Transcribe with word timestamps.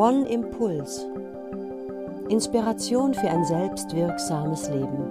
One 0.00 0.26
Impuls. 0.30 1.04
Inspiration 2.30 3.12
für 3.12 3.28
ein 3.28 3.44
selbstwirksames 3.44 4.70
Leben. 4.70 5.04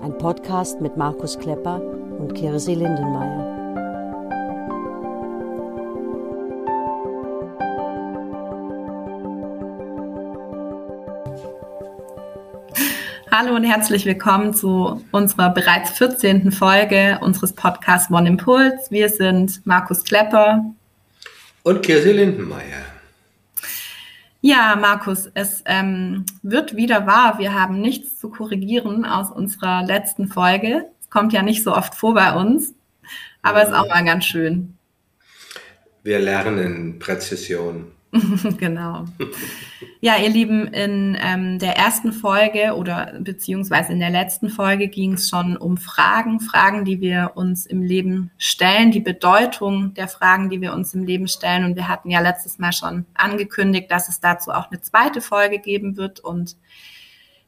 Ein 0.00 0.16
Podcast 0.18 0.80
mit 0.80 0.96
Markus 0.96 1.36
Klepper 1.36 1.82
und 2.20 2.32
Kirsi 2.32 2.74
Lindenmeier. 2.74 3.42
Hallo 13.32 13.56
und 13.56 13.64
herzlich 13.64 14.06
willkommen 14.06 14.54
zu 14.54 15.04
unserer 15.10 15.50
bereits 15.50 15.90
14. 15.90 16.52
Folge 16.52 17.18
unseres 17.20 17.52
Podcasts 17.52 18.12
One 18.12 18.28
Impuls. 18.28 18.92
Wir 18.92 19.08
sind 19.08 19.60
Markus 19.66 20.04
Klepper 20.04 20.72
und 21.64 21.82
Kirsi 21.82 22.12
Lindenmeier. 22.12 22.81
Ja, 24.44 24.74
Markus, 24.74 25.30
es 25.34 25.62
ähm, 25.66 26.26
wird 26.42 26.74
wieder 26.74 27.06
wahr. 27.06 27.38
Wir 27.38 27.54
haben 27.54 27.80
nichts 27.80 28.18
zu 28.18 28.28
korrigieren 28.28 29.04
aus 29.04 29.30
unserer 29.30 29.84
letzten 29.84 30.26
Folge. 30.26 30.86
Es 31.00 31.08
kommt 31.10 31.32
ja 31.32 31.42
nicht 31.42 31.62
so 31.62 31.72
oft 31.72 31.94
vor 31.94 32.14
bei 32.14 32.34
uns, 32.34 32.74
aber 33.42 33.62
es 33.62 33.68
ist 33.68 33.74
auch 33.74 33.88
mal 33.88 34.04
ganz 34.04 34.24
schön. 34.24 34.76
Wir 36.02 36.18
lernen 36.18 36.98
Präzision. 36.98 37.92
genau. 38.58 39.06
Ja, 40.00 40.16
ihr 40.18 40.28
Lieben, 40.28 40.66
in 40.66 41.16
ähm, 41.18 41.58
der 41.58 41.76
ersten 41.78 42.12
Folge 42.12 42.74
oder 42.74 43.14
beziehungsweise 43.20 43.92
in 43.92 44.00
der 44.00 44.10
letzten 44.10 44.50
Folge 44.50 44.88
ging 44.88 45.14
es 45.14 45.30
schon 45.30 45.56
um 45.56 45.78
Fragen, 45.78 46.40
Fragen, 46.40 46.84
die 46.84 47.00
wir 47.00 47.32
uns 47.36 47.64
im 47.64 47.82
Leben 47.82 48.30
stellen, 48.36 48.90
die 48.90 49.00
Bedeutung 49.00 49.94
der 49.94 50.08
Fragen, 50.08 50.50
die 50.50 50.60
wir 50.60 50.74
uns 50.74 50.92
im 50.92 51.04
Leben 51.04 51.26
stellen. 51.26 51.64
Und 51.64 51.76
wir 51.76 51.88
hatten 51.88 52.10
ja 52.10 52.20
letztes 52.20 52.58
Mal 52.58 52.72
schon 52.72 53.06
angekündigt, 53.14 53.90
dass 53.90 54.10
es 54.10 54.20
dazu 54.20 54.50
auch 54.50 54.70
eine 54.70 54.82
zweite 54.82 55.22
Folge 55.22 55.58
geben 55.58 55.96
wird. 55.96 56.20
Und 56.20 56.56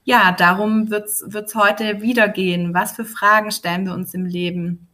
ja, 0.05 0.33
darum 0.33 0.91
wird 0.91 1.09
es 1.09 1.55
heute 1.55 2.01
wieder 2.01 2.29
gehen. 2.29 2.73
Was 2.73 2.93
für 2.93 3.05
Fragen 3.05 3.51
stellen 3.51 3.85
wir 3.85 3.93
uns 3.93 4.15
im 4.15 4.25
Leben? 4.25 4.89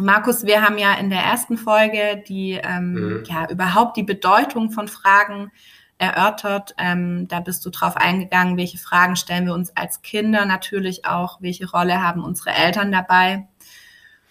Markus, 0.00 0.44
wir 0.44 0.62
haben 0.62 0.78
ja 0.78 0.94
in 0.94 1.10
der 1.10 1.20
ersten 1.20 1.58
Folge 1.58 2.22
die 2.26 2.52
ähm, 2.52 2.92
mhm. 2.92 3.24
ja 3.26 3.48
überhaupt 3.50 3.96
die 3.96 4.02
Bedeutung 4.02 4.70
von 4.70 4.88
Fragen 4.88 5.52
erörtert. 5.98 6.74
Ähm, 6.78 7.28
da 7.28 7.40
bist 7.40 7.64
du 7.66 7.70
drauf 7.70 7.96
eingegangen, 7.96 8.56
welche 8.56 8.78
Fragen 8.78 9.16
stellen 9.16 9.46
wir 9.46 9.54
uns 9.54 9.76
als 9.76 10.02
Kinder 10.02 10.46
natürlich 10.46 11.04
auch, 11.04 11.40
welche 11.40 11.70
Rolle 11.70 12.02
haben 12.02 12.24
unsere 12.24 12.50
Eltern 12.50 12.90
dabei 12.90 13.46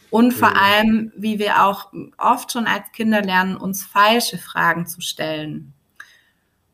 und 0.09 0.33
vor 0.33 0.49
mhm. 0.49 0.57
allem, 0.57 1.11
wie 1.15 1.39
wir 1.39 1.63
auch 1.63 1.91
oft 2.17 2.51
schon 2.51 2.65
als 2.65 2.91
Kinder 2.91 3.21
lernen, 3.21 3.55
uns 3.55 3.83
falsche 3.83 4.37
Fragen 4.37 4.87
zu 4.87 5.01
stellen. 5.01 5.73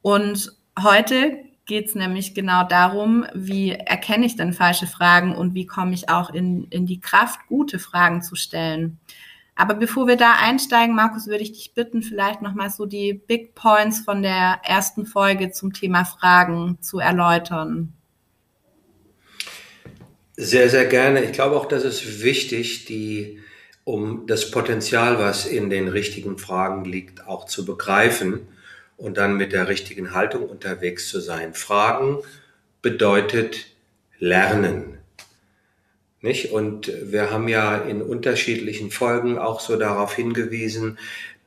Und 0.02 0.52
heute 0.82 1.44
geht 1.66 1.88
es 1.88 1.96
nämlich 1.96 2.34
genau 2.34 2.64
darum, 2.64 3.26
wie 3.34 3.72
erkenne 3.72 4.26
ich 4.26 4.36
denn 4.36 4.54
falsche 4.54 4.88
Fragen 4.88 5.36
und 5.36 5.54
wie 5.54 5.66
komme 5.66 5.94
ich 5.94 6.10
auch 6.10 6.30
in, 6.30 6.66
in 6.70 6.86
die 6.86 7.00
Kraft, 7.00 7.40
gute 7.48 7.80
Fragen 7.80 8.22
zu 8.22 8.36
stellen. 8.36 9.00
Aber 9.56 9.74
bevor 9.74 10.08
wir 10.08 10.18
da 10.18 10.34
einsteigen, 10.34 10.96
Markus, 10.96 11.28
würde 11.28 11.44
ich 11.44 11.54
dich 11.54 11.74
bitten, 11.74 12.04
vielleicht 12.04 12.42
nochmal 12.42 12.70
so 12.70 12.86
die 12.86 13.14
Big 13.14 13.56
Points 13.56 14.02
von 14.02 14.22
der 14.22 14.60
ersten 14.64 15.06
Folge 15.06 15.52
zum 15.52 15.74
Thema 15.74 16.04
Fragen 16.04 16.78
zu 16.82 17.00
erläutern. 17.00 17.94
Sehr, 20.36 20.70
sehr 20.70 20.86
gerne. 20.86 21.24
Ich 21.24 21.32
glaube 21.32 21.56
auch, 21.56 21.66
das 21.66 21.86
ist 21.86 22.22
wichtig, 22.22 22.86
die, 22.86 23.40
um 23.86 24.28
das 24.28 24.52
Potenzial, 24.52 25.20
was 25.20 25.46
in 25.46 25.70
den 25.70 25.88
richtigen 25.88 26.38
Fragen 26.38 26.84
liegt, 26.84 27.26
auch 27.26 27.46
zu 27.46 27.66
begreifen 27.66 28.42
und 28.98 29.18
dann 29.18 29.36
mit 29.38 29.54
der 29.54 29.68
richtigen 29.68 30.14
Haltung 30.14 30.48
unterwegs 30.48 31.10
zu 31.10 31.20
sein. 31.20 31.54
Fragen 31.54 32.20
bedeutet 32.82 33.68
Lernen. 34.20 35.00
Nicht? 36.22 36.52
Und 36.52 36.92
wir 37.04 37.32
haben 37.32 37.48
ja 37.48 37.78
in 37.78 38.02
unterschiedlichen 38.02 38.92
Folgen 38.92 39.38
auch 39.38 39.60
so 39.60 39.76
darauf 39.76 40.16
hingewiesen, 40.16 40.98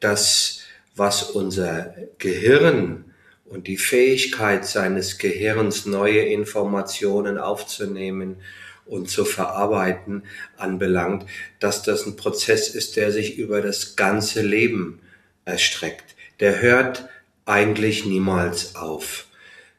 dass 0.01 0.63
was 0.95 1.23
unser 1.23 1.95
Gehirn 2.19 3.05
und 3.47 3.67
die 3.67 3.79
Fähigkeit 3.79 4.67
seines 4.67 5.19
Gehirns, 5.19 5.87
neue 5.87 6.21
Informationen 6.21 7.39
aufzunehmen 7.39 8.37
und 8.85 9.09
zu 9.09 9.25
verarbeiten 9.25 10.25
anbelangt, 10.57 11.27
dass 11.61 11.83
das 11.83 12.07
ein 12.07 12.17
Prozess 12.17 12.69
ist, 12.69 12.97
der 12.97 13.13
sich 13.13 13.39
über 13.39 13.63
das 13.63 13.97
ganze 13.97 14.43
Leben 14.43 15.01
erstreckt. 15.45 16.15
Der 16.41 16.61
hört 16.61 17.09
eigentlich 17.49 18.05
niemals 18.05 18.77
auf. 18.77 19.27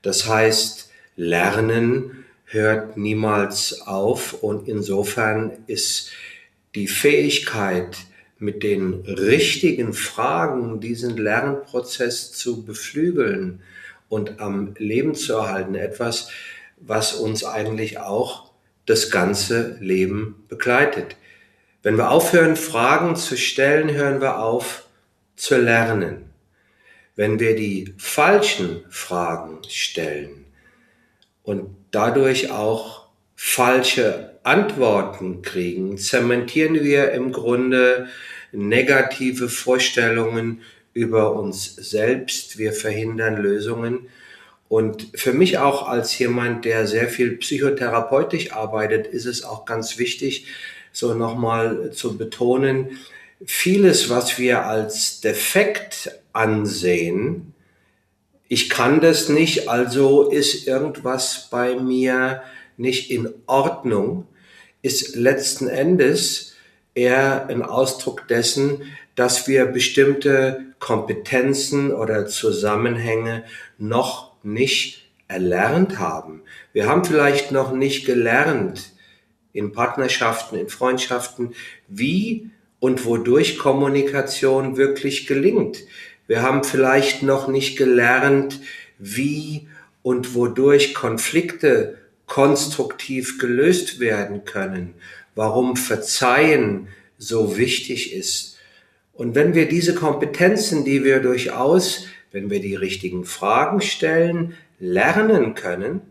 Das 0.02 0.28
heißt, 0.28 0.90
Lernen 1.16 2.26
hört 2.46 2.98
niemals 2.98 3.82
auf 3.82 4.34
und 4.42 4.68
insofern 4.68 5.52
ist 5.68 6.12
die 6.76 6.88
Fähigkeit, 6.88 7.98
mit 8.40 8.64
den 8.64 8.94
richtigen 9.06 9.92
Fragen 9.94 10.80
diesen 10.80 11.18
Lernprozess 11.18 12.32
zu 12.32 12.64
beflügeln 12.64 13.62
und 14.08 14.40
am 14.40 14.76
Leben 14.78 15.14
zu 15.14 15.34
erhalten, 15.34 15.76
etwas, 15.76 16.30
was 16.78 17.14
uns 17.14 17.44
eigentlich 17.44 18.00
auch 18.00 18.52
das 18.86 19.12
ganze 19.12 19.78
Leben 19.82 20.46
begleitet. 20.48 21.18
Wenn 21.84 21.98
wir 21.98 22.10
aufhören, 22.10 22.56
Fragen 22.56 23.18
zu 23.18 23.38
stellen, 23.38 23.92
hören 23.92 24.22
wir 24.22 24.40
auf 24.40 24.86
zu 25.36 25.58
lernen. 25.58 26.29
Wenn 27.20 27.38
wir 27.38 27.54
die 27.54 27.94
falschen 27.98 28.86
Fragen 28.90 29.60
stellen 29.68 30.46
und 31.44 31.76
dadurch 31.92 32.50
auch 32.50 33.10
falsche 33.36 34.40
Antworten 34.44 35.42
kriegen, 35.42 35.98
zementieren 35.98 36.76
wir 36.76 37.12
im 37.12 37.34
Grunde 37.34 38.08
negative 38.54 39.50
Vorstellungen 39.50 40.62
über 40.94 41.34
uns 41.34 41.76
selbst. 41.76 42.58
Wir 42.58 42.72
verhindern 42.72 43.36
Lösungen. 43.36 44.08
Und 44.70 45.10
für 45.14 45.34
mich 45.34 45.58
auch 45.58 45.90
als 45.90 46.18
jemand, 46.20 46.64
der 46.64 46.88
sehr 46.88 47.10
viel 47.10 47.36
psychotherapeutisch 47.36 48.54
arbeitet, 48.54 49.08
ist 49.08 49.26
es 49.26 49.44
auch 49.44 49.66
ganz 49.66 49.98
wichtig, 49.98 50.48
so 50.94 51.14
nochmal 51.14 51.92
zu 51.92 52.18
betonen, 52.18 52.98
vieles, 53.46 54.10
was 54.10 54.40
wir 54.40 54.66
als 54.66 55.20
defekt 55.20 56.12
ansehen, 56.40 57.54
ich 58.48 58.70
kann 58.70 59.00
das 59.00 59.30
nicht, 59.30 59.70
also 59.70 60.32
ist 60.32 60.66
irgendwas 60.66 61.50
bei 61.52 61.76
mir 61.76 62.42
nicht 62.78 63.12
in 63.12 63.30
Ordnung, 63.46 64.26
ist 64.82 65.16
letzten 65.16 65.68
Endes 65.68 66.56
eher 66.96 67.48
ein 67.48 67.62
Ausdruck 67.62 68.28
dessen, 68.28 68.82
dass 69.16 69.48
wir 69.48 69.66
bestimmte 69.66 70.74
Kompetenzen 70.80 71.92
oder 71.94 72.26
Zusammenhänge 72.26 73.44
noch 73.78 74.34
nicht 74.42 75.12
erlernt 75.28 76.00
haben. 76.00 76.42
Wir 76.74 76.88
haben 76.88 77.06
vielleicht 77.06 77.52
noch 77.52 77.72
nicht 77.72 78.06
gelernt 78.06 78.94
in 79.54 79.74
Partnerschaften, 79.74 80.58
in 80.58 80.70
Freundschaften, 80.70 81.54
wie 81.88 82.50
und 82.80 83.06
wodurch 83.06 83.58
Kommunikation 83.58 84.78
wirklich 84.78 85.28
gelingt. 85.28 85.80
Wir 86.30 86.44
haben 86.44 86.64
vielleicht 86.64 87.24
noch 87.24 87.48
nicht 87.48 87.76
gelernt, 87.76 88.60
wie 89.00 89.68
und 90.04 90.36
wodurch 90.36 90.94
Konflikte 90.94 91.98
konstruktiv 92.28 93.40
gelöst 93.40 94.00
werden 94.00 94.46
können, 94.46 94.94
warum 95.34 95.76
Verzeihen 95.76 96.88
so 97.18 97.58
wichtig 97.58 98.14
ist. 98.14 98.60
Und 99.12 99.34
wenn 99.34 99.56
wir 99.56 99.68
diese 99.68 99.96
Kompetenzen, 99.96 100.86
die 100.86 101.04
wir 101.04 101.20
durchaus, 101.20 102.06
wenn 102.32 102.52
wir 102.52 102.62
die 102.62 102.76
richtigen 102.76 103.26
Fragen 103.26 103.82
stellen, 103.82 104.54
lernen 104.80 105.56
können, 105.56 106.02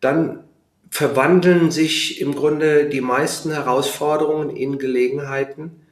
dann 0.00 0.42
verwandeln 0.90 1.70
sich 1.70 2.20
im 2.20 2.34
Grunde 2.34 2.88
die 2.88 3.00
meisten 3.00 3.52
Herausforderungen 3.52 4.56
in 4.56 4.78
Gelegenheiten, 4.78 5.85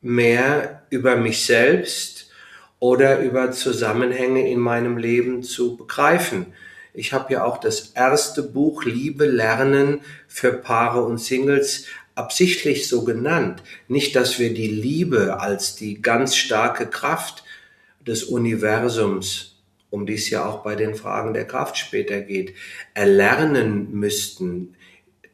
mehr 0.00 0.82
über 0.90 1.16
mich 1.16 1.44
selbst 1.44 2.30
oder 2.78 3.20
über 3.20 3.52
Zusammenhänge 3.52 4.50
in 4.50 4.60
meinem 4.60 4.98
Leben 4.98 5.42
zu 5.42 5.76
begreifen. 5.76 6.46
Ich 6.94 7.12
habe 7.12 7.32
ja 7.34 7.44
auch 7.44 7.58
das 7.58 7.92
erste 7.94 8.42
Buch 8.42 8.84
Liebe 8.84 9.26
lernen 9.26 10.00
für 10.28 10.52
Paare 10.52 11.02
und 11.02 11.18
Singles 11.18 11.86
absichtlich 12.14 12.88
so 12.88 13.04
genannt. 13.04 13.62
Nicht, 13.88 14.16
dass 14.16 14.38
wir 14.38 14.52
die 14.52 14.68
Liebe 14.68 15.38
als 15.38 15.76
die 15.76 16.00
ganz 16.00 16.36
starke 16.36 16.86
Kraft 16.86 17.44
des 18.06 18.24
Universums, 18.24 19.56
um 19.90 20.06
die 20.06 20.14
es 20.14 20.30
ja 20.30 20.46
auch 20.46 20.62
bei 20.62 20.74
den 20.74 20.94
Fragen 20.94 21.34
der 21.34 21.46
Kraft 21.46 21.76
später 21.76 22.20
geht, 22.20 22.54
erlernen 22.94 23.92
müssten. 23.92 24.74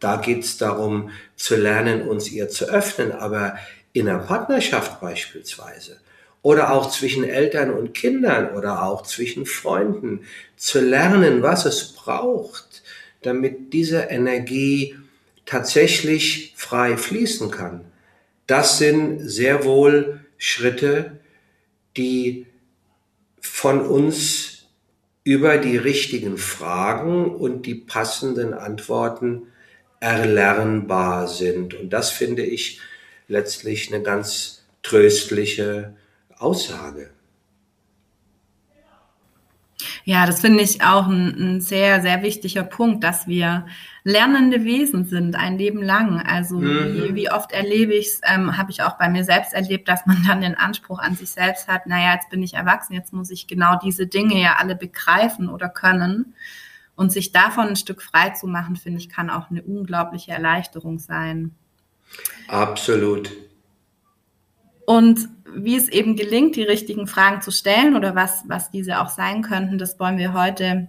Da 0.00 0.16
geht 0.16 0.42
es 0.42 0.56
darum 0.56 1.10
zu 1.36 1.54
lernen, 1.54 2.08
uns 2.08 2.30
ihr 2.30 2.48
zu 2.48 2.64
öffnen, 2.64 3.12
aber 3.12 3.56
in 3.92 4.08
einer 4.08 4.20
Partnerschaft 4.20 5.00
beispielsweise 5.00 6.00
oder 6.42 6.72
auch 6.72 6.90
zwischen 6.90 7.24
Eltern 7.24 7.70
und 7.70 7.94
Kindern 7.94 8.56
oder 8.56 8.82
auch 8.84 9.02
zwischen 9.02 9.46
Freunden 9.46 10.24
zu 10.56 10.80
lernen, 10.80 11.42
was 11.42 11.64
es 11.64 11.92
braucht, 11.92 12.82
damit 13.22 13.72
diese 13.72 14.00
Energie 14.02 14.96
tatsächlich 15.46 16.54
frei 16.56 16.96
fließen 16.96 17.50
kann. 17.50 17.84
Das 18.46 18.78
sind 18.78 19.20
sehr 19.20 19.64
wohl 19.64 20.20
Schritte, 20.36 21.20
die 21.96 22.46
von 23.40 23.80
uns 23.86 24.66
über 25.24 25.58
die 25.58 25.76
richtigen 25.76 26.36
Fragen 26.36 27.34
und 27.36 27.66
die 27.66 27.76
passenden 27.76 28.54
Antworten 28.54 29.42
erlernbar 30.00 31.28
sind. 31.28 31.74
Und 31.74 31.90
das 31.90 32.10
finde 32.10 32.42
ich 32.42 32.80
letztlich 33.32 33.92
eine 33.92 34.02
ganz 34.02 34.62
tröstliche 34.82 35.96
Aussage. 36.38 37.10
Ja, 40.04 40.26
das 40.26 40.40
finde 40.40 40.62
ich 40.62 40.82
auch 40.82 41.06
ein, 41.06 41.34
ein, 41.38 41.60
sehr, 41.60 42.02
sehr 42.02 42.22
wichtiger 42.22 42.64
Punkt, 42.64 43.04
dass 43.04 43.26
wir 43.26 43.66
lernende 44.04 44.64
Wesen 44.64 45.04
sind, 45.04 45.36
ein 45.36 45.58
Leben 45.58 45.82
lang. 45.82 46.20
Also 46.20 46.56
mhm. 46.56 46.94
wie, 46.94 47.14
wie, 47.14 47.30
oft 47.30 47.52
erlebe 47.52 47.94
ich 47.94 48.06
es, 48.06 48.20
ähm, 48.24 48.56
habe 48.56 48.70
ich 48.70 48.82
auch 48.82 48.98
bei 48.98 49.08
mir 49.08 49.24
selbst 49.24 49.54
erlebt, 49.54 49.88
dass 49.88 50.06
man 50.06 50.22
dann 50.26 50.40
den 50.40 50.56
Anspruch 50.56 50.98
an 50.98 51.16
sich 51.16 51.30
selbst 51.30 51.68
hat, 51.68 51.86
naja, 51.86 52.14
jetzt 52.14 52.30
bin 52.30 52.42
ich 52.42 52.54
erwachsen, 52.54 52.94
jetzt 52.94 53.12
muss 53.12 53.30
ich 53.30 53.46
genau 53.46 53.78
diese 53.82 54.06
Dinge 54.06 54.40
ja 54.40 54.56
alle 54.58 54.76
begreifen 54.76 55.48
oder 55.48 55.68
können. 55.68 56.34
Und 56.94 57.10
sich 57.10 57.32
davon 57.32 57.68
ein 57.68 57.76
Stück 57.76 58.02
frei 58.02 58.30
zu 58.30 58.46
machen, 58.46 58.76
finde 58.76 58.98
ich, 58.98 59.08
kann 59.08 59.30
auch 59.30 59.50
eine 59.50 59.62
unglaubliche 59.62 60.32
Erleichterung 60.32 60.98
sein. 60.98 61.52
Absolut. 62.48 63.30
Und 64.86 65.28
wie 65.54 65.76
es 65.76 65.88
eben 65.88 66.16
gelingt, 66.16 66.56
die 66.56 66.62
richtigen 66.62 67.06
Fragen 67.06 67.42
zu 67.42 67.50
stellen 67.50 67.94
oder 67.96 68.14
was, 68.14 68.44
was 68.46 68.70
diese 68.70 69.00
auch 69.00 69.08
sein 69.08 69.42
könnten, 69.42 69.78
das 69.78 69.98
wollen 70.00 70.18
wir 70.18 70.32
heute 70.32 70.88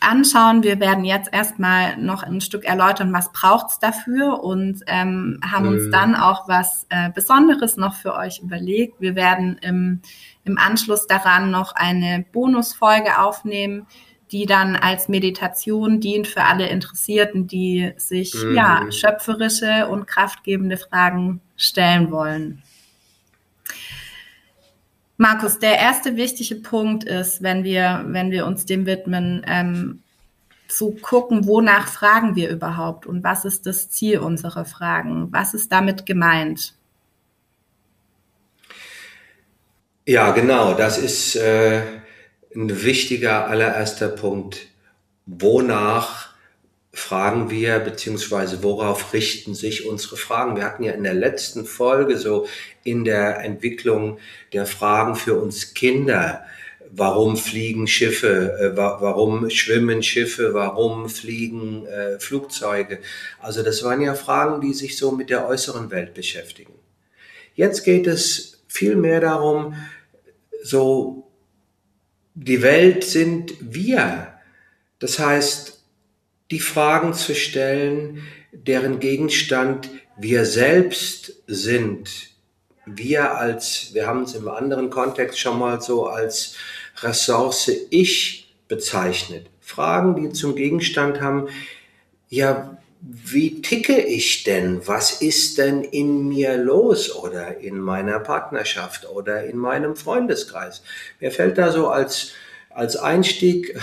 anschauen. 0.00 0.62
Wir 0.62 0.80
werden 0.80 1.04
jetzt 1.04 1.32
erstmal 1.32 1.96
noch 1.96 2.22
ein 2.22 2.40
Stück 2.40 2.64
erläutern, 2.64 3.12
was 3.12 3.32
braucht 3.32 3.70
es 3.70 3.78
dafür 3.78 4.42
und 4.42 4.80
ähm, 4.86 5.40
haben 5.44 5.68
uns 5.68 5.86
mhm. 5.86 5.92
dann 5.92 6.14
auch 6.14 6.48
was 6.48 6.86
äh, 6.88 7.10
Besonderes 7.10 7.76
noch 7.76 7.94
für 7.94 8.14
euch 8.14 8.40
überlegt. 8.40 9.00
Wir 9.00 9.14
werden 9.14 9.58
im, 9.62 10.00
im 10.44 10.58
Anschluss 10.58 11.06
daran 11.06 11.50
noch 11.50 11.72
eine 11.74 12.24
Bonusfolge 12.32 13.18
aufnehmen, 13.18 13.86
die 14.32 14.46
dann 14.46 14.76
als 14.76 15.08
Meditation 15.08 16.00
dient 16.00 16.26
für 16.26 16.42
alle 16.42 16.68
Interessierten, 16.68 17.46
die 17.46 17.92
sich 17.96 18.34
mhm. 18.34 18.54
ja 18.54 18.86
schöpferische 18.90 19.88
und 19.88 20.06
kraftgebende 20.06 20.76
Fragen 20.76 21.40
stellen 21.56 22.10
wollen. 22.10 22.62
Markus, 25.16 25.58
der 25.58 25.78
erste 25.78 26.16
wichtige 26.16 26.56
Punkt 26.56 27.04
ist, 27.04 27.42
wenn 27.42 27.62
wir, 27.62 28.04
wenn 28.08 28.30
wir 28.30 28.46
uns 28.46 28.66
dem 28.66 28.84
widmen, 28.86 29.42
ähm, 29.46 30.00
zu 30.66 30.96
gucken, 31.00 31.46
wonach 31.46 31.88
fragen 31.88 32.34
wir 32.34 32.50
überhaupt 32.50 33.06
und 33.06 33.22
was 33.22 33.44
ist 33.44 33.66
das 33.66 33.90
Ziel 33.90 34.18
unserer 34.18 34.64
Fragen? 34.64 35.28
Was 35.30 35.54
ist 35.54 35.70
damit 35.70 36.04
gemeint? 36.04 36.74
Ja, 40.06 40.32
genau, 40.32 40.74
das 40.74 40.98
ist 40.98 41.36
äh, 41.36 41.82
ein 42.54 42.84
wichtiger 42.84 43.48
allererster 43.48 44.08
Punkt. 44.08 44.68
Wonach 45.26 46.34
fragen 46.92 47.50
wir, 47.50 47.80
beziehungsweise 47.80 48.62
worauf 48.62 49.12
richten 49.12 49.54
sich 49.54 49.86
unsere 49.86 50.16
Fragen? 50.16 50.56
Wir 50.56 50.64
hatten 50.64 50.84
ja 50.84 50.92
in 50.92 51.02
der 51.02 51.14
letzten 51.14 51.66
Folge 51.66 52.18
so 52.18 52.46
in 52.84 53.04
der 53.04 53.40
Entwicklung 53.40 54.18
der 54.52 54.66
Fragen 54.66 55.16
für 55.16 55.34
uns 55.34 55.74
Kinder, 55.74 56.44
warum 56.92 57.36
fliegen 57.36 57.88
Schiffe, 57.88 58.52
äh, 58.60 58.76
warum 58.76 59.50
schwimmen 59.50 60.02
Schiffe, 60.02 60.54
warum 60.54 61.08
fliegen 61.08 61.86
äh, 61.86 62.20
Flugzeuge. 62.20 63.00
Also 63.40 63.62
das 63.62 63.82
waren 63.82 64.00
ja 64.00 64.14
Fragen, 64.14 64.60
die 64.60 64.74
sich 64.74 64.96
so 64.96 65.10
mit 65.10 65.30
der 65.30 65.48
äußeren 65.48 65.90
Welt 65.90 66.14
beschäftigen. 66.14 66.74
Jetzt 67.56 67.84
geht 67.84 68.06
es 68.06 68.62
viel 68.68 68.94
mehr 68.94 69.20
darum, 69.20 69.74
so 70.62 71.23
die 72.34 72.62
Welt 72.62 73.04
sind 73.04 73.54
wir. 73.60 74.32
Das 74.98 75.18
heißt, 75.18 75.82
die 76.50 76.60
Fragen 76.60 77.14
zu 77.14 77.34
stellen, 77.34 78.22
deren 78.52 79.00
Gegenstand 79.00 79.90
wir 80.16 80.44
selbst 80.44 81.42
sind. 81.46 82.10
Wir 82.86 83.36
als, 83.36 83.94
wir 83.94 84.06
haben 84.06 84.22
es 84.22 84.34
im 84.34 84.48
anderen 84.48 84.90
Kontext 84.90 85.38
schon 85.38 85.58
mal 85.58 85.80
so 85.80 86.06
als 86.06 86.56
Ressource 87.00 87.70
Ich 87.90 88.54
bezeichnet. 88.68 89.46
Fragen, 89.60 90.16
die 90.16 90.32
zum 90.32 90.54
Gegenstand 90.54 91.20
haben, 91.20 91.48
ja, 92.28 92.76
wie 93.06 93.60
ticke 93.60 94.00
ich 94.00 94.44
denn? 94.44 94.80
Was 94.86 95.20
ist 95.20 95.58
denn 95.58 95.82
in 95.82 96.26
mir 96.26 96.56
los 96.56 97.14
oder 97.14 97.58
in 97.58 97.78
meiner 97.78 98.18
Partnerschaft 98.18 99.08
oder 99.10 99.44
in 99.44 99.58
meinem 99.58 99.94
Freundeskreis? 99.94 100.82
Mir 101.20 101.30
fällt 101.30 101.58
da 101.58 101.70
so 101.70 101.88
als, 101.88 102.32
als 102.70 102.96
Einstieg 102.96 103.78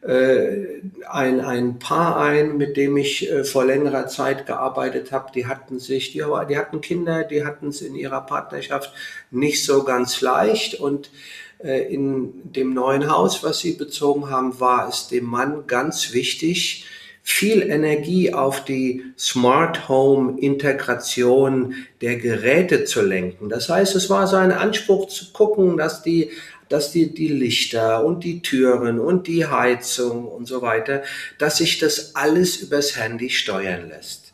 äh, 0.00 0.80
ein, 1.08 1.40
ein 1.40 1.78
Paar 1.78 2.18
ein, 2.18 2.56
mit 2.56 2.76
dem 2.76 2.96
ich 2.96 3.30
äh, 3.30 3.44
vor 3.44 3.64
längerer 3.64 4.08
Zeit 4.08 4.46
gearbeitet 4.46 5.12
habe. 5.12 5.30
Die 5.32 5.46
hatten 5.46 5.78
sich, 5.78 6.10
die, 6.10 6.24
die 6.48 6.58
hatten 6.58 6.80
Kinder, 6.80 7.22
die 7.22 7.44
hatten 7.44 7.68
es 7.68 7.82
in 7.82 7.94
ihrer 7.94 8.22
Partnerschaft 8.22 8.92
nicht 9.30 9.64
so 9.64 9.84
ganz 9.84 10.20
leicht 10.20 10.74
und 10.74 11.10
äh, 11.58 11.92
in 11.92 12.52
dem 12.52 12.74
neuen 12.74 13.08
Haus, 13.10 13.44
was 13.44 13.60
sie 13.60 13.74
bezogen 13.74 14.28
haben, 14.28 14.58
war 14.58 14.88
es 14.88 15.06
dem 15.06 15.24
Mann 15.24 15.68
ganz 15.68 16.12
wichtig, 16.12 16.84
viel 17.28 17.60
Energie 17.60 18.32
auf 18.32 18.64
die 18.64 19.02
Smart 19.18 19.88
Home 19.88 20.40
Integration 20.40 21.74
der 22.00 22.16
Geräte 22.16 22.84
zu 22.84 23.02
lenken. 23.02 23.48
Das 23.48 23.68
heißt, 23.68 23.96
es 23.96 24.08
war 24.08 24.28
sein 24.28 24.52
Anspruch 24.52 25.08
zu 25.08 25.32
gucken, 25.32 25.76
dass 25.76 26.04
die 26.04 26.30
dass 26.68 26.90
die, 26.90 27.14
die 27.14 27.28
Lichter 27.28 28.04
und 28.04 28.24
die 28.24 28.42
Türen 28.42 28.98
und 28.98 29.28
die 29.28 29.46
Heizung 29.46 30.26
und 30.26 30.46
so 30.46 30.62
weiter, 30.62 31.02
dass 31.38 31.58
sich 31.58 31.78
das 31.78 32.16
alles 32.16 32.56
übers 32.56 32.96
Handy 32.96 33.30
steuern 33.30 33.88
lässt. 33.88 34.32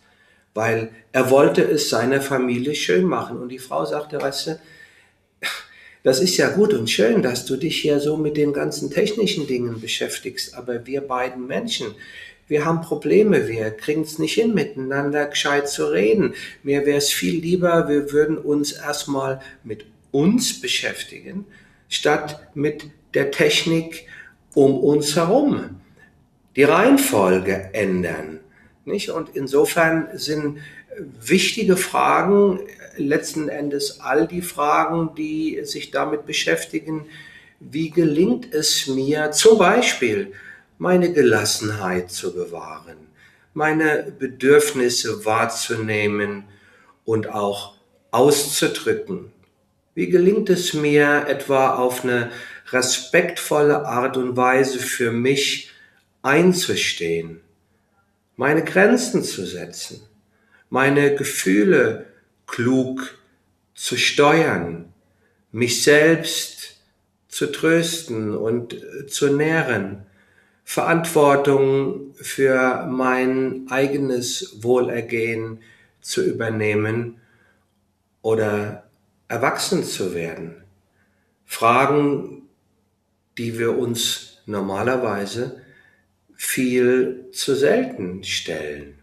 Weil 0.54 0.90
er 1.12 1.28
wollte 1.30 1.62
es 1.62 1.90
seiner 1.90 2.22
Familie 2.22 2.74
schön 2.74 3.04
machen. 3.04 3.38
Und 3.38 3.50
die 3.50 3.58
Frau 3.58 3.84
sagte, 3.84 4.18
weißt 4.18 4.46
du, 4.46 4.60
das 6.04 6.20
ist 6.20 6.38
ja 6.38 6.48
gut 6.48 6.72
und 6.72 6.90
schön, 6.90 7.22
dass 7.22 7.44
du 7.44 7.56
dich 7.56 7.80
hier 7.80 8.00
so 8.00 8.16
mit 8.16 8.38
den 8.38 8.54
ganzen 8.54 8.90
technischen 8.90 9.46
Dingen 9.46 9.80
beschäftigst, 9.80 10.54
aber 10.54 10.86
wir 10.86 11.02
beiden 11.02 11.46
Menschen, 11.46 11.94
wir 12.48 12.64
haben 12.64 12.80
Probleme, 12.82 13.48
wir 13.48 13.70
kriegen 13.70 14.02
es 14.02 14.18
nicht 14.18 14.34
hin, 14.34 14.54
miteinander 14.54 15.26
gescheit 15.26 15.68
zu 15.68 15.86
reden. 15.86 16.34
Mir 16.62 16.84
wäre 16.84 16.98
es 16.98 17.10
viel 17.10 17.40
lieber, 17.40 17.88
wir 17.88 18.12
würden 18.12 18.36
uns 18.36 18.72
erstmal 18.72 19.40
mit 19.64 19.86
uns 20.10 20.60
beschäftigen 20.60 21.46
statt 21.88 22.40
mit 22.54 22.86
der 23.14 23.30
Technik 23.30 24.06
um 24.54 24.78
uns 24.78 25.16
herum. 25.16 25.80
Die 26.56 26.64
Reihenfolge 26.64 27.70
ändern. 27.72 28.40
Nicht? 28.84 29.10
Und 29.10 29.30
insofern 29.34 30.08
sind 30.14 30.58
wichtige 31.20 31.76
Fragen 31.76 32.60
letzten 32.96 33.48
Endes 33.48 34.00
all 34.00 34.26
die 34.26 34.42
Fragen, 34.42 35.14
die 35.16 35.60
sich 35.64 35.90
damit 35.90 36.26
beschäftigen, 36.26 37.06
wie 37.60 37.90
gelingt 37.90 38.52
es 38.52 38.88
mir 38.88 39.30
zum 39.30 39.58
Beispiel, 39.58 40.32
meine 40.82 41.12
Gelassenheit 41.12 42.10
zu 42.10 42.34
bewahren, 42.34 42.96
meine 43.54 44.12
Bedürfnisse 44.18 45.24
wahrzunehmen 45.24 46.42
und 47.04 47.28
auch 47.28 47.74
auszudrücken. 48.10 49.30
Wie 49.94 50.08
gelingt 50.08 50.50
es 50.50 50.74
mir 50.74 51.26
etwa 51.28 51.76
auf 51.76 52.02
eine 52.02 52.32
respektvolle 52.72 53.86
Art 53.86 54.16
und 54.16 54.36
Weise 54.36 54.80
für 54.80 55.12
mich 55.12 55.70
einzustehen, 56.22 57.42
meine 58.34 58.64
Grenzen 58.64 59.22
zu 59.22 59.46
setzen, 59.46 60.02
meine 60.68 61.14
Gefühle 61.14 62.06
klug 62.48 63.16
zu 63.76 63.96
steuern, 63.96 64.92
mich 65.52 65.84
selbst 65.84 66.80
zu 67.28 67.52
trösten 67.52 68.36
und 68.36 68.74
zu 69.06 69.28
nähren, 69.32 70.06
Verantwortung 70.72 72.14
für 72.14 72.86
mein 72.86 73.66
eigenes 73.68 74.62
Wohlergehen 74.62 75.60
zu 76.00 76.24
übernehmen 76.24 77.20
oder 78.22 78.88
erwachsen 79.28 79.84
zu 79.84 80.14
werden. 80.14 80.64
Fragen, 81.44 82.48
die 83.36 83.58
wir 83.58 83.76
uns 83.76 84.38
normalerweise 84.46 85.60
viel 86.36 87.26
zu 87.32 87.54
selten 87.54 88.24
stellen. 88.24 88.98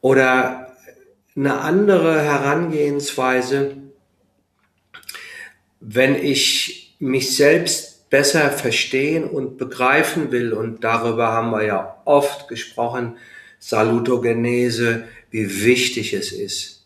Oder 0.00 0.76
eine 1.34 1.60
andere 1.60 2.20
Herangehensweise 2.20 3.76
wenn 5.84 6.14
ich 6.14 6.94
mich 7.00 7.36
selbst 7.36 7.91
besser 8.12 8.50
verstehen 8.50 9.24
und 9.24 9.56
begreifen 9.56 10.32
will, 10.32 10.52
und 10.52 10.84
darüber 10.84 11.28
haben 11.28 11.50
wir 11.50 11.64
ja 11.64 12.02
oft 12.04 12.46
gesprochen, 12.46 13.16
Salutogenese, 13.58 15.04
wie 15.30 15.64
wichtig 15.64 16.12
es 16.12 16.30
ist, 16.30 16.84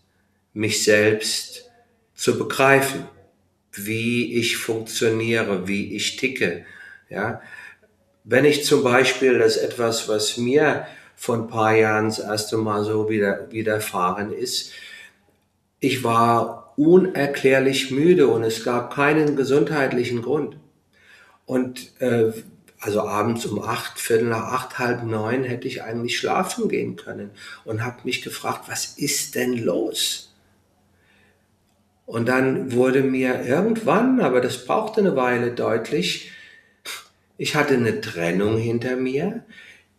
mich 0.54 0.84
selbst 0.84 1.68
zu 2.14 2.38
begreifen, 2.38 3.06
wie 3.72 4.34
ich 4.34 4.56
funktioniere, 4.56 5.66
wie 5.66 5.96
ich 5.96 6.16
ticke. 6.16 6.64
Ja, 7.10 7.42
wenn 8.22 8.44
ich 8.44 8.64
zum 8.64 8.84
Beispiel 8.84 9.36
das 9.36 9.56
etwas, 9.56 10.08
was 10.08 10.36
mir 10.36 10.86
vor 11.16 11.34
ein 11.34 11.48
paar 11.48 11.74
Jahren 11.74 12.04
das 12.04 12.20
erste 12.20 12.56
Mal 12.56 12.84
so 12.84 13.10
wieder 13.10 13.50
widerfahren 13.50 14.32
ist, 14.32 14.70
ich 15.80 16.04
war 16.04 16.72
unerklärlich 16.76 17.90
müde 17.90 18.28
und 18.28 18.44
es 18.44 18.62
gab 18.62 18.94
keinen 18.94 19.34
gesundheitlichen 19.34 20.22
Grund. 20.22 20.56
Und 21.46 22.00
äh, 22.00 22.32
also 22.80 23.02
abends 23.02 23.46
um 23.46 23.62
acht, 23.62 23.98
Viertel 23.98 24.28
nach 24.28 24.52
acht, 24.52 24.78
halb 24.78 25.04
neun 25.04 25.44
hätte 25.44 25.66
ich 25.66 25.82
eigentlich 25.82 26.18
schlafen 26.18 26.68
gehen 26.68 26.96
können 26.96 27.30
und 27.64 27.84
habe 27.84 27.98
mich 28.04 28.22
gefragt, 28.22 28.64
was 28.68 28.98
ist 28.98 29.34
denn 29.34 29.54
los? 29.54 30.34
Und 32.04 32.28
dann 32.28 32.72
wurde 32.72 33.02
mir 33.02 33.42
irgendwann, 33.44 34.20
aber 34.20 34.40
das 34.40 34.64
brauchte 34.64 35.00
eine 35.00 35.16
Weile 35.16 35.52
deutlich, 35.52 36.30
ich 37.38 37.56
hatte 37.56 37.74
eine 37.74 38.00
Trennung 38.00 38.56
hinter 38.58 38.96
mir, 38.96 39.44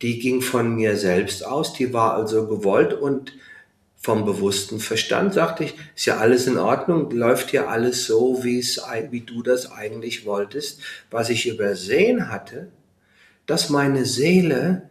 die 0.01 0.19
ging 0.19 0.41
von 0.41 0.75
mir 0.75 0.95
selbst 0.95 1.45
aus, 1.45 1.73
die 1.73 1.93
war 1.93 2.13
also 2.13 2.47
gewollt 2.47 2.93
und 2.93 3.33
vom 4.07 4.23
bewussten 4.23 4.79
Verstand 4.79 5.33
sagte 5.33 5.65
ich, 5.65 5.75
ist 5.93 6.05
ja 6.05 6.15
alles 6.15 6.47
in 6.47 6.57
Ordnung, 6.57 7.11
läuft 7.11 7.51
ja 7.51 7.67
alles 7.67 8.05
so, 8.05 8.41
wie 8.41 9.19
du 9.19 9.43
das 9.43 9.69
eigentlich 9.69 10.25
wolltest. 10.25 10.79
Was 11.11 11.29
ich 11.29 11.45
übersehen 11.45 12.31
hatte, 12.31 12.71
dass 13.47 13.69
meine 13.69 14.05
Seele 14.05 14.89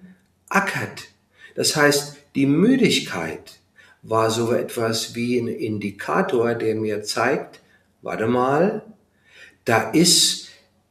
ackert. 0.50 1.08
Das 1.54 1.76
heißt, 1.76 2.18
die 2.35 2.44
Müdigkeit 2.44 3.58
war 4.02 4.30
so 4.30 4.52
etwas 4.52 5.14
wie 5.14 5.38
ein 5.38 5.49
Indikator, 5.49 6.54
der 6.54 6.75
mir 6.75 7.02
zeigt, 7.02 7.62
warte 8.02 8.26
mal, 8.26 8.82
da 9.64 9.92
ist 9.92 10.50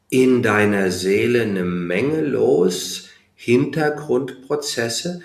in 0.09 0.41
deiner 0.41 0.89
Seele 0.89 1.43
eine 1.43 1.63
Menge 1.63 2.21
los, 2.21 3.07
Hintergrundprozesse 3.35 5.21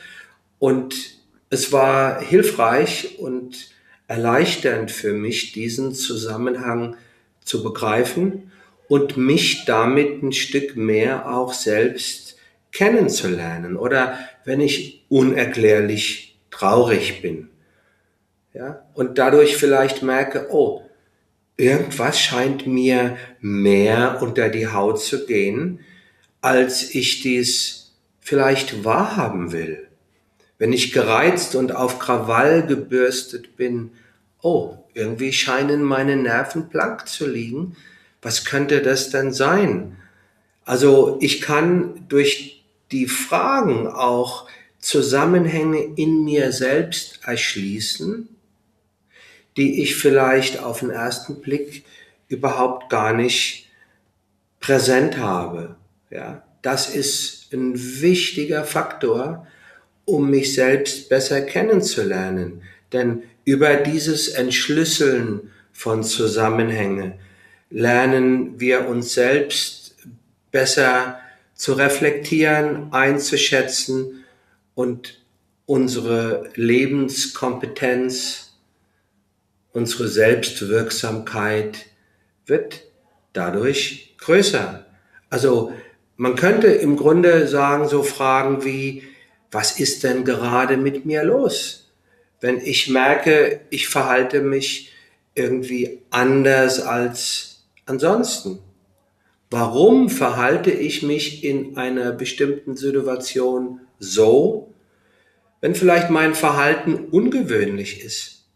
und 0.59 1.20
es 1.50 1.73
war 1.73 2.21
hilfreich 2.23 3.19
und 3.19 3.71
erleichternd 4.07 4.90
für 4.90 5.12
mich, 5.12 5.52
diesen 5.52 5.92
Zusammenhang 5.95 6.97
zu 7.45 7.62
begreifen 7.62 8.52
und 8.88 9.16
mich 9.16 9.64
damit 9.66 10.23
ein 10.23 10.33
Stück 10.33 10.76
mehr 10.76 11.30
auch 11.30 11.52
selbst 11.52 12.37
kennenzulernen. 12.73 13.76
Oder 13.76 14.19
wenn 14.45 14.61
ich 14.61 15.04
unerklärlich 15.09 16.38
traurig 16.50 17.21
bin. 17.21 17.49
Ja, 18.52 18.85
und 18.95 19.19
dadurch 19.19 19.57
vielleicht 19.57 20.02
merke, 20.02 20.49
oh, 20.50 20.83
irgendwas 21.57 22.21
scheint 22.21 22.66
mir 22.66 23.16
mehr 23.40 24.19
unter 24.23 24.49
die 24.49 24.66
Haut 24.66 25.00
zu 25.00 25.26
gehen, 25.26 25.80
als 26.40 26.95
ich 26.95 27.23
dies 27.23 27.92
vielleicht 28.21 28.85
wahrhaben 28.85 29.52
will. 29.52 29.89
Wenn 30.61 30.75
ich 30.75 30.93
gereizt 30.93 31.55
und 31.55 31.75
auf 31.75 31.99
Krawall 31.99 32.67
gebürstet 32.67 33.57
bin, 33.57 33.93
oh, 34.43 34.76
irgendwie 34.93 35.33
scheinen 35.33 35.83
meine 35.83 36.17
Nerven 36.17 36.69
blank 36.69 37.09
zu 37.09 37.26
liegen. 37.26 37.76
Was 38.21 38.45
könnte 38.45 38.83
das 38.83 39.09
denn 39.09 39.33
sein? 39.33 39.97
Also 40.67 41.17
ich 41.23 41.40
kann 41.40 42.05
durch 42.11 42.62
die 42.93 43.07
Fragen 43.07 43.88
auch 43.88 44.49
Zusammenhänge 44.79 45.83
in 45.97 46.25
mir 46.25 46.52
selbst 46.52 47.21
erschließen, 47.25 48.29
die 49.57 49.83
ich 49.83 49.97
vielleicht 49.97 50.62
auf 50.62 50.81
den 50.81 50.90
ersten 50.90 51.40
Blick 51.40 51.87
überhaupt 52.29 52.90
gar 52.90 53.14
nicht 53.14 53.71
präsent 54.61 55.17
habe. 55.17 55.76
Ja, 56.11 56.43
das 56.61 56.95
ist 56.95 57.50
ein 57.55 58.02
wichtiger 58.02 58.64
Faktor, 58.64 59.47
um 60.11 60.31
mich 60.31 60.55
selbst 60.55 61.09
besser 61.09 61.40
kennenzulernen. 61.40 62.62
Denn 62.93 63.23
über 63.45 63.76
dieses 63.76 64.29
Entschlüsseln 64.29 65.50
von 65.73 66.05
Zusammenhänge 66.05 67.19
lernen 67.71 68.61
wir 68.61 68.88
uns 68.88 69.14
selbst 69.14 69.97
besser 70.50 71.19
zu 71.55 71.75
reflektieren, 71.75 72.93
einzuschätzen 72.93 74.25
und 74.75 75.23
unsere 75.67 76.50
Lebenskompetenz, 76.55 78.57
unsere 79.73 80.09
Selbstwirksamkeit 80.09 81.87
wird 82.47 82.83
dadurch 83.33 84.17
größer. 84.19 84.85
Also 85.29 85.73
man 86.17 86.35
könnte 86.35 86.67
im 86.67 86.97
Grunde 86.97 87.47
sagen, 87.47 87.88
so 87.88 88.02
Fragen 88.02 88.64
wie, 88.64 89.05
was 89.50 89.78
ist 89.80 90.04
denn 90.04 90.25
gerade 90.25 90.76
mit 90.76 91.04
mir 91.07 91.25
los? 91.25 91.90
Wenn 92.40 92.61
ich 92.61 92.88
merke, 92.88 93.61
ich 93.71 93.88
verhalte 93.88 94.40
mich 94.40 94.92
irgendwie 95.35 96.02
anders 96.11 96.80
als 96.80 97.64
ansonsten. 97.87 98.61
Warum 99.50 100.09
verhalte 100.11 100.71
ich 100.71 101.02
mich 101.02 101.45
in 101.45 101.76
einer 101.76 102.12
bestimmten 102.12 102.76
Situation 102.76 103.80
so, 103.99 104.73
wenn 105.61 105.75
vielleicht 105.75 106.09
mein 106.11 106.35
Verhalten 106.35 107.09
ungewöhnlich 107.11 108.04
ist? 108.04 108.47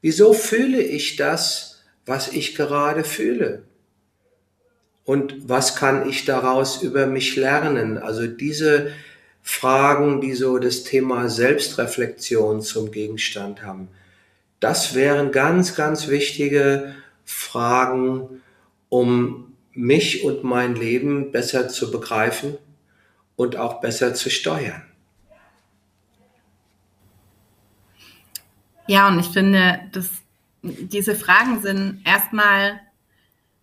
Wieso 0.00 0.32
fühle 0.32 0.82
ich 0.82 1.16
das, 1.16 1.82
was 2.06 2.32
ich 2.32 2.56
gerade 2.56 3.04
fühle? 3.04 3.64
Und 5.04 5.48
was 5.48 5.76
kann 5.76 6.08
ich 6.08 6.24
daraus 6.24 6.82
über 6.82 7.06
mich 7.06 7.36
lernen? 7.36 7.98
Also 7.98 8.26
diese 8.26 8.92
Fragen, 9.42 10.20
die 10.20 10.34
so 10.34 10.58
das 10.58 10.84
Thema 10.84 11.28
Selbstreflexion 11.28 12.62
zum 12.62 12.92
Gegenstand 12.92 13.62
haben. 13.62 13.88
Das 14.60 14.94
wären 14.94 15.32
ganz, 15.32 15.74
ganz 15.74 16.08
wichtige 16.08 16.94
Fragen, 17.24 18.42
um 18.88 19.54
mich 19.72 20.24
und 20.24 20.44
mein 20.44 20.76
Leben 20.76 21.32
besser 21.32 21.68
zu 21.68 21.90
begreifen 21.90 22.56
und 23.36 23.56
auch 23.56 23.80
besser 23.80 24.14
zu 24.14 24.30
steuern. 24.30 24.82
Ja, 28.86 29.08
und 29.08 29.18
ich 29.18 29.28
finde, 29.28 29.80
dass 29.92 30.10
diese 30.62 31.14
Fragen 31.14 31.60
sind 31.62 32.02
erstmal 32.04 32.80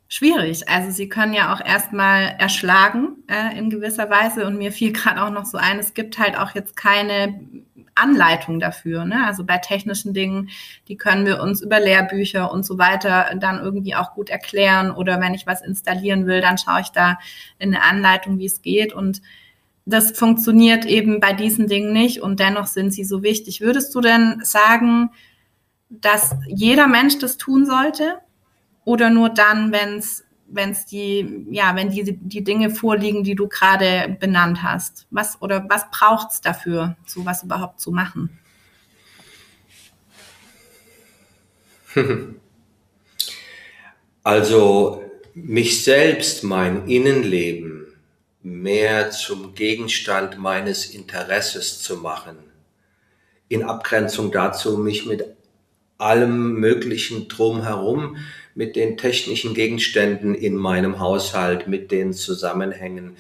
schwierig. 0.10 0.68
Also 0.68 0.92
sie 0.92 1.08
können 1.08 1.34
ja 1.34 1.54
auch 1.54 1.64
erstmal 1.64 2.36
erschlagen 2.40 3.24
äh, 3.28 3.58
in 3.58 3.70
gewisser 3.70 4.10
Weise. 4.10 4.46
Und 4.46 4.58
mir 4.58 4.74
fiel 4.74 4.92
gerade 4.92 5.22
auch 5.22 5.30
noch 5.30 5.46
so 5.46 5.58
ein, 5.58 5.80
es 5.80 5.94
gibt 5.94 6.20
halt 6.20 6.38
auch 6.38 6.56
jetzt 6.56 6.76
keine 6.76 7.40
Anleitung 7.94 8.60
dafür. 8.60 9.06
Ne? 9.06 9.26
Also 9.26 9.46
bei 9.46 9.60
technischen 9.60 10.14
Dingen, 10.14 10.50
die 10.88 10.98
können 10.98 11.26
wir 11.26 11.42
uns 11.42 11.62
über 11.62 11.80
Lehrbücher 11.80 12.52
und 12.52 12.66
so 12.66 12.80
weiter 12.80 13.36
dann 13.40 13.60
irgendwie 13.60 13.96
auch 13.96 14.16
gut 14.16 14.30
erklären. 14.30 14.92
Oder 14.92 15.22
wenn 15.22 15.36
ich 15.36 15.46
was 15.46 15.62
installieren 15.62 16.26
will, 16.26 16.42
dann 16.42 16.58
schaue 16.58 16.82
ich 16.82 16.90
da 16.90 17.20
in 17.60 17.74
eine 17.74 17.84
Anleitung, 17.84 18.40
wie 18.40 18.48
es 18.48 18.64
geht. 18.64 18.94
Und 18.94 19.22
das 19.86 20.12
funktioniert 20.12 20.86
eben 20.86 21.20
bei 21.20 21.34
diesen 21.34 21.68
Dingen 21.68 21.94
nicht 21.94 22.22
und 22.22 22.40
dennoch 22.40 22.68
sind 22.68 22.94
sie 22.94 23.04
so 23.04 23.24
wichtig. 23.24 23.62
Würdest 23.62 23.94
du 23.94 24.02
denn 24.02 24.40
sagen, 24.44 25.12
dass 25.90 26.36
jeder 26.48 26.88
Mensch 26.88 27.18
das 27.20 27.38
tun 27.38 27.66
sollte? 27.66 28.20
Oder 28.86 29.10
nur 29.10 29.30
dann, 29.30 29.72
wenn 29.72 29.98
es 29.98 30.24
wenn 30.52 30.76
die, 30.92 31.46
ja, 31.52 31.76
wenn 31.76 31.92
die, 31.92 32.18
die 32.18 32.44
Dinge 32.44 32.70
vorliegen, 32.70 33.24
die 33.24 33.36
du 33.36 33.48
gerade 33.48 34.18
benannt 34.20 34.64
hast? 34.64 35.06
Was 35.12 35.42
oder 35.42 35.66
was 35.70 35.90
braucht 35.92 36.32
es 36.32 36.42
dafür, 36.42 36.98
sowas 37.06 37.44
überhaupt 37.44 37.80
zu 37.80 37.92
machen? 37.92 38.40
Also 44.22 45.02
mich 45.34 45.84
selbst, 45.84 46.44
mein 46.44 46.88
Innenleben 46.88 47.88
mehr 48.44 49.12
zum 49.12 49.56
Gegenstand 49.56 50.38
meines 50.38 50.88
Interesses 50.88 51.82
zu 51.82 51.98
machen, 51.98 52.38
in 53.48 53.64
Abgrenzung 53.64 54.32
dazu, 54.32 54.78
mich 54.78 55.06
mit 55.06 55.26
allem 55.98 56.54
Möglichen 56.60 57.28
drumherum 57.28 58.18
mit 58.60 58.76
den 58.76 58.98
technischen 58.98 59.54
Gegenständen 59.54 60.36
in 60.36 60.58
meinem 60.58 61.00
Haushalt, 61.00 61.70
mit 61.70 61.92
den 61.92 62.12
Zusammenhängen 62.12 63.16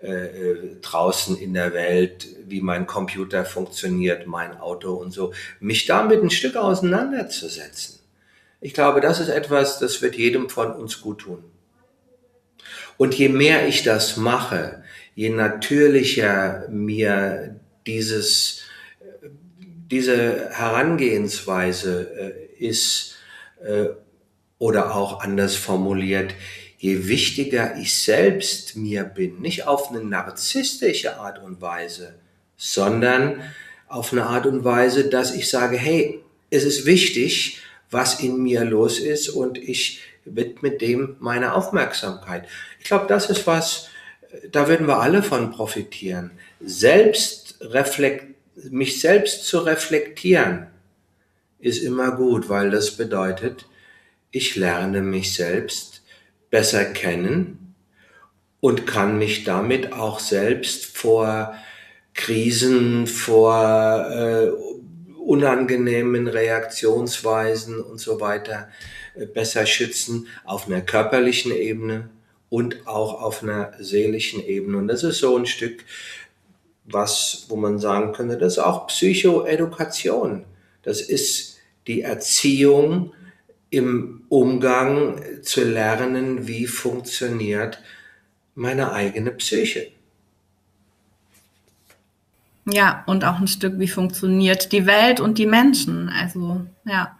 äh, 0.00 0.26
äh, 0.26 0.76
draußen 0.80 1.36
in 1.36 1.52
der 1.52 1.74
Welt, 1.74 2.28
wie 2.46 2.60
mein 2.60 2.86
Computer 2.86 3.44
funktioniert, 3.44 4.28
mein 4.28 4.56
Auto 4.56 4.92
und 4.92 5.10
so, 5.10 5.34
mich 5.58 5.86
damit 5.86 6.22
ein 6.22 6.30
Stück 6.30 6.54
auseinanderzusetzen. 6.54 7.98
Ich 8.60 8.72
glaube, 8.72 9.00
das 9.00 9.18
ist 9.18 9.30
etwas, 9.30 9.80
das 9.80 10.00
wird 10.00 10.14
jedem 10.14 10.48
von 10.48 10.70
uns 10.70 11.00
gut 11.00 11.22
tun. 11.22 11.42
Und 12.96 13.14
je 13.14 13.30
mehr 13.30 13.66
ich 13.66 13.82
das 13.82 14.16
mache, 14.16 14.84
je 15.16 15.30
natürlicher 15.30 16.68
mir 16.70 17.58
dieses, 17.84 18.60
diese 19.90 20.50
Herangehensweise 20.50 22.36
äh, 22.60 22.64
ist, 22.64 23.16
äh, 23.60 23.86
oder 24.64 24.94
auch 24.94 25.20
anders 25.20 25.56
formuliert, 25.56 26.34
je 26.78 27.06
wichtiger 27.06 27.76
ich 27.76 27.98
selbst 28.02 28.76
mir 28.76 29.04
bin, 29.04 29.42
nicht 29.42 29.66
auf 29.66 29.90
eine 29.90 30.02
narzisstische 30.02 31.18
Art 31.18 31.42
und 31.42 31.60
Weise, 31.60 32.14
sondern 32.56 33.42
auf 33.88 34.12
eine 34.12 34.24
Art 34.24 34.46
und 34.46 34.64
Weise, 34.64 35.10
dass 35.10 35.34
ich 35.34 35.50
sage, 35.50 35.76
hey, 35.76 36.24
es 36.48 36.64
ist 36.64 36.86
wichtig, 36.86 37.60
was 37.90 38.20
in 38.20 38.42
mir 38.42 38.64
los 38.64 39.00
ist 39.00 39.28
und 39.28 39.58
ich 39.58 40.00
widme 40.24 40.70
dem 40.70 41.16
meine 41.20 41.52
Aufmerksamkeit. 41.52 42.48
Ich 42.80 42.86
glaube, 42.86 43.04
das 43.06 43.28
ist 43.28 43.46
was, 43.46 43.90
da 44.50 44.66
würden 44.66 44.88
wir 44.88 45.00
alle 45.00 45.22
von 45.22 45.50
profitieren. 45.50 46.30
Selbst 46.64 47.58
mich 48.70 48.98
selbst 48.98 49.44
zu 49.44 49.58
reflektieren 49.58 50.68
ist 51.58 51.82
immer 51.82 52.12
gut, 52.12 52.48
weil 52.48 52.70
das 52.70 52.92
bedeutet, 52.92 53.66
ich 54.34 54.56
lerne 54.56 55.00
mich 55.00 55.34
selbst 55.34 56.02
besser 56.50 56.84
kennen 56.84 57.76
und 58.58 58.84
kann 58.86 59.16
mich 59.16 59.44
damit 59.44 59.92
auch 59.92 60.18
selbst 60.18 60.86
vor 60.86 61.54
Krisen, 62.14 63.06
vor 63.06 64.06
äh, 64.10 64.48
unangenehmen 65.18 66.26
Reaktionsweisen 66.26 67.80
und 67.80 67.98
so 67.98 68.20
weiter 68.20 68.68
äh, 69.14 69.26
besser 69.26 69.66
schützen 69.66 70.26
auf 70.44 70.66
einer 70.66 70.80
körperlichen 70.80 71.52
Ebene 71.52 72.10
und 72.48 72.88
auch 72.88 73.22
auf 73.22 73.42
einer 73.42 73.72
seelischen 73.78 74.44
Ebene. 74.44 74.78
Und 74.78 74.88
das 74.88 75.04
ist 75.04 75.18
so 75.18 75.36
ein 75.36 75.46
Stück, 75.46 75.84
was, 76.84 77.46
wo 77.48 77.56
man 77.56 77.78
sagen 77.78 78.12
könnte, 78.12 78.36
das 78.36 78.54
ist 78.54 78.58
auch 78.58 78.88
Psychoedukation. 78.88 80.44
Das 80.82 81.00
ist 81.00 81.58
die 81.86 82.02
Erziehung 82.02 83.12
im 83.74 84.22
Umgang 84.28 85.20
zu 85.42 85.64
lernen, 85.64 86.46
wie 86.46 86.66
funktioniert 86.66 87.80
meine 88.54 88.92
eigene 88.92 89.30
Psyche. 89.32 89.88
Ja, 92.66 93.04
und 93.06 93.24
auch 93.24 93.38
ein 93.38 93.46
Stück, 93.46 93.78
wie 93.78 93.88
funktioniert 93.88 94.72
die 94.72 94.86
Welt 94.86 95.20
und 95.20 95.38
die 95.38 95.46
Menschen. 95.46 96.08
Also, 96.08 96.64
ja. 96.84 97.16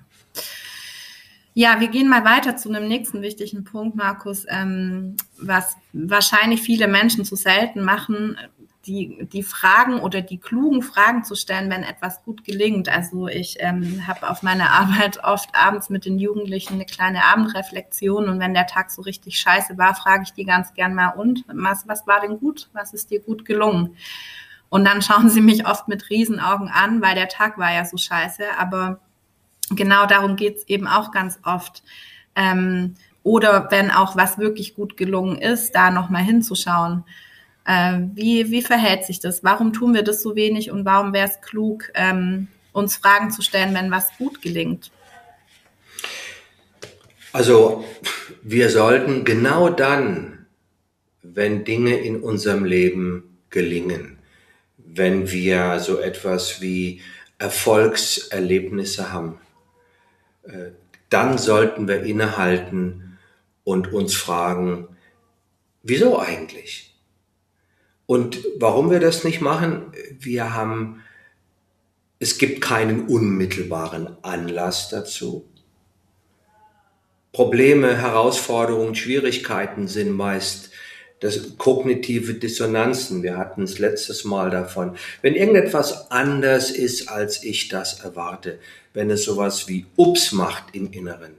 Ja, 1.57 1.81
wir 1.81 1.89
gehen 1.89 2.09
mal 2.09 2.25
weiter 2.25 2.57
zu 2.57 2.69
einem 2.69 2.89
nächsten 2.89 3.23
wichtigen 3.23 3.63
Punkt, 3.63 3.95
Markus, 3.95 4.45
ähm, 4.49 5.17
was 5.39 5.77
wahrscheinlich 5.93 6.63
viele 6.63 6.89
Menschen 6.89 7.25
zu 7.25 7.37
selten 7.37 7.85
machen, 7.85 8.37
die, 8.87 9.27
die 9.33 9.43
Fragen 9.43 10.01
oder 10.01 10.21
die 10.21 10.39
klugen 10.39 10.83
Fragen 10.83 11.25
zu 11.25 11.35
stellen, 11.35 11.71
wenn 11.71 11.83
etwas 11.83 12.23
gut 12.23 12.45
gelingt. 12.45 12.89
Also 12.89 13.29
ich 13.29 13.57
ähm, 13.61 14.07
habe 14.07 14.29
auf 14.29 14.43
meiner 14.43 14.71
Arbeit 14.71 15.23
oft 15.25 15.51
abends 15.55 15.91
mit 15.91 16.05
den 16.05 16.19
Jugendlichen 16.19 16.75
eine 16.75 16.85
kleine 16.85 17.25
Abendreflexion 17.25 18.29
und 18.29 18.41
wenn 18.41 18.55
der 18.55 18.67
Tag 18.67 18.91
so 18.91 19.03
richtig 19.03 19.39
scheiße 19.39 19.79
war, 19.79 19.95
frage 19.95 20.25
ich 20.25 20.33
die 20.33 20.45
ganz 20.45 20.75
gern 20.75 20.95
mal, 20.95 21.11
und 21.11 21.45
was, 21.47 21.89
was 21.89 22.07
war 22.07 22.21
denn 22.21 22.39
gut? 22.39 22.69
Was 22.73 22.93
ist 22.93 23.11
dir 23.11 23.21
gut 23.21 23.45
gelungen? 23.45 23.97
Und 24.69 24.85
dann 24.85 25.03
schauen 25.03 25.31
sie 25.31 25.41
mich 25.41 25.67
oft 25.67 25.87
mit 25.89 26.11
Riesenaugen 26.11 26.69
an, 26.69 27.01
weil 27.01 27.15
der 27.15 27.29
Tag 27.29 27.59
war 27.59 27.73
ja 27.73 27.85
so 27.85 27.97
scheiße. 27.97 28.43
Aber 28.59 28.99
genau 29.71 30.07
darum 30.07 30.37
geht's 30.37 30.65
eben 30.65 30.89
auch 30.89 31.13
ganz 31.13 31.39
oft. 31.45 31.85
Ähm, 32.35 32.95
oder 33.23 33.71
wenn 33.71 33.91
auch 33.91 34.17
was 34.17 34.39
wirklich 34.39 34.75
gut 34.75 34.97
gelungen 34.97 35.39
ist, 35.39 35.75
da 35.75 35.91
nochmal 35.91 36.23
hinzuschauen. 36.23 37.05
Äh, 37.65 38.01
wie, 38.15 38.51
wie 38.51 38.63
verhält 38.63 39.05
sich 39.05 39.21
das? 39.21 39.43
Warum 39.43 39.73
tun 39.73 39.95
wir 39.95 40.03
das 40.03 40.23
so 40.23 40.37
wenig 40.37 40.71
und 40.71 40.85
warum 40.85 41.13
wäre 41.13 41.29
es 41.29 41.41
klug, 41.41 41.91
ähm, 41.95 42.49
uns 42.73 42.97
Fragen 42.97 43.31
zu 43.31 43.43
stellen, 43.43 43.75
wenn 43.75 43.91
was 43.91 44.17
gut 44.19 44.43
gelingt? 44.43 44.91
Also 47.33 47.85
wir 48.43 48.71
sollten 48.71 49.25
genau 49.25 49.69
dann, 49.69 50.47
wenn 51.23 51.65
Dinge 51.65 51.97
in 51.97 52.21
unserem 52.21 52.65
Leben 52.65 53.39
gelingen, 53.51 54.19
wenn 54.77 55.31
wir 55.31 55.81
so 55.81 55.99
etwas 55.99 56.61
wie 56.61 57.01
Erfolgserlebnisse 57.39 59.13
haben, 59.13 59.41
äh, 60.45 60.71
dann 61.09 61.39
sollten 61.39 61.89
wir 61.89 62.03
innehalten 62.03 63.19
und 63.65 63.93
uns 63.93 64.15
fragen, 64.15 64.89
wieso 65.83 66.19
eigentlich? 66.19 66.94
Und 68.07 68.45
warum 68.59 68.91
wir 68.91 69.01
das 69.01 69.25
nicht 69.25 69.41
machen, 69.41 69.93
wir 70.19 70.55
haben, 70.55 71.03
es 72.19 72.39
gibt 72.39 72.61
keinen 72.61 73.07
unmittelbaren 73.07 74.17
Anlass 74.23 74.91
dazu. 74.91 75.47
Probleme, 77.33 77.97
Herausforderungen, 77.97 78.95
Schwierigkeiten 78.95 79.89
sind 79.89 80.13
meist 80.13 80.71
das 81.21 81.57
kognitive 81.57 82.35
Dissonanzen. 82.35 83.23
Wir 83.23 83.39
hatten 83.39 83.63
es 83.63 83.79
letztes 83.79 84.25
Mal 84.25 84.51
davon. 84.51 84.97
Wenn 85.23 85.35
irgendetwas 85.35 86.11
anders 86.11 86.71
ist, 86.71 87.09
als 87.09 87.43
ich 87.43 87.69
das 87.69 88.01
erwarte, 88.01 88.59
wenn 88.93 89.11
es 89.11 89.25
sowas 89.25 89.67
wie 89.67 89.87
Ups 89.97 90.33
macht 90.33 90.75
im 90.75 90.93
Inneren, 90.93 91.33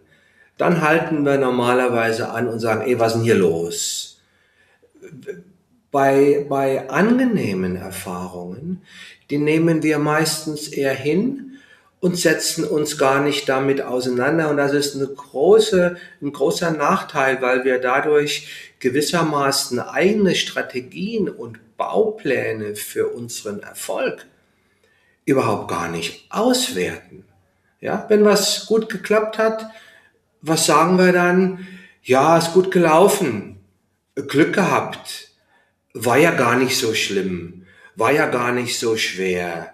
dann 0.57 0.81
halten 0.81 1.23
wir 1.23 1.37
normalerweise 1.37 2.29
an 2.29 2.47
und 2.47 2.59
sagen, 2.59 2.81
ey, 2.81 2.99
was 2.99 3.13
ist 3.13 3.17
denn 3.19 3.23
hier 3.23 3.35
los? 3.35 4.19
Bei, 5.95 6.45
bei 6.49 6.89
angenehmen 6.89 7.77
Erfahrungen, 7.77 8.81
die 9.29 9.37
nehmen 9.37 9.81
wir 9.81 9.97
meistens 9.97 10.67
eher 10.67 10.93
hin 10.93 11.53
und 12.01 12.17
setzen 12.17 12.65
uns 12.65 12.97
gar 12.97 13.21
nicht 13.21 13.47
damit 13.47 13.79
auseinander. 13.79 14.49
Und 14.49 14.57
das 14.57 14.73
ist 14.73 14.97
eine 14.97 15.07
große, 15.07 15.95
ein 16.21 16.33
großer 16.33 16.71
Nachteil, 16.71 17.41
weil 17.41 17.63
wir 17.63 17.79
dadurch 17.79 18.73
gewissermaßen 18.79 19.79
eigene 19.79 20.35
Strategien 20.35 21.29
und 21.29 21.77
Baupläne 21.77 22.75
für 22.75 23.07
unseren 23.07 23.61
Erfolg 23.63 24.25
überhaupt 25.23 25.69
gar 25.69 25.87
nicht 25.87 26.29
auswerten. 26.29 27.23
Ja, 27.79 28.03
wenn 28.09 28.25
was 28.25 28.65
gut 28.65 28.89
geklappt 28.89 29.37
hat, 29.37 29.65
was 30.41 30.65
sagen 30.65 30.97
wir 30.97 31.13
dann? 31.13 31.65
Ja, 32.03 32.37
ist 32.37 32.51
gut 32.51 32.69
gelaufen, 32.69 33.61
Glück 34.27 34.51
gehabt, 34.51 35.24
war 35.95 36.17
ja 36.17 36.31
gar 36.31 36.57
nicht 36.57 36.77
so 36.77 36.93
schlimm, 36.93 37.65
war 37.95 38.11
ja 38.11 38.27
gar 38.27 38.51
nicht 38.51 38.77
so 38.77 38.97
schwer, 38.97 39.73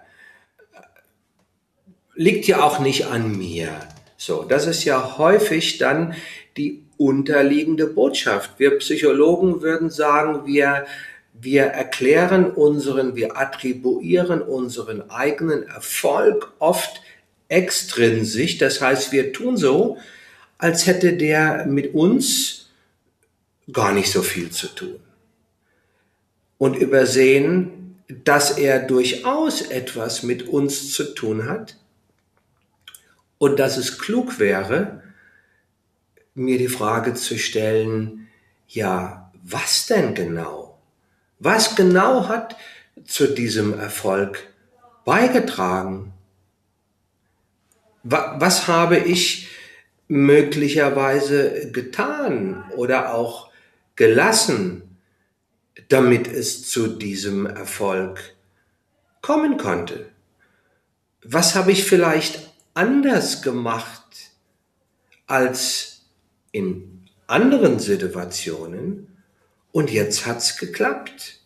liegt 2.14 2.46
ja 2.46 2.62
auch 2.62 2.78
nicht 2.78 3.06
an 3.06 3.36
mir. 3.36 3.80
So, 4.16 4.44
das 4.44 4.68
ist 4.68 4.84
ja 4.84 5.18
häufig 5.18 5.78
dann 5.78 6.14
die 6.56 6.84
unterliegende 6.96 7.88
Botschaft. 7.88 8.52
Wir 8.58 8.78
Psychologen 8.78 9.62
würden 9.62 9.90
sagen, 9.90 10.46
wir, 10.46 10.86
wir 11.32 11.64
erklären 11.64 12.52
unseren, 12.52 13.16
wir 13.16 13.36
attribuieren 13.36 14.42
unseren 14.42 15.10
eigenen 15.10 15.64
Erfolg 15.64 16.52
oft 16.60 17.02
extrinsisch. 17.48 18.58
Das 18.58 18.80
heißt, 18.80 19.10
wir 19.10 19.32
tun 19.32 19.56
so, 19.56 19.98
als 20.56 20.86
hätte 20.86 21.14
der 21.14 21.66
mit 21.66 21.94
uns 21.94 22.70
gar 23.72 23.92
nicht 23.92 24.12
so 24.12 24.22
viel 24.22 24.50
zu 24.50 24.68
tun 24.68 25.00
und 26.62 26.76
übersehen, 26.76 27.96
dass 28.22 28.56
er 28.56 28.78
durchaus 28.78 29.62
etwas 29.62 30.22
mit 30.22 30.46
uns 30.46 30.92
zu 30.92 31.12
tun 31.12 31.48
hat 31.48 31.76
und 33.38 33.58
dass 33.58 33.76
es 33.76 33.98
klug 33.98 34.38
wäre, 34.38 35.02
mir 36.34 36.58
die 36.58 36.68
Frage 36.68 37.14
zu 37.14 37.36
stellen, 37.36 38.28
ja, 38.68 39.32
was 39.42 39.86
denn 39.86 40.14
genau? 40.14 40.78
Was 41.40 41.74
genau 41.74 42.28
hat 42.28 42.54
zu 43.04 43.26
diesem 43.26 43.76
Erfolg 43.76 44.46
beigetragen? 45.04 46.12
Was 48.04 48.68
habe 48.68 48.98
ich 48.98 49.48
möglicherweise 50.06 51.72
getan 51.72 52.62
oder 52.76 53.14
auch 53.14 53.50
gelassen, 53.96 54.91
damit 55.88 56.28
es 56.28 56.68
zu 56.68 56.88
diesem 56.88 57.46
Erfolg 57.46 58.34
kommen 59.20 59.56
konnte? 59.56 60.06
Was 61.24 61.54
habe 61.54 61.72
ich 61.72 61.84
vielleicht 61.84 62.50
anders 62.74 63.42
gemacht 63.42 64.02
als 65.26 66.02
in 66.50 67.08
anderen 67.26 67.78
Situationen 67.78 69.16
und 69.70 69.90
jetzt 69.90 70.26
hat's 70.26 70.58
geklappt? 70.58 71.40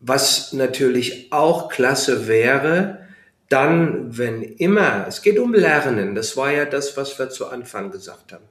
Was 0.00 0.52
natürlich 0.52 1.32
auch 1.32 1.68
klasse 1.68 2.26
wäre, 2.28 3.06
dann, 3.48 4.16
wenn 4.16 4.42
immer, 4.42 5.06
es 5.08 5.22
geht 5.22 5.38
um 5.38 5.52
Lernen, 5.52 6.14
das 6.14 6.36
war 6.36 6.52
ja 6.52 6.64
das, 6.64 6.96
was 6.96 7.18
wir 7.18 7.30
zu 7.30 7.48
Anfang 7.48 7.90
gesagt 7.90 8.32
haben. 8.32 8.44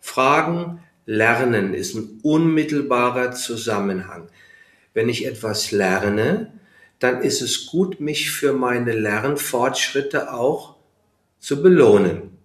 Fragen, 0.00 0.82
Lernen 1.06 1.72
ist 1.72 1.94
ein 1.94 2.20
unmittelbarer 2.22 3.32
Zusammenhang. 3.32 4.28
Wenn 4.92 5.08
ich 5.08 5.24
etwas 5.24 5.70
lerne, 5.70 6.52
dann 6.98 7.22
ist 7.22 7.40
es 7.42 7.66
gut, 7.66 8.00
mich 8.00 8.30
für 8.30 8.52
meine 8.52 8.92
Lernfortschritte 8.92 10.32
auch 10.32 10.76
zu 11.38 11.62
belohnen. 11.62 12.36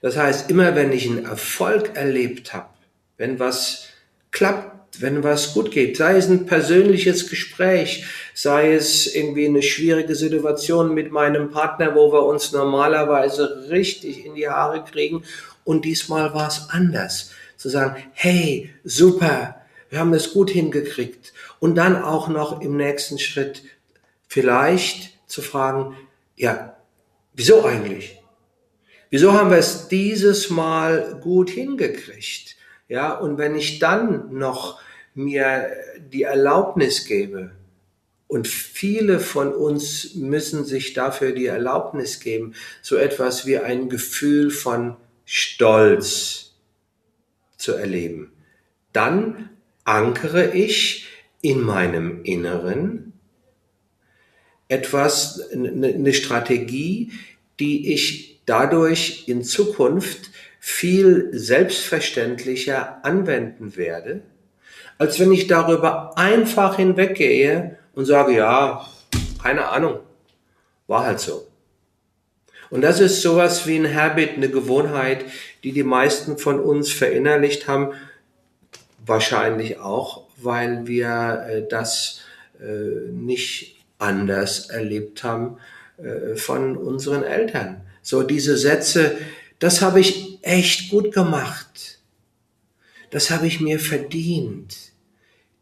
Das 0.00 0.16
heißt, 0.16 0.50
immer 0.50 0.76
wenn 0.76 0.92
ich 0.92 1.08
einen 1.08 1.24
Erfolg 1.24 1.96
erlebt 1.96 2.52
habe, 2.52 2.68
wenn 3.16 3.38
was 3.38 3.88
klappt, 4.30 5.00
wenn 5.00 5.24
was 5.24 5.54
gut 5.54 5.70
geht, 5.70 5.96
sei 5.96 6.16
es 6.16 6.28
ein 6.28 6.46
persönliches 6.46 7.28
Gespräch, 7.28 8.04
sei 8.34 8.74
es 8.74 9.12
irgendwie 9.12 9.46
eine 9.46 9.62
schwierige 9.62 10.14
Situation 10.14 10.94
mit 10.94 11.10
meinem 11.10 11.50
Partner, 11.50 11.94
wo 11.94 12.12
wir 12.12 12.24
uns 12.24 12.52
normalerweise 12.52 13.68
richtig 13.70 14.24
in 14.24 14.34
die 14.34 14.48
Haare 14.48 14.84
kriegen 14.84 15.24
und 15.64 15.84
diesmal 15.84 16.34
war 16.34 16.48
es 16.48 16.68
anders. 16.68 17.30
Zu 17.64 17.70
sagen, 17.70 17.96
hey, 18.12 18.74
super, 18.84 19.62
wir 19.88 19.98
haben 19.98 20.12
es 20.12 20.34
gut 20.34 20.50
hingekriegt. 20.50 21.32
Und 21.60 21.76
dann 21.76 21.96
auch 21.96 22.28
noch 22.28 22.60
im 22.60 22.76
nächsten 22.76 23.18
Schritt 23.18 23.62
vielleicht 24.28 25.18
zu 25.26 25.40
fragen, 25.40 25.96
ja, 26.36 26.76
wieso 27.32 27.64
eigentlich? 27.64 28.20
Wieso 29.08 29.32
haben 29.32 29.48
wir 29.48 29.56
es 29.56 29.88
dieses 29.88 30.50
Mal 30.50 31.18
gut 31.22 31.48
hingekriegt? 31.48 32.56
Ja, 32.88 33.14
und 33.14 33.38
wenn 33.38 33.56
ich 33.56 33.78
dann 33.78 34.34
noch 34.34 34.78
mir 35.14 35.70
die 36.12 36.24
Erlaubnis 36.24 37.06
gebe, 37.06 37.52
und 38.26 38.46
viele 38.46 39.20
von 39.20 39.54
uns 39.54 40.14
müssen 40.16 40.66
sich 40.66 40.92
dafür 40.92 41.32
die 41.32 41.46
Erlaubnis 41.46 42.20
geben, 42.20 42.52
so 42.82 42.96
etwas 42.96 43.46
wie 43.46 43.58
ein 43.58 43.88
Gefühl 43.88 44.50
von 44.50 44.96
Stolz 45.24 46.43
zu 47.64 47.72
erleben. 47.72 48.30
Dann 48.92 49.50
ankere 49.84 50.54
ich 50.54 51.06
in 51.40 51.60
meinem 51.62 52.22
Inneren 52.22 53.14
etwas, 54.68 55.50
eine 55.52 56.12
Strategie, 56.12 57.12
die 57.60 57.92
ich 57.92 58.42
dadurch 58.46 59.28
in 59.28 59.42
Zukunft 59.42 60.30
viel 60.60 61.30
selbstverständlicher 61.32 63.04
anwenden 63.04 63.76
werde, 63.76 64.22
als 64.98 65.18
wenn 65.18 65.32
ich 65.32 65.46
darüber 65.46 66.16
einfach 66.16 66.76
hinweggehe 66.76 67.78
und 67.94 68.04
sage, 68.04 68.34
ja, 68.36 68.86
keine 69.42 69.68
Ahnung, 69.68 70.00
war 70.86 71.04
halt 71.04 71.20
so. 71.20 71.46
Und 72.74 72.80
das 72.80 72.98
ist 72.98 73.22
sowas 73.22 73.68
wie 73.68 73.76
ein 73.76 73.94
Habit, 73.94 74.30
eine 74.30 74.50
Gewohnheit, 74.50 75.26
die 75.62 75.70
die 75.70 75.84
meisten 75.84 76.38
von 76.38 76.58
uns 76.58 76.90
verinnerlicht 76.90 77.68
haben, 77.68 77.92
wahrscheinlich 79.06 79.78
auch, 79.78 80.24
weil 80.38 80.84
wir 80.88 81.46
äh, 81.48 81.68
das 81.68 82.22
äh, 82.60 83.12
nicht 83.12 83.76
anders 83.98 84.70
erlebt 84.70 85.22
haben 85.22 85.58
äh, 85.98 86.34
von 86.34 86.76
unseren 86.76 87.22
Eltern. 87.22 87.82
So 88.02 88.24
diese 88.24 88.56
Sätze, 88.56 89.18
das 89.60 89.80
habe 89.80 90.00
ich 90.00 90.40
echt 90.42 90.90
gut 90.90 91.14
gemacht. 91.14 92.00
Das 93.10 93.30
habe 93.30 93.46
ich 93.46 93.60
mir 93.60 93.78
verdient. 93.78 94.74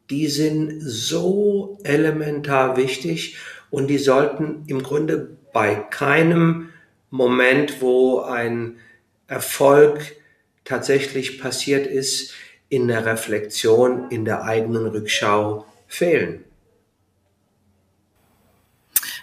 Die 0.08 0.28
sind 0.28 0.80
so 0.80 1.76
elementar 1.84 2.78
wichtig 2.78 3.36
und 3.68 3.88
die 3.88 3.98
sollten 3.98 4.64
im 4.66 4.82
Grunde 4.82 5.36
bei 5.52 5.74
keinem 5.74 6.70
Moment, 7.12 7.82
wo 7.82 8.20
ein 8.20 8.78
Erfolg 9.26 10.16
tatsächlich 10.64 11.38
passiert 11.40 11.86
ist, 11.86 12.32
in 12.70 12.88
der 12.88 13.04
Reflexion, 13.04 14.10
in 14.10 14.24
der 14.24 14.44
eigenen 14.44 14.86
Rückschau 14.86 15.66
fehlen. 15.86 16.42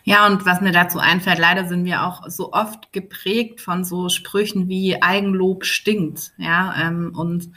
Ja, 0.03 0.27
und 0.27 0.45
was 0.45 0.61
mir 0.61 0.71
dazu 0.71 0.99
einfällt, 0.99 1.39
leider 1.39 1.67
sind 1.67 1.83
wir 1.83 2.03
auch 2.03 2.29
so 2.29 2.53
oft 2.53 2.93
geprägt 2.93 3.59
von 3.59 3.83
so 3.83 4.07
Sprüchen 4.09 4.67
wie 4.67 5.01
Eigenlob 5.01 5.65
stinkt. 5.65 6.31
Ja, 6.37 6.75
ähm, 6.79 7.13
und 7.15 7.49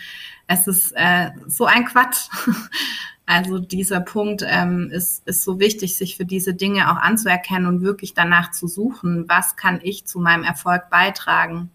es 0.46 0.66
ist 0.66 0.92
äh, 0.96 1.30
so 1.46 1.66
ein 1.66 1.84
Quatsch. 1.84 2.28
Also 3.24 3.58
dieser 3.58 4.00
Punkt 4.00 4.44
ähm, 4.46 4.90
ist, 4.90 5.26
ist 5.26 5.44
so 5.44 5.60
wichtig, 5.60 5.96
sich 5.96 6.16
für 6.16 6.24
diese 6.24 6.54
Dinge 6.54 6.90
auch 6.90 6.96
anzuerkennen 6.96 7.66
und 7.66 7.82
wirklich 7.82 8.14
danach 8.14 8.50
zu 8.50 8.66
suchen, 8.66 9.28
was 9.28 9.56
kann 9.56 9.80
ich 9.82 10.04
zu 10.06 10.18
meinem 10.18 10.42
Erfolg 10.42 10.90
beitragen. 10.90 11.70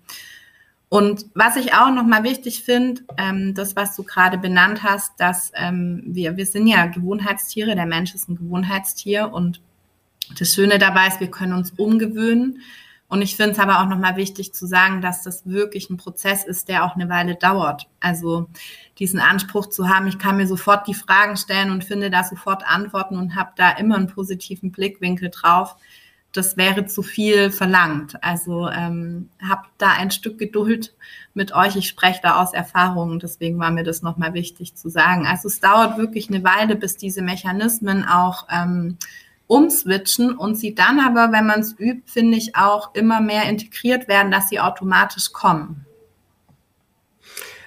Und 0.90 1.26
was 1.34 1.58
ich 1.58 1.74
auch 1.74 1.92
nochmal 1.92 2.24
wichtig 2.24 2.64
finde, 2.64 3.02
ähm, 3.18 3.54
das, 3.54 3.76
was 3.76 3.96
du 3.96 4.04
gerade 4.04 4.38
benannt 4.38 4.84
hast, 4.84 5.20
dass 5.20 5.52
ähm, 5.56 6.04
wir, 6.06 6.38
wir 6.38 6.46
sind 6.46 6.68
ja 6.68 6.86
Gewohnheitstiere, 6.86 7.76
der 7.76 7.86
Mensch 7.86 8.16
ist 8.16 8.30
ein 8.30 8.38
Gewohnheitstier 8.38 9.34
und 9.34 9.62
das 10.38 10.54
Schöne 10.54 10.78
dabei 10.78 11.08
ist, 11.08 11.20
wir 11.20 11.32
können 11.32 11.54
uns 11.54 11.72
umgewöhnen. 11.72 12.62
Und 13.10 13.22
ich 13.22 13.38
finde 13.38 13.52
es 13.54 13.60
aber 13.60 13.80
auch 13.80 13.88
nochmal 13.88 14.18
wichtig 14.18 14.54
zu 14.54 14.66
sagen, 14.66 15.02
dass 15.02 15.24
das 15.24 15.46
wirklich 15.46 15.90
ein 15.90 15.96
Prozess 15.96 16.44
ist, 16.44 16.68
der 16.68 16.84
auch 16.84 16.96
eine 16.96 17.08
Weile 17.08 17.36
dauert. 17.36 17.88
Also 18.02 18.50
diesen 19.00 19.20
Anspruch 19.22 19.68
zu 19.68 19.88
haben, 19.88 20.08
ich 20.08 20.20
kann 20.20 20.36
mir 20.36 20.48
sofort 20.48 20.88
die 20.88 20.94
Fragen 20.94 21.38
stellen 21.38 21.72
und 21.72 21.86
finde 21.86 22.10
da 22.10 22.26
sofort 22.26 22.68
Antworten 22.68 23.18
und 23.18 23.36
habe 23.36 23.52
da 23.56 23.72
immer 23.72 23.96
einen 23.96 24.08
positiven 24.08 24.72
Blickwinkel 24.72 25.30
drauf. 25.30 25.78
Das 26.34 26.58
wäre 26.58 26.86
zu 26.86 27.02
viel 27.02 27.50
verlangt. 27.50 28.22
Also 28.22 28.68
ähm, 28.68 29.30
habt 29.42 29.70
da 29.78 29.94
ein 29.94 30.12
Stück 30.12 30.38
Geduld 30.38 30.94
mit 31.34 31.54
euch. 31.56 31.78
Ich 31.78 31.88
spreche 31.88 32.20
da 32.22 32.42
aus 32.42 32.54
Erfahrung. 32.54 33.20
Deswegen 33.20 33.58
war 33.58 33.72
mir 33.72 33.84
das 33.84 34.02
nochmal 34.02 34.34
wichtig 34.34 34.76
zu 34.76 34.90
sagen. 34.90 35.26
Also 35.26 35.48
es 35.48 35.62
dauert 35.62 35.98
wirklich 35.98 36.30
eine 36.30 36.44
Weile, 36.44 36.76
bis 36.76 36.98
diese 36.98 37.22
Mechanismen 37.22 38.04
auch 38.04 38.48
ähm, 38.52 38.98
umswitchen 39.48 40.36
und 40.36 40.56
sie 40.56 40.76
dann 40.76 41.00
aber, 41.00 41.32
wenn 41.32 41.48
man 41.48 41.62
es 41.62 41.76
übt, 41.80 42.04
finde 42.06 42.38
ich 42.38 42.56
auch 42.56 42.94
immer 42.94 43.22
mehr 43.22 43.44
integriert 43.50 44.08
werden, 44.08 44.32
dass 44.32 44.50
sie 44.50 44.60
automatisch 44.60 45.32
kommen. 45.32 45.86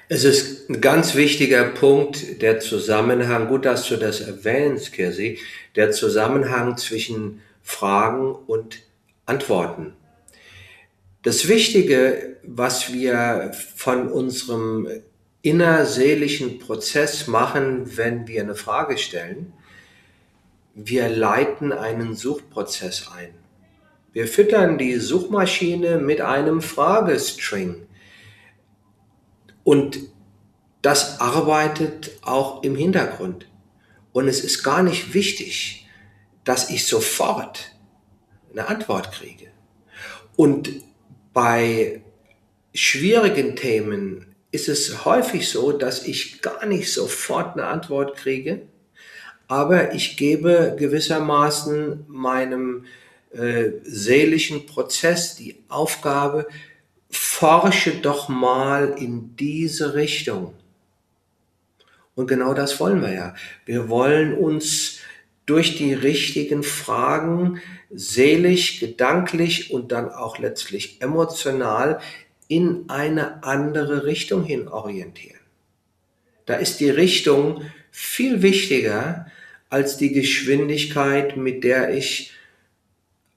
Es 0.08 0.24
ist 0.24 0.68
ein 0.68 0.80
ganz 0.80 1.14
wichtiger 1.14 1.64
Punkt, 1.64 2.42
der 2.42 2.58
Zusammenhang, 2.58 3.46
gut, 3.46 3.64
dass 3.64 3.88
du 3.88 3.96
das 3.96 4.20
erwähnst, 4.20 4.92
Kirsi, 4.92 5.38
der 5.76 5.92
Zusammenhang 5.92 6.76
zwischen 6.76 7.40
Fragen 7.62 8.34
und 8.34 8.82
Antworten. 9.26 9.92
Das 11.22 11.46
Wichtige, 11.46 12.38
was 12.42 12.92
wir 12.92 13.52
von 13.76 14.08
unserem 14.08 14.88
innerseelischen 15.42 16.58
Prozess 16.58 17.28
machen, 17.28 17.96
wenn 17.96 18.26
wir 18.26 18.42
eine 18.42 18.56
Frage 18.56 18.98
stellen, 18.98 19.52
wir 20.74 21.09
leiten 21.09 21.72
einen 21.72 22.14
Suchprozess 22.14 23.11
ein. 23.14 23.35
Wir 24.12 24.26
füttern 24.26 24.78
die 24.78 24.96
Suchmaschine 24.96 25.98
mit 25.98 26.20
einem 26.20 26.62
Fragestring. 26.62 27.87
Und 29.62 30.00
das 30.83 31.20
arbeitet 31.20 32.18
auch 32.22 32.62
im 32.62 32.74
Hintergrund. 32.74 33.46
Und 34.12 34.26
es 34.26 34.42
ist 34.42 34.62
gar 34.64 34.83
nicht 34.83 35.14
wichtig, 35.14 35.87
dass 36.44 36.70
ich 36.70 36.87
sofort 36.87 37.76
eine 38.50 38.66
Antwort 38.66 39.12
kriege. 39.12 39.52
Und 40.37 40.83
bei 41.33 42.02
schwierigen 42.74 43.54
Themen 43.56 44.35
ist 44.50 44.68
es 44.68 45.04
häufig 45.04 45.48
so, 45.48 45.70
dass 45.70 46.04
ich 46.04 46.42
gar 46.42 46.66
nicht 46.66 46.92
sofort 46.92 47.56
eine 47.56 47.66
Antwort 47.66 48.16
kriege, 48.16 48.62
aber 49.50 49.94
ich 49.94 50.16
gebe 50.16 50.76
gewissermaßen 50.78 52.04
meinem 52.06 52.84
äh, 53.32 53.70
seelischen 53.82 54.64
Prozess 54.64 55.34
die 55.34 55.56
Aufgabe, 55.68 56.46
forsche 57.10 57.96
doch 57.96 58.28
mal 58.28 58.94
in 58.96 59.34
diese 59.34 59.94
Richtung. 59.94 60.54
Und 62.14 62.28
genau 62.28 62.54
das 62.54 62.78
wollen 62.78 63.02
wir 63.02 63.12
ja. 63.12 63.34
Wir 63.66 63.88
wollen 63.88 64.34
uns 64.34 65.00
durch 65.46 65.76
die 65.76 65.94
richtigen 65.94 66.62
Fragen 66.62 67.60
seelisch, 67.90 68.78
gedanklich 68.78 69.72
und 69.72 69.90
dann 69.90 70.10
auch 70.10 70.38
letztlich 70.38 71.02
emotional 71.02 71.98
in 72.46 72.84
eine 72.88 73.42
andere 73.42 74.04
Richtung 74.04 74.44
hin 74.44 74.68
orientieren. 74.68 75.40
Da 76.46 76.54
ist 76.54 76.78
die 76.78 76.90
Richtung 76.90 77.64
viel 77.90 78.42
wichtiger 78.42 79.26
als 79.70 79.96
die 79.96 80.12
Geschwindigkeit, 80.12 81.37
mit 81.37 81.64
der 81.64 81.94
ich 81.94 82.33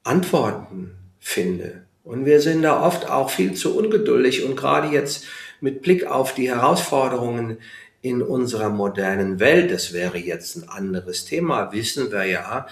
Antworten 0.02 0.96
finde. 1.18 1.84
Und 2.02 2.26
wir 2.26 2.40
sind 2.40 2.62
da 2.62 2.82
oft 2.84 3.08
auch 3.08 3.30
viel 3.30 3.54
zu 3.54 3.78
ungeduldig 3.78 4.44
und 4.44 4.56
gerade 4.56 4.88
jetzt 4.88 5.24
mit 5.60 5.80
Blick 5.80 6.06
auf 6.06 6.34
die 6.34 6.50
Herausforderungen 6.50 7.56
in 8.02 8.20
unserer 8.20 8.68
modernen 8.68 9.40
Welt, 9.40 9.70
das 9.70 9.94
wäre 9.94 10.18
jetzt 10.18 10.56
ein 10.56 10.68
anderes 10.68 11.24
Thema, 11.24 11.72
wissen 11.72 12.12
wir 12.12 12.24
ja, 12.24 12.66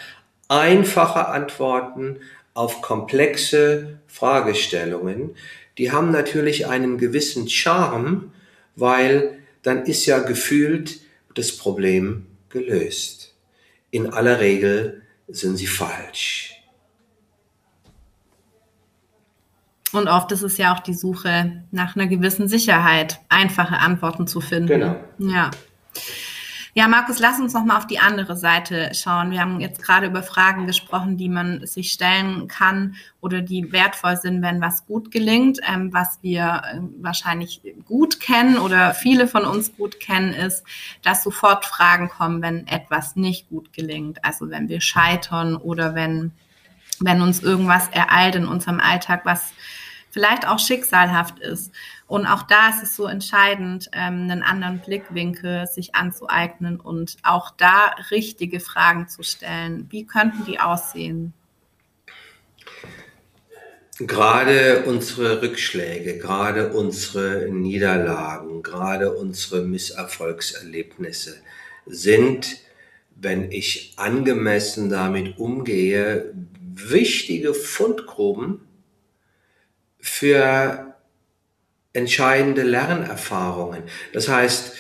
einfache 0.49 1.29
Antworten 1.29 2.19
auf 2.53 2.83
komplexe 2.83 3.99
Fragestellungen, 4.09 5.35
die 5.79 5.91
haben 5.91 6.11
natürlich 6.11 6.67
einen 6.67 6.99
gewissen 6.99 7.49
Charme, 7.49 8.33
weil 8.77 9.39
dann 9.63 9.87
ist 9.87 10.05
ja 10.05 10.19
gefühlt 10.19 11.01
das 11.35 11.57
Problem 11.57 12.27
gelöst. 12.51 13.22
In 13.93 14.13
aller 14.13 14.41
Regel 14.41 15.03
sind 15.29 15.57
sie 15.59 15.69
falsch. 15.69 16.55
Und 19.93 20.09
oft 20.09 20.33
ist 20.33 20.43
es 20.43 20.57
ja 20.57 20.75
auch 20.75 20.81
die 20.81 20.95
Suche 20.95 21.63
nach 21.71 21.95
einer 21.95 22.07
gewissen 22.07 22.49
Sicherheit, 22.49 23.21
einfache 23.29 23.79
Antworten 23.79 24.27
zu 24.27 24.41
finden. 24.41 24.67
Genau. 24.67 24.97
Ja. 25.19 25.51
Ja, 26.75 26.89
Markus, 26.89 27.19
lass 27.19 27.39
uns 27.39 27.53
noch 27.53 27.67
mal 27.67 27.77
auf 27.77 27.87
die 27.87 27.99
andere 27.99 28.35
Seite 28.35 28.93
schauen. 28.95 29.31
Wir 29.31 29.41
haben 29.41 29.61
jetzt 29.61 29.83
gerade 29.83 30.07
über 30.07 30.23
Fragen 30.23 30.67
gesprochen, 30.67 31.19
die 31.19 31.29
man 31.29 31.67
sich 31.67 31.93
stellen 31.93 32.49
kann 32.49 32.95
oder 33.21 33.43
die 33.43 33.73
wertvoll 33.73 34.17
sind, 34.17 34.41
wenn 34.41 34.63
was 34.63 34.87
gut 34.87 35.11
gelingt. 35.11 35.61
Ähm, 35.69 35.93
was 35.93 36.21
wir 36.23 36.63
äh, 36.65 36.81
wahrscheinlich 37.03 37.61
gut 37.87 38.21
kennen 38.21 38.57
oder 38.57 38.95
viele 38.95 39.29
von 39.29 39.45
uns 39.45 39.77
gut 39.77 40.01
kennen, 40.01 40.33
ist, 40.33 40.65
dass 41.03 41.23
sofort 41.23 41.67
Fragen 41.67 42.09
kommen, 42.09 42.41
wenn 42.41 42.67
etwas 42.67 43.17
nicht 43.17 43.51
gut 43.51 43.75
gelingt. 43.75 44.25
Also 44.25 44.49
wenn 44.49 44.71
wir 44.71 44.81
scheitern 44.81 45.57
oder 45.57 45.95
wenn, 45.95 46.33
wenn 47.01 47.21
uns 47.21 47.43
irgendwas 47.43 47.89
ereilt 47.89 48.37
in 48.37 48.47
unserem 48.47 48.81
Alltag, 48.81 49.27
was 49.27 49.53
vielleicht 50.09 50.47
auch 50.47 50.59
schicksalhaft 50.59 51.39
ist. 51.39 51.71
Und 52.13 52.27
auch 52.27 52.43
da 52.43 52.69
ist 52.69 52.83
es 52.83 52.95
so 52.95 53.07
entscheidend, 53.07 53.89
ähm, 53.95 54.29
einen 54.31 54.43
anderen 54.43 54.81
Blickwinkel 54.81 55.67
sich 55.67 55.95
anzueignen 55.95 56.79
und 56.79 57.17
auch 57.23 57.53
da 57.57 57.95
richtige 58.11 58.61
Fragen 58.61 59.09
zu 59.09 59.23
stellen. 59.23 59.87
Wie 59.89 60.05
könnten 60.05 60.45
die 60.45 60.61
aussehen? 60.61 61.33
Gerade 63.97 64.83
unsere 64.85 65.41
Rückschläge, 65.41 66.19
gerade 66.19 66.75
unsere 66.75 67.49
Niederlagen, 67.51 68.63
gerade 68.63 69.15
unsere 69.17 69.63
Misserfolgserlebnisse 69.63 71.37
sind, 71.87 72.59
wenn 73.17 73.51
ich 73.51 73.95
angemessen 73.97 74.91
damit 74.91 75.39
umgehe, 75.39 76.35
wichtige 76.75 77.55
Fundgruben, 77.55 78.61
für 79.99 80.92
entscheidende 81.93 82.63
Lernerfahrungen. 82.63 83.83
Das 84.13 84.29
heißt, 84.29 84.73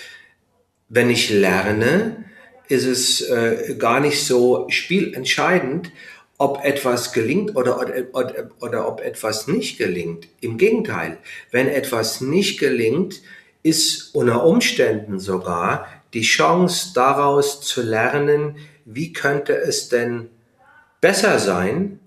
wenn 0.88 1.10
ich 1.10 1.30
lerne, 1.30 2.24
ist 2.68 2.84
es 2.84 3.20
äh, 3.22 3.74
gar 3.78 4.00
nicht 4.00 4.24
so 4.24 4.66
spielentscheidend, 4.68 5.90
ob 6.38 6.64
etwas 6.64 7.12
gelingt 7.12 7.54
oder, 7.54 7.78
oder, 7.78 7.94
oder, 8.12 8.50
oder 8.60 8.88
ob 8.88 9.00
etwas 9.00 9.46
nicht 9.46 9.78
gelingt. 9.78 10.26
Im 10.40 10.58
Gegenteil, 10.58 11.18
wenn 11.50 11.68
etwas 11.68 12.20
nicht 12.20 12.58
gelingt, 12.58 13.22
ist 13.62 14.14
unter 14.14 14.44
Umständen 14.44 15.20
sogar 15.20 15.86
die 16.14 16.22
Chance 16.22 16.92
daraus 16.94 17.60
zu 17.60 17.82
lernen, 17.82 18.56
wie 18.84 19.12
könnte 19.12 19.54
es 19.54 19.88
denn 19.88 20.28
besser 21.00 21.38
sein, 21.38 22.00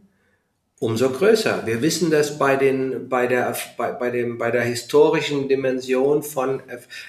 umso 0.86 1.10
größer. 1.10 1.66
Wir 1.66 1.82
wissen 1.82 2.12
das 2.12 2.38
bei, 2.38 2.56
den, 2.56 3.10
bei, 3.10 3.26
der, 3.26 3.58
bei, 3.76 3.92
bei, 3.94 4.12
dem, 4.12 4.38
bei 4.38 4.52
der 4.52 4.62
historischen 4.62 5.50
Dimension 5.50 6.22
von 6.22 6.62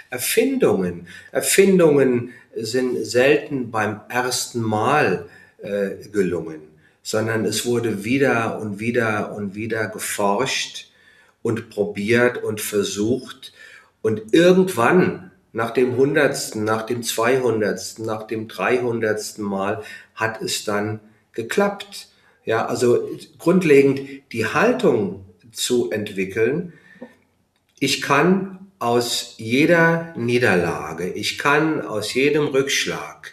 Erfindungen. 0.08 1.08
Erfindungen 1.30 2.30
sind 2.54 3.04
selten 3.04 3.70
beim 3.70 4.00
ersten 4.08 4.62
Mal 4.62 5.26
äh, 5.58 6.08
gelungen, 6.10 6.62
sondern 7.02 7.44
es 7.44 7.66
wurde 7.66 8.02
wieder 8.02 8.58
und 8.60 8.80
wieder 8.80 9.34
und 9.36 9.54
wieder 9.54 9.88
geforscht 9.88 10.90
und 11.42 11.68
probiert 11.68 12.42
und 12.42 12.62
versucht. 12.62 13.52
Und 14.00 14.32
irgendwann, 14.32 15.32
nach 15.52 15.72
dem 15.72 15.98
hundertsten, 15.98 16.64
nach 16.64 16.86
dem 16.86 17.02
zweihundertsten, 17.02 18.06
nach 18.06 18.26
dem 18.26 18.48
dreihundertsten 18.48 19.44
Mal, 19.44 19.82
hat 20.14 20.40
es 20.40 20.64
dann 20.64 21.00
geklappt. 21.32 22.08
Ja, 22.46 22.64
also 22.66 23.08
grundlegend 23.38 24.00
die 24.32 24.46
Haltung 24.46 25.26
zu 25.52 25.90
entwickeln. 25.90 26.72
Ich 27.80 28.00
kann 28.00 28.70
aus 28.78 29.34
jeder 29.38 30.14
Niederlage, 30.16 31.08
ich 31.08 31.38
kann 31.38 31.82
aus 31.82 32.14
jedem 32.14 32.46
Rückschlag 32.46 33.32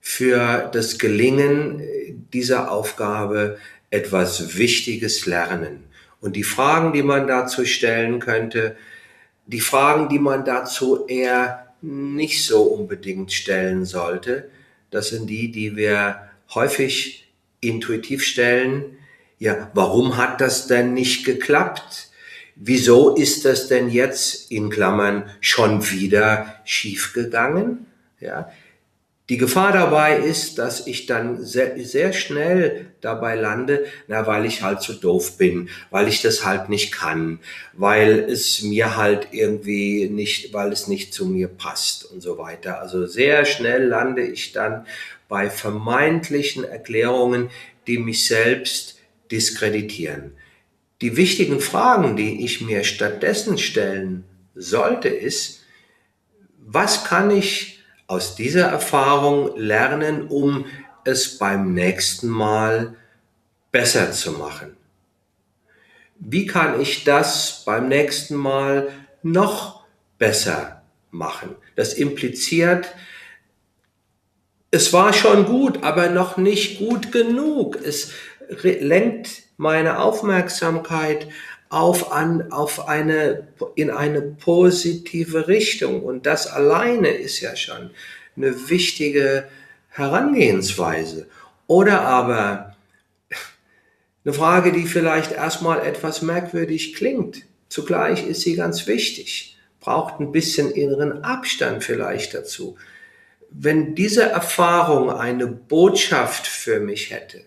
für 0.00 0.70
das 0.72 0.98
Gelingen 0.98 1.82
dieser 2.32 2.72
Aufgabe 2.72 3.58
etwas 3.90 4.56
Wichtiges 4.56 5.26
lernen. 5.26 5.84
Und 6.20 6.34
die 6.34 6.42
Fragen, 6.44 6.92
die 6.92 7.02
man 7.02 7.26
dazu 7.26 7.64
stellen 7.66 8.20
könnte, 8.20 8.76
die 9.46 9.60
Fragen, 9.60 10.08
die 10.08 10.18
man 10.18 10.44
dazu 10.44 11.06
eher 11.06 11.74
nicht 11.82 12.44
so 12.44 12.62
unbedingt 12.62 13.32
stellen 13.32 13.84
sollte, 13.84 14.48
das 14.90 15.08
sind 15.08 15.28
die, 15.28 15.50
die 15.50 15.76
wir 15.76 16.30
häufig 16.54 17.19
intuitiv 17.60 18.24
stellen, 18.24 18.96
ja, 19.38 19.70
warum 19.74 20.16
hat 20.16 20.40
das 20.40 20.66
denn 20.66 20.92
nicht 20.92 21.24
geklappt? 21.24 22.10
Wieso 22.56 23.14
ist 23.14 23.44
das 23.46 23.68
denn 23.68 23.88
jetzt 23.88 24.50
in 24.50 24.68
Klammern 24.68 25.30
schon 25.40 25.90
wieder 25.90 26.60
schiefgegangen? 26.64 27.86
Ja, 28.20 28.50
die 29.30 29.38
Gefahr 29.38 29.72
dabei 29.72 30.16
ist, 30.18 30.58
dass 30.58 30.88
ich 30.88 31.06
dann 31.06 31.44
sehr, 31.44 31.78
sehr, 31.84 32.12
schnell 32.12 32.86
dabei 33.00 33.36
lande, 33.36 33.86
na, 34.08 34.26
weil 34.26 34.44
ich 34.44 34.62
halt 34.62 34.82
zu 34.82 34.92
doof 34.92 35.38
bin, 35.38 35.68
weil 35.90 36.08
ich 36.08 36.20
das 36.20 36.44
halt 36.44 36.68
nicht 36.68 36.90
kann, 36.90 37.38
weil 37.72 38.26
es 38.28 38.62
mir 38.62 38.96
halt 38.96 39.28
irgendwie 39.30 40.10
nicht, 40.10 40.52
weil 40.52 40.72
es 40.72 40.88
nicht 40.88 41.14
zu 41.14 41.26
mir 41.26 41.46
passt 41.46 42.10
und 42.10 42.20
so 42.20 42.38
weiter. 42.38 42.80
Also 42.80 43.06
sehr 43.06 43.44
schnell 43.44 43.86
lande 43.86 44.22
ich 44.22 44.50
dann 44.50 44.84
bei 45.30 45.48
vermeintlichen 45.48 46.64
Erklärungen, 46.64 47.48
die 47.86 47.96
mich 47.96 48.26
selbst 48.26 48.98
diskreditieren. 49.30 50.32
Die 51.00 51.16
wichtigen 51.16 51.60
Fragen, 51.60 52.16
die 52.16 52.44
ich 52.44 52.60
mir 52.60 52.84
stattdessen 52.84 53.56
stellen 53.56 54.24
sollte, 54.54 55.08
ist, 55.08 55.62
was 56.58 57.04
kann 57.04 57.30
ich 57.30 57.80
aus 58.06 58.34
dieser 58.34 58.66
Erfahrung 58.66 59.56
lernen, 59.56 60.26
um 60.26 60.66
es 61.04 61.38
beim 61.38 61.72
nächsten 61.72 62.28
Mal 62.28 62.96
besser 63.72 64.12
zu 64.12 64.32
machen? 64.32 64.76
Wie 66.18 66.46
kann 66.46 66.80
ich 66.80 67.04
das 67.04 67.62
beim 67.64 67.88
nächsten 67.88 68.34
Mal 68.34 68.88
noch 69.22 69.84
besser 70.18 70.82
machen? 71.10 71.54
Das 71.76 71.94
impliziert, 71.94 72.94
es 74.70 74.92
war 74.92 75.12
schon 75.12 75.46
gut, 75.46 75.82
aber 75.82 76.08
noch 76.10 76.36
nicht 76.36 76.78
gut 76.78 77.10
genug. 77.12 77.76
Es 77.84 78.12
lenkt 78.62 79.42
meine 79.56 79.98
Aufmerksamkeit 79.98 81.28
auf, 81.68 82.12
an, 82.12 82.52
auf 82.52 82.88
eine, 82.88 83.48
in 83.74 83.90
eine 83.90 84.22
positive 84.22 85.48
Richtung. 85.48 86.02
Und 86.02 86.26
das 86.26 86.46
alleine 86.46 87.08
ist 87.08 87.40
ja 87.40 87.56
schon 87.56 87.90
eine 88.36 88.70
wichtige 88.70 89.48
Herangehensweise. 89.88 91.26
Oder 91.66 92.02
aber 92.02 92.76
eine 94.24 94.34
Frage, 94.34 94.72
die 94.72 94.86
vielleicht 94.86 95.32
erstmal 95.32 95.84
etwas 95.84 96.22
merkwürdig 96.22 96.94
klingt. 96.94 97.42
Zugleich 97.68 98.26
ist 98.26 98.42
sie 98.42 98.54
ganz 98.54 98.86
wichtig. 98.86 99.56
Braucht 99.80 100.20
ein 100.20 100.32
bisschen 100.32 100.70
inneren 100.70 101.24
Abstand 101.24 101.82
vielleicht 101.82 102.34
dazu 102.34 102.76
wenn 103.50 103.94
diese 103.94 104.24
Erfahrung 104.24 105.10
eine 105.10 105.46
Botschaft 105.46 106.46
für 106.46 106.80
mich 106.80 107.10
hätte, 107.10 107.42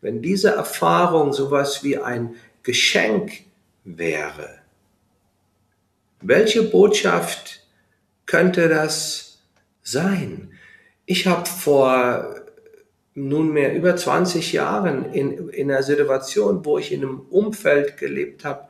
wenn 0.00 0.22
diese 0.22 0.50
Erfahrung 0.50 1.32
sowas 1.32 1.82
wie 1.82 1.98
ein 1.98 2.36
Geschenk 2.62 3.32
wäre, 3.84 4.58
welche 6.20 6.62
Botschaft 6.62 7.66
könnte 8.26 8.68
das 8.68 9.40
sein? 9.82 10.52
Ich 11.04 11.26
habe 11.26 11.46
vor 11.46 12.36
nunmehr 13.14 13.74
über 13.74 13.96
20 13.96 14.52
Jahren 14.52 15.12
in, 15.12 15.48
in 15.48 15.70
einer 15.70 15.82
Situation, 15.82 16.64
wo 16.64 16.78
ich 16.78 16.92
in 16.92 17.02
einem 17.02 17.20
Umfeld 17.20 17.98
gelebt 17.98 18.44
habe, 18.44 18.68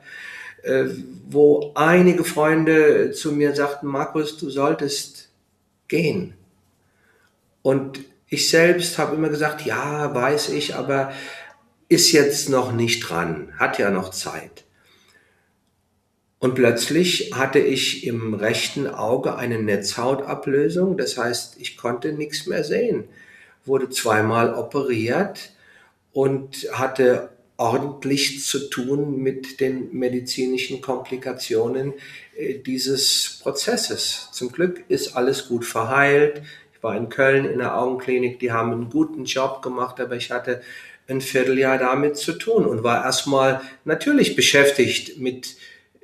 äh, 0.63 0.85
wo 1.29 1.71
einige 1.75 2.23
Freunde 2.23 3.11
zu 3.11 3.31
mir 3.31 3.55
sagten, 3.55 3.87
Markus, 3.87 4.37
du 4.37 4.49
solltest 4.49 5.22
gehen. 5.93 6.33
Und 7.61 7.99
ich 8.27 8.49
selbst 8.49 8.97
habe 8.97 9.15
immer 9.15 9.29
gesagt, 9.29 9.63
ja, 9.63 10.13
weiß 10.13 10.49
ich, 10.49 10.73
aber 10.73 11.13
ist 11.87 12.11
jetzt 12.13 12.49
noch 12.49 12.71
nicht 12.71 13.07
dran, 13.07 13.53
hat 13.59 13.77
ja 13.77 13.91
noch 13.91 14.09
Zeit. 14.09 14.63
Und 16.39 16.55
plötzlich 16.55 17.31
hatte 17.35 17.59
ich 17.59 18.07
im 18.07 18.33
rechten 18.33 18.87
Auge 18.87 19.35
eine 19.35 19.61
Netzhautablösung, 19.61 20.97
das 20.97 21.15
heißt, 21.15 21.57
ich 21.59 21.77
konnte 21.77 22.11
nichts 22.11 22.47
mehr 22.47 22.63
sehen. 22.63 23.03
Wurde 23.63 23.91
zweimal 23.91 24.55
operiert 24.55 25.51
und 26.11 26.67
hatte 26.73 27.29
ordentlich 27.63 28.43
zu 28.43 28.69
tun 28.69 29.23
mit 29.23 29.61
den 29.61 29.97
medizinischen 29.97 30.81
Komplikationen 30.81 31.93
äh, 32.35 32.55
dieses 32.55 33.39
Prozesses. 33.41 34.27
Zum 34.33 34.51
Glück 34.51 34.83
ist 34.89 35.15
alles 35.15 35.47
gut 35.47 35.63
verheilt. 35.63 36.41
Ich 36.75 36.83
war 36.83 36.97
in 36.97 37.07
Köln 37.07 37.45
in 37.45 37.59
der 37.59 37.77
Augenklinik, 37.77 38.39
die 38.39 38.51
haben 38.51 38.73
einen 38.73 38.89
guten 38.89 39.23
Job 39.23 39.61
gemacht, 39.61 40.01
aber 40.01 40.17
ich 40.17 40.29
hatte 40.29 40.61
ein 41.07 41.21
Vierteljahr 41.21 41.77
damit 41.77 42.17
zu 42.17 42.33
tun 42.33 42.65
und 42.65 42.83
war 42.83 43.05
erstmal 43.05 43.61
natürlich 43.85 44.35
beschäftigt 44.35 45.17
mit 45.17 45.55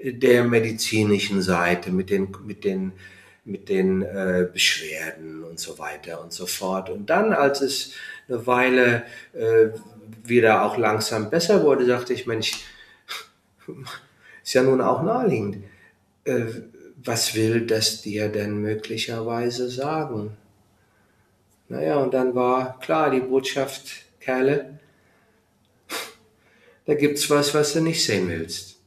der 0.02 0.46
medizinischen 0.46 1.42
Seite, 1.42 1.92
mit 1.92 2.10
den, 2.10 2.30
mit 2.46 2.64
den, 2.64 2.94
mit 3.44 3.68
den 3.68 4.02
äh, 4.02 4.48
Beschwerden 4.52 5.44
und 5.44 5.60
so 5.60 5.78
weiter 5.78 6.22
und 6.22 6.32
so 6.32 6.46
fort. 6.46 6.90
Und 6.90 7.10
dann, 7.10 7.34
als 7.34 7.60
es 7.60 7.94
eine 8.30 8.48
Weile 8.48 9.04
äh, 9.34 9.70
wieder 10.24 10.64
auch 10.64 10.78
langsam 10.78 11.30
besser 11.30 11.64
wurde, 11.64 11.86
sagte 11.86 12.14
ich, 12.14 12.28
Mensch, 12.28 12.64
ist 14.44 14.54
ja 14.54 14.64
nun 14.64 14.82
auch 14.82 15.04
naheliegend. 15.04 15.64
Äh, 16.26 16.46
was 17.04 17.36
will 17.36 17.66
das 17.66 18.02
dir 18.02 18.30
denn 18.30 18.62
möglicherweise 18.62 19.70
sagen? 19.70 20.36
Naja, 21.70 21.98
und 21.98 22.14
dann 22.14 22.36
war 22.36 22.80
klar 22.80 23.12
die 23.12 23.22
Botschaft, 23.22 24.06
Kerle, 24.20 24.80
da 26.86 26.96
gibt's 26.96 27.30
was, 27.30 27.54
was 27.54 27.74
du 27.74 27.82
nicht 27.82 28.04
sehen 28.04 28.28
willst. 28.28 28.80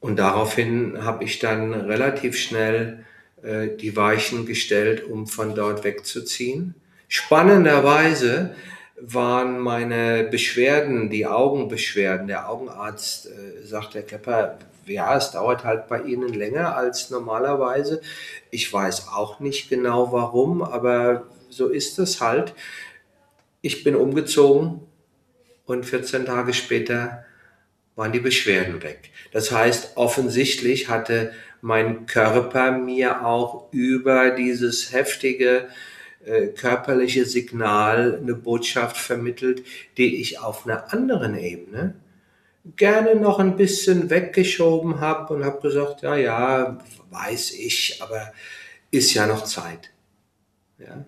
Und 0.00 0.16
daraufhin 0.16 1.04
habe 1.04 1.24
ich 1.24 1.38
dann 1.38 1.72
relativ 1.72 2.36
schnell 2.36 3.04
äh, 3.42 3.68
die 3.76 3.96
Weichen 3.96 4.46
gestellt, 4.46 5.04
um 5.04 5.28
von 5.28 5.54
dort 5.54 5.84
wegzuziehen. 5.84 6.74
Spannenderweise 7.06 8.56
waren 9.04 9.58
meine 9.58 10.24
Beschwerden, 10.24 11.10
die 11.10 11.26
Augenbeschwerden. 11.26 12.28
Der 12.28 12.48
Augenarzt 12.48 13.26
äh, 13.26 13.66
sagt, 13.66 13.94
Herr 13.94 14.02
Klepper, 14.02 14.58
ja, 14.86 15.16
es 15.16 15.32
dauert 15.32 15.64
halt 15.64 15.88
bei 15.88 16.02
Ihnen 16.02 16.32
länger 16.32 16.76
als 16.76 17.10
normalerweise. 17.10 18.00
Ich 18.50 18.72
weiß 18.72 19.08
auch 19.08 19.40
nicht 19.40 19.68
genau 19.68 20.12
warum, 20.12 20.62
aber 20.62 21.26
so 21.50 21.68
ist 21.68 21.98
es 21.98 22.20
halt. 22.20 22.54
Ich 23.60 23.84
bin 23.84 23.96
umgezogen 23.96 24.80
und 25.66 25.84
14 25.84 26.26
Tage 26.26 26.54
später 26.54 27.24
waren 27.96 28.12
die 28.12 28.20
Beschwerden 28.20 28.82
weg. 28.82 29.10
Das 29.32 29.50
heißt, 29.50 29.96
offensichtlich 29.96 30.88
hatte 30.88 31.32
mein 31.60 32.06
Körper 32.06 32.72
mir 32.72 33.24
auch 33.24 33.72
über 33.72 34.30
dieses 34.30 34.92
heftige 34.92 35.68
äh, 36.24 36.48
körperliche 36.48 37.24
Signal 37.24 38.18
eine 38.20 38.34
Botschaft 38.34 38.96
vermittelt, 38.96 39.64
die 39.96 40.20
ich 40.20 40.40
auf 40.40 40.66
einer 40.66 40.92
anderen 40.92 41.36
Ebene 41.36 41.94
gerne 42.76 43.16
noch 43.16 43.38
ein 43.38 43.56
bisschen 43.56 44.08
weggeschoben 44.10 45.00
habe 45.00 45.34
und 45.34 45.44
habe 45.44 45.60
gesagt, 45.60 46.02
ja, 46.02 46.16
ja, 46.16 46.78
weiß 47.10 47.52
ich, 47.52 47.98
aber 48.00 48.32
ist 48.90 49.14
ja 49.14 49.26
noch 49.26 49.44
Zeit. 49.44 49.90
Ja? 50.78 51.04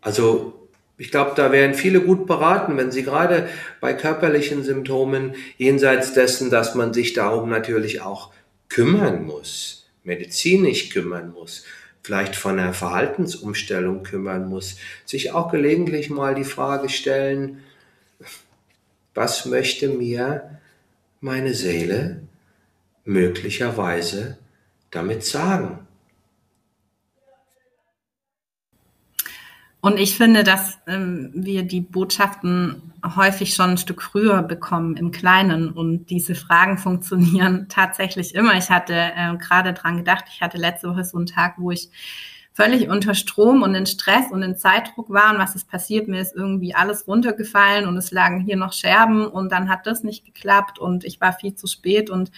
Also 0.00 0.68
ich 0.98 1.10
glaube, 1.10 1.32
da 1.34 1.50
wären 1.50 1.74
viele 1.74 2.00
gut 2.00 2.26
beraten, 2.26 2.76
wenn 2.76 2.92
sie 2.92 3.02
gerade 3.02 3.48
bei 3.80 3.94
körperlichen 3.94 4.62
Symptomen, 4.62 5.34
jenseits 5.56 6.12
dessen, 6.12 6.50
dass 6.50 6.74
man 6.74 6.92
sich 6.92 7.12
darum 7.14 7.48
natürlich 7.48 8.02
auch 8.02 8.32
kümmern 8.68 9.24
muss, 9.24 9.90
medizinisch 10.04 10.90
kümmern 10.90 11.32
muss, 11.32 11.64
vielleicht 12.02 12.36
von 12.36 12.58
einer 12.58 12.74
Verhaltensumstellung 12.74 14.02
kümmern 14.02 14.48
muss, 14.48 14.76
sich 15.04 15.32
auch 15.32 15.50
gelegentlich 15.50 16.10
mal 16.10 16.34
die 16.34 16.44
Frage 16.44 16.88
stellen, 16.88 17.62
was 19.14 19.44
möchte 19.46 19.88
mir 19.88 20.58
meine 21.20 21.54
Seele 21.54 22.22
möglicherweise 23.04 24.38
damit 24.90 25.24
sagen? 25.24 25.81
Und 29.84 29.98
ich 29.98 30.16
finde, 30.16 30.44
dass 30.44 30.78
ähm, 30.86 31.32
wir 31.34 31.64
die 31.64 31.80
Botschaften 31.80 32.92
häufig 33.16 33.52
schon 33.52 33.70
ein 33.70 33.78
Stück 33.78 34.00
früher 34.00 34.44
bekommen 34.44 34.96
im 34.96 35.10
Kleinen 35.10 35.72
und 35.72 36.06
diese 36.06 36.36
Fragen 36.36 36.78
funktionieren 36.78 37.66
tatsächlich 37.68 38.36
immer. 38.36 38.56
Ich 38.56 38.70
hatte 38.70 38.94
äh, 38.94 39.36
gerade 39.38 39.72
dran 39.72 39.96
gedacht, 39.96 40.26
ich 40.32 40.40
hatte 40.40 40.56
letzte 40.56 40.88
Woche 40.88 41.04
so 41.04 41.18
einen 41.18 41.26
Tag, 41.26 41.54
wo 41.58 41.72
ich 41.72 41.90
völlig 42.52 42.90
unter 42.90 43.16
Strom 43.16 43.62
und 43.62 43.74
in 43.74 43.86
Stress 43.86 44.30
und 44.30 44.44
in 44.44 44.56
Zeitdruck 44.56 45.10
war 45.10 45.32
und 45.32 45.40
was 45.40 45.56
ist 45.56 45.68
passiert? 45.68 46.06
Mir 46.06 46.20
ist 46.20 46.36
irgendwie 46.36 46.76
alles 46.76 47.08
runtergefallen 47.08 47.88
und 47.88 47.96
es 47.96 48.12
lagen 48.12 48.38
hier 48.38 48.56
noch 48.56 48.72
Scherben 48.72 49.26
und 49.26 49.50
dann 49.50 49.68
hat 49.68 49.88
das 49.88 50.04
nicht 50.04 50.24
geklappt 50.24 50.78
und 50.78 51.02
ich 51.04 51.20
war 51.20 51.32
viel 51.32 51.56
zu 51.56 51.66
spät 51.66 52.08
und 52.08 52.30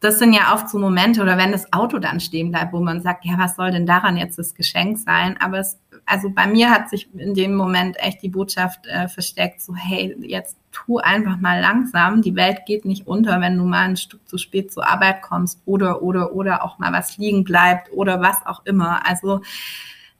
das 0.00 0.18
sind 0.18 0.32
ja 0.32 0.52
oft 0.54 0.68
so 0.68 0.78
Momente 0.78 1.22
oder 1.22 1.36
wenn 1.36 1.52
das 1.52 1.72
Auto 1.72 1.98
dann 1.98 2.18
stehen 2.18 2.50
bleibt, 2.50 2.72
wo 2.72 2.80
man 2.80 3.02
sagt, 3.02 3.24
ja, 3.24 3.34
was 3.36 3.56
soll 3.56 3.70
denn 3.70 3.86
daran 3.86 4.16
jetzt 4.16 4.38
das 4.38 4.54
Geschenk 4.54 4.98
sein? 4.98 5.36
Aber 5.40 5.58
es 5.58 5.78
also 6.06 6.30
bei 6.30 6.46
mir 6.46 6.70
hat 6.70 6.90
sich 6.90 7.08
in 7.14 7.34
dem 7.34 7.54
Moment 7.54 7.96
echt 7.98 8.22
die 8.22 8.28
Botschaft 8.28 8.86
äh, 8.86 9.08
versteckt, 9.08 9.60
so 9.60 9.74
hey, 9.74 10.16
jetzt 10.20 10.56
tu 10.72 10.98
einfach 10.98 11.38
mal 11.38 11.60
langsam, 11.60 12.22
die 12.22 12.34
Welt 12.34 12.66
geht 12.66 12.84
nicht 12.84 13.06
unter, 13.06 13.40
wenn 13.40 13.56
du 13.56 13.64
mal 13.64 13.88
ein 13.88 13.96
Stück 13.96 14.26
zu 14.28 14.38
spät 14.38 14.72
zur 14.72 14.86
Arbeit 14.86 15.22
kommst 15.22 15.60
oder, 15.64 16.02
oder, 16.02 16.32
oder 16.32 16.64
auch 16.64 16.78
mal 16.78 16.92
was 16.92 17.18
liegen 17.18 17.44
bleibt 17.44 17.92
oder 17.92 18.20
was 18.20 18.44
auch 18.46 18.64
immer. 18.64 19.06
Also 19.06 19.42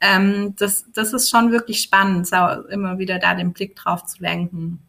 ähm, 0.01 0.55
das, 0.59 0.87
das 0.93 1.13
ist 1.13 1.31
schon 1.31 1.53
wirklich 1.53 1.81
spannend, 1.81 2.29
immer 2.71 2.99
wieder 2.99 3.19
da 3.19 3.35
den 3.35 3.53
Blick 3.53 3.77
drauf 3.77 4.05
zu 4.05 4.23
lenken. 4.23 4.81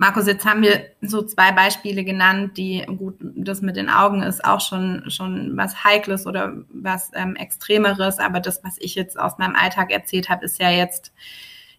Markus, 0.00 0.26
jetzt 0.26 0.46
haben 0.46 0.62
wir 0.62 0.86
so 1.02 1.20
zwei 1.20 1.52
Beispiele 1.52 2.04
genannt, 2.04 2.56
die 2.56 2.86
gut, 2.86 3.16
das 3.20 3.60
mit 3.60 3.76
den 3.76 3.90
Augen 3.90 4.22
ist 4.22 4.42
auch 4.42 4.62
schon, 4.62 5.04
schon 5.10 5.58
was 5.58 5.84
Heikles 5.84 6.26
oder 6.26 6.54
was 6.72 7.10
ähm, 7.12 7.36
Extremeres, 7.36 8.18
aber 8.18 8.40
das, 8.40 8.64
was 8.64 8.78
ich 8.78 8.94
jetzt 8.94 9.20
aus 9.20 9.36
meinem 9.36 9.54
Alltag 9.54 9.90
erzählt 9.90 10.30
habe, 10.30 10.46
ist 10.46 10.58
ja 10.58 10.70
jetzt 10.70 11.12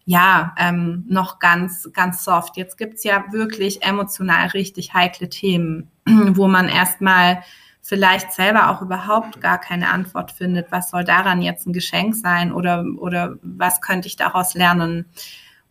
ja 0.04 0.54
ähm, 0.56 1.04
noch 1.08 1.40
ganz, 1.40 1.90
ganz 1.92 2.22
soft. 2.22 2.56
Jetzt 2.56 2.78
gibt's 2.78 3.02
ja 3.02 3.24
wirklich 3.32 3.82
emotional 3.82 4.46
richtig 4.50 4.94
heikle 4.94 5.28
Themen, 5.28 5.90
wo 6.06 6.46
man 6.46 6.68
erstmal 6.68 7.42
vielleicht 7.80 8.32
selber 8.32 8.70
auch 8.70 8.82
überhaupt 8.82 9.40
gar 9.40 9.58
keine 9.58 9.88
Antwort 9.88 10.30
findet, 10.30 10.70
was 10.70 10.90
soll 10.90 11.02
daran 11.02 11.42
jetzt 11.42 11.66
ein 11.66 11.72
Geschenk 11.72 12.14
sein 12.14 12.52
oder, 12.52 12.84
oder 12.98 13.34
was 13.42 13.80
könnte 13.80 14.06
ich 14.06 14.14
daraus 14.14 14.54
lernen? 14.54 15.06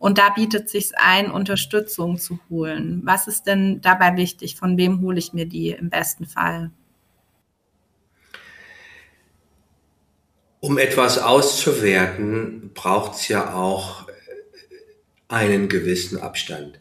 Und 0.02 0.18
da 0.18 0.30
bietet 0.30 0.68
sich 0.68 0.90
ein, 0.96 1.30
Unterstützung 1.30 2.18
zu 2.18 2.40
holen. 2.50 3.02
Was 3.04 3.28
ist 3.28 3.44
denn 3.44 3.80
dabei 3.82 4.16
wichtig? 4.16 4.56
Von 4.56 4.76
wem 4.76 5.00
hole 5.00 5.16
ich 5.16 5.32
mir 5.32 5.46
die 5.46 5.70
im 5.70 5.90
besten 5.90 6.26
Fall? 6.26 6.72
Um 10.58 10.76
etwas 10.76 11.18
auszuwerten, 11.18 12.72
braucht 12.74 13.14
es 13.14 13.28
ja 13.28 13.54
auch 13.54 14.08
einen 15.28 15.68
gewissen 15.68 16.20
Abstand. 16.20 16.80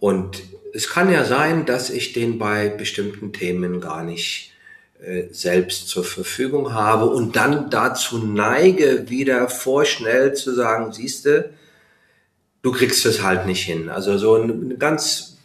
Und 0.00 0.42
es 0.72 0.88
kann 0.88 1.12
ja 1.12 1.26
sein, 1.26 1.66
dass 1.66 1.90
ich 1.90 2.14
den 2.14 2.38
bei 2.38 2.70
bestimmten 2.70 3.34
Themen 3.34 3.82
gar 3.82 4.04
nicht 4.04 4.54
äh, 5.00 5.24
selbst 5.32 5.88
zur 5.88 6.02
Verfügung 6.02 6.72
habe 6.72 7.04
und 7.10 7.36
dann 7.36 7.68
dazu 7.68 8.16
neige, 8.18 9.10
wieder 9.10 9.50
vorschnell 9.50 10.32
zu 10.32 10.54
sagen, 10.54 10.94
siehste, 10.94 11.57
du 12.62 12.72
kriegst 12.72 13.04
es 13.06 13.22
halt 13.22 13.46
nicht 13.46 13.64
hin. 13.64 13.88
Also 13.88 14.18
so 14.18 14.36
ein 14.36 14.78
ganz 14.78 15.38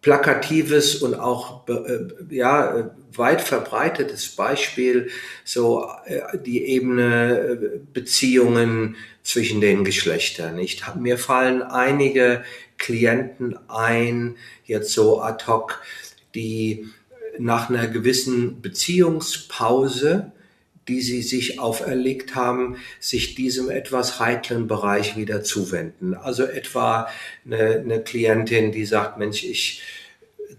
plakatives 0.00 0.96
und 0.96 1.14
auch 1.14 1.66
äh, 1.68 2.34
ja 2.34 2.90
weit 3.14 3.40
verbreitetes 3.40 4.28
Beispiel 4.28 5.08
so 5.44 5.90
äh, 6.04 6.38
die 6.38 6.64
Ebene 6.66 7.38
äh, 7.38 7.80
Beziehungen 7.92 8.96
zwischen 9.22 9.62
den 9.62 9.82
Geschlechtern. 9.84 10.58
Ich, 10.58 10.82
mir 10.96 11.16
fallen 11.16 11.62
einige 11.62 12.44
Klienten 12.76 13.58
ein, 13.68 14.36
jetzt 14.66 14.92
so 14.92 15.22
ad 15.22 15.46
hoc, 15.46 15.80
die 16.34 16.86
nach 17.38 17.70
einer 17.70 17.88
gewissen 17.88 18.60
Beziehungspause 18.60 20.32
die 20.88 21.00
sie 21.00 21.22
sich 21.22 21.58
auferlegt 21.58 22.34
haben, 22.34 22.76
sich 23.00 23.34
diesem 23.34 23.70
etwas 23.70 24.20
heiklen 24.20 24.66
Bereich 24.66 25.16
wieder 25.16 25.42
zuwenden. 25.42 26.14
Also 26.14 26.44
etwa 26.44 27.08
eine, 27.44 27.80
eine 27.80 28.02
Klientin, 28.02 28.72
die 28.72 28.84
sagt, 28.84 29.18
Mensch, 29.18 29.44
ich 29.44 29.82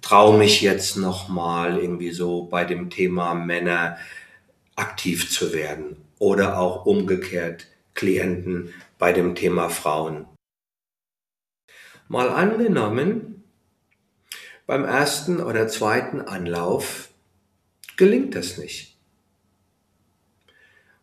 traue 0.01 0.38
mich 0.38 0.61
jetzt 0.61 0.97
noch 0.97 1.30
mal 1.30 1.78
irgendwie 1.78 2.11
so 2.11 2.43
bei 2.43 2.65
dem 2.65 2.89
Thema 2.89 3.34
Männer 3.34 3.97
aktiv 4.76 5.30
zu 5.30 5.53
werden 5.53 5.97
oder 6.19 6.59
auch 6.59 6.86
umgekehrt 6.86 7.67
Klienten 7.93 8.73
bei 8.97 9.13
dem 9.13 9.36
Thema 9.36 9.69
Frauen. 9.69 10.26
Mal 12.07 12.30
angenommen, 12.30 13.43
beim 14.67 14.84
ersten 14.84 15.41
oder 15.41 15.67
zweiten 15.67 16.21
Anlauf 16.21 17.09
gelingt 17.97 18.36
das 18.36 18.57
nicht. 18.57 18.95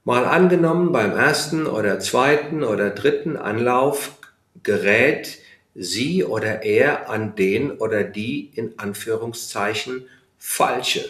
Mal 0.05 0.25
angenommen, 0.25 0.91
beim 0.91 1.13
ersten 1.13 1.67
oder 1.67 2.01
zweiten 2.01 2.65
oder 2.65 2.91
dritten 2.91 3.37
Anlauf 3.37 4.17
gerät 4.63 5.39
sie 5.75 6.25
oder 6.25 6.63
er 6.65 7.09
an 7.09 7.37
den 7.37 7.71
oder 7.71 8.03
die 8.03 8.51
in 8.55 8.79
Anführungszeichen 8.79 10.07
falsche. 10.39 11.05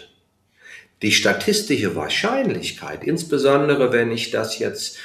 Die 1.01 1.11
statistische 1.11 1.95
Wahrscheinlichkeit, 1.95 3.03
insbesondere 3.03 3.91
wenn 3.91 4.11
ich 4.11 4.29
das 4.29 4.59
jetzt 4.59 4.99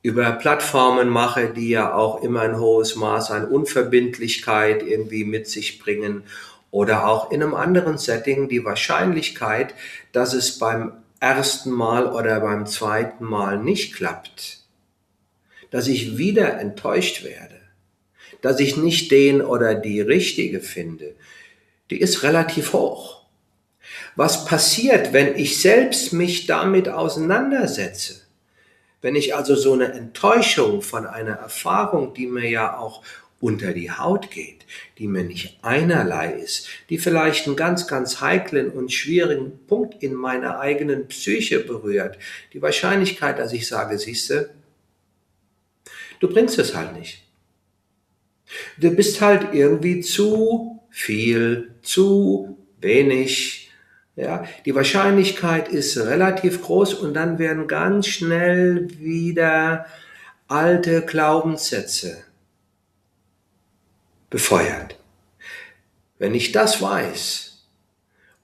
über 0.00 0.32
Plattformen 0.32 1.10
mache, 1.10 1.52
die 1.52 1.68
ja 1.68 1.94
auch 1.94 2.22
immer 2.22 2.40
ein 2.40 2.58
hohes 2.58 2.96
Maß 2.96 3.30
an 3.30 3.46
Unverbindlichkeit 3.46 4.82
irgendwie 4.82 5.24
mit 5.24 5.48
sich 5.48 5.78
bringen 5.78 6.22
oder 6.70 7.06
auch 7.06 7.30
in 7.30 7.42
einem 7.42 7.54
anderen 7.54 7.98
Setting 7.98 8.48
die 8.48 8.64
Wahrscheinlichkeit, 8.64 9.74
dass 10.12 10.32
es 10.32 10.58
beim 10.58 10.92
ersten 11.20 11.70
Mal 11.70 12.12
oder 12.12 12.40
beim 12.40 12.66
zweiten 12.66 13.24
Mal 13.24 13.58
nicht 13.58 13.94
klappt, 13.94 14.60
dass 15.70 15.88
ich 15.88 16.16
wieder 16.16 16.58
enttäuscht 16.60 17.24
werde, 17.24 17.60
dass 18.40 18.60
ich 18.60 18.76
nicht 18.76 19.10
den 19.10 19.42
oder 19.42 19.74
die 19.74 20.00
richtige 20.00 20.60
finde, 20.60 21.14
die 21.90 22.00
ist 22.00 22.22
relativ 22.22 22.72
hoch. 22.72 23.22
Was 24.16 24.44
passiert, 24.44 25.12
wenn 25.12 25.36
ich 25.36 25.60
selbst 25.60 26.12
mich 26.12 26.46
damit 26.46 26.88
auseinandersetze? 26.88 28.22
Wenn 29.00 29.14
ich 29.14 29.34
also 29.36 29.54
so 29.54 29.74
eine 29.74 29.92
Enttäuschung 29.92 30.82
von 30.82 31.06
einer 31.06 31.34
Erfahrung, 31.34 32.14
die 32.14 32.26
mir 32.26 32.48
ja 32.48 32.76
auch 32.76 33.02
unter 33.40 33.72
die 33.72 33.90
Haut 33.90 34.30
geht, 34.30 34.66
die 34.98 35.06
mir 35.06 35.22
nicht 35.22 35.58
einerlei 35.62 36.32
ist, 36.32 36.68
die 36.90 36.98
vielleicht 36.98 37.46
einen 37.46 37.56
ganz, 37.56 37.86
ganz 37.86 38.20
heiklen 38.20 38.70
und 38.70 38.92
schwierigen 38.92 39.52
Punkt 39.66 40.02
in 40.02 40.14
meiner 40.14 40.58
eigenen 40.58 41.06
Psyche 41.06 41.60
berührt, 41.60 42.18
die 42.52 42.62
Wahrscheinlichkeit, 42.62 43.38
dass 43.38 43.52
ich 43.52 43.68
sage, 43.68 43.98
siehste, 43.98 44.50
du 46.20 46.28
bringst 46.28 46.58
es 46.58 46.74
halt 46.74 46.98
nicht. 46.98 47.24
Du 48.78 48.90
bist 48.90 49.20
halt 49.20 49.54
irgendwie 49.54 50.00
zu 50.00 50.80
viel, 50.90 51.74
zu 51.82 52.58
wenig. 52.80 53.70
Ja, 54.16 54.44
die 54.64 54.74
Wahrscheinlichkeit 54.74 55.68
ist 55.68 55.96
relativ 55.96 56.62
groß 56.62 56.94
und 56.94 57.14
dann 57.14 57.38
werden 57.38 57.68
ganz 57.68 58.08
schnell 58.08 58.88
wieder 58.98 59.86
alte 60.48 61.02
Glaubenssätze 61.02 62.24
befeuert. 64.30 64.98
Wenn 66.18 66.34
ich 66.34 66.52
das 66.52 66.82
weiß, 66.82 67.48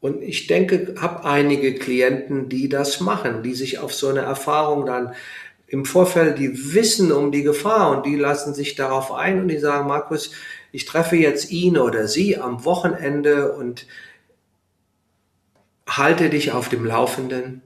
und 0.04 0.22
ich 0.22 0.48
denke, 0.48 0.96
habe 1.00 1.24
einige 1.24 1.74
Klienten, 1.76 2.50
die 2.50 2.68
das 2.68 3.00
machen, 3.00 3.42
die 3.42 3.54
sich 3.54 3.78
auf 3.78 3.94
so 3.94 4.08
eine 4.08 4.20
Erfahrung 4.20 4.84
dann 4.84 5.14
im 5.66 5.86
Vorfeld, 5.86 6.38
die 6.38 6.74
wissen 6.74 7.10
um 7.10 7.32
die 7.32 7.42
Gefahr 7.42 7.90
und 7.90 8.04
die 8.04 8.16
lassen 8.16 8.52
sich 8.52 8.74
darauf 8.74 9.12
ein 9.12 9.40
und 9.40 9.48
die 9.48 9.58
sagen, 9.58 9.88
Markus, 9.88 10.32
ich 10.72 10.84
treffe 10.84 11.16
jetzt 11.16 11.50
ihn 11.50 11.78
oder 11.78 12.06
sie 12.06 12.36
am 12.36 12.66
Wochenende 12.66 13.52
und 13.52 13.86
halte 15.88 16.28
dich 16.28 16.52
auf 16.52 16.68
dem 16.68 16.84
Laufenden, 16.84 17.62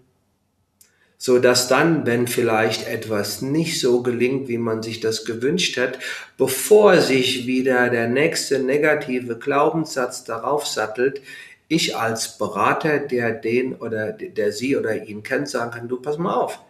so 1.18 1.38
dass 1.38 1.68
dann, 1.68 2.06
wenn 2.06 2.26
vielleicht 2.26 2.86
etwas 2.86 3.42
nicht 3.42 3.80
so 3.80 4.02
gelingt, 4.02 4.48
wie 4.48 4.58
man 4.58 4.82
sich 4.82 5.00
das 5.00 5.24
gewünscht 5.24 5.76
hat, 5.76 5.98
bevor 6.36 7.00
sich 7.00 7.46
wieder 7.46 7.90
der 7.90 8.08
nächste 8.08 8.60
negative 8.60 9.38
Glaubenssatz 9.38 10.24
darauf 10.24 10.66
sattelt, 10.66 11.20
ich 11.66 11.96
als 11.96 12.38
Berater, 12.38 12.98
der 13.00 13.32
den 13.32 13.74
oder 13.74 14.12
der 14.12 14.52
sie 14.52 14.76
oder 14.76 15.04
ihn 15.04 15.22
kennt, 15.22 15.48
sagen 15.48 15.72
kann, 15.72 15.88
du 15.88 16.00
pass 16.00 16.16
mal 16.16 16.34
auf 16.34 16.60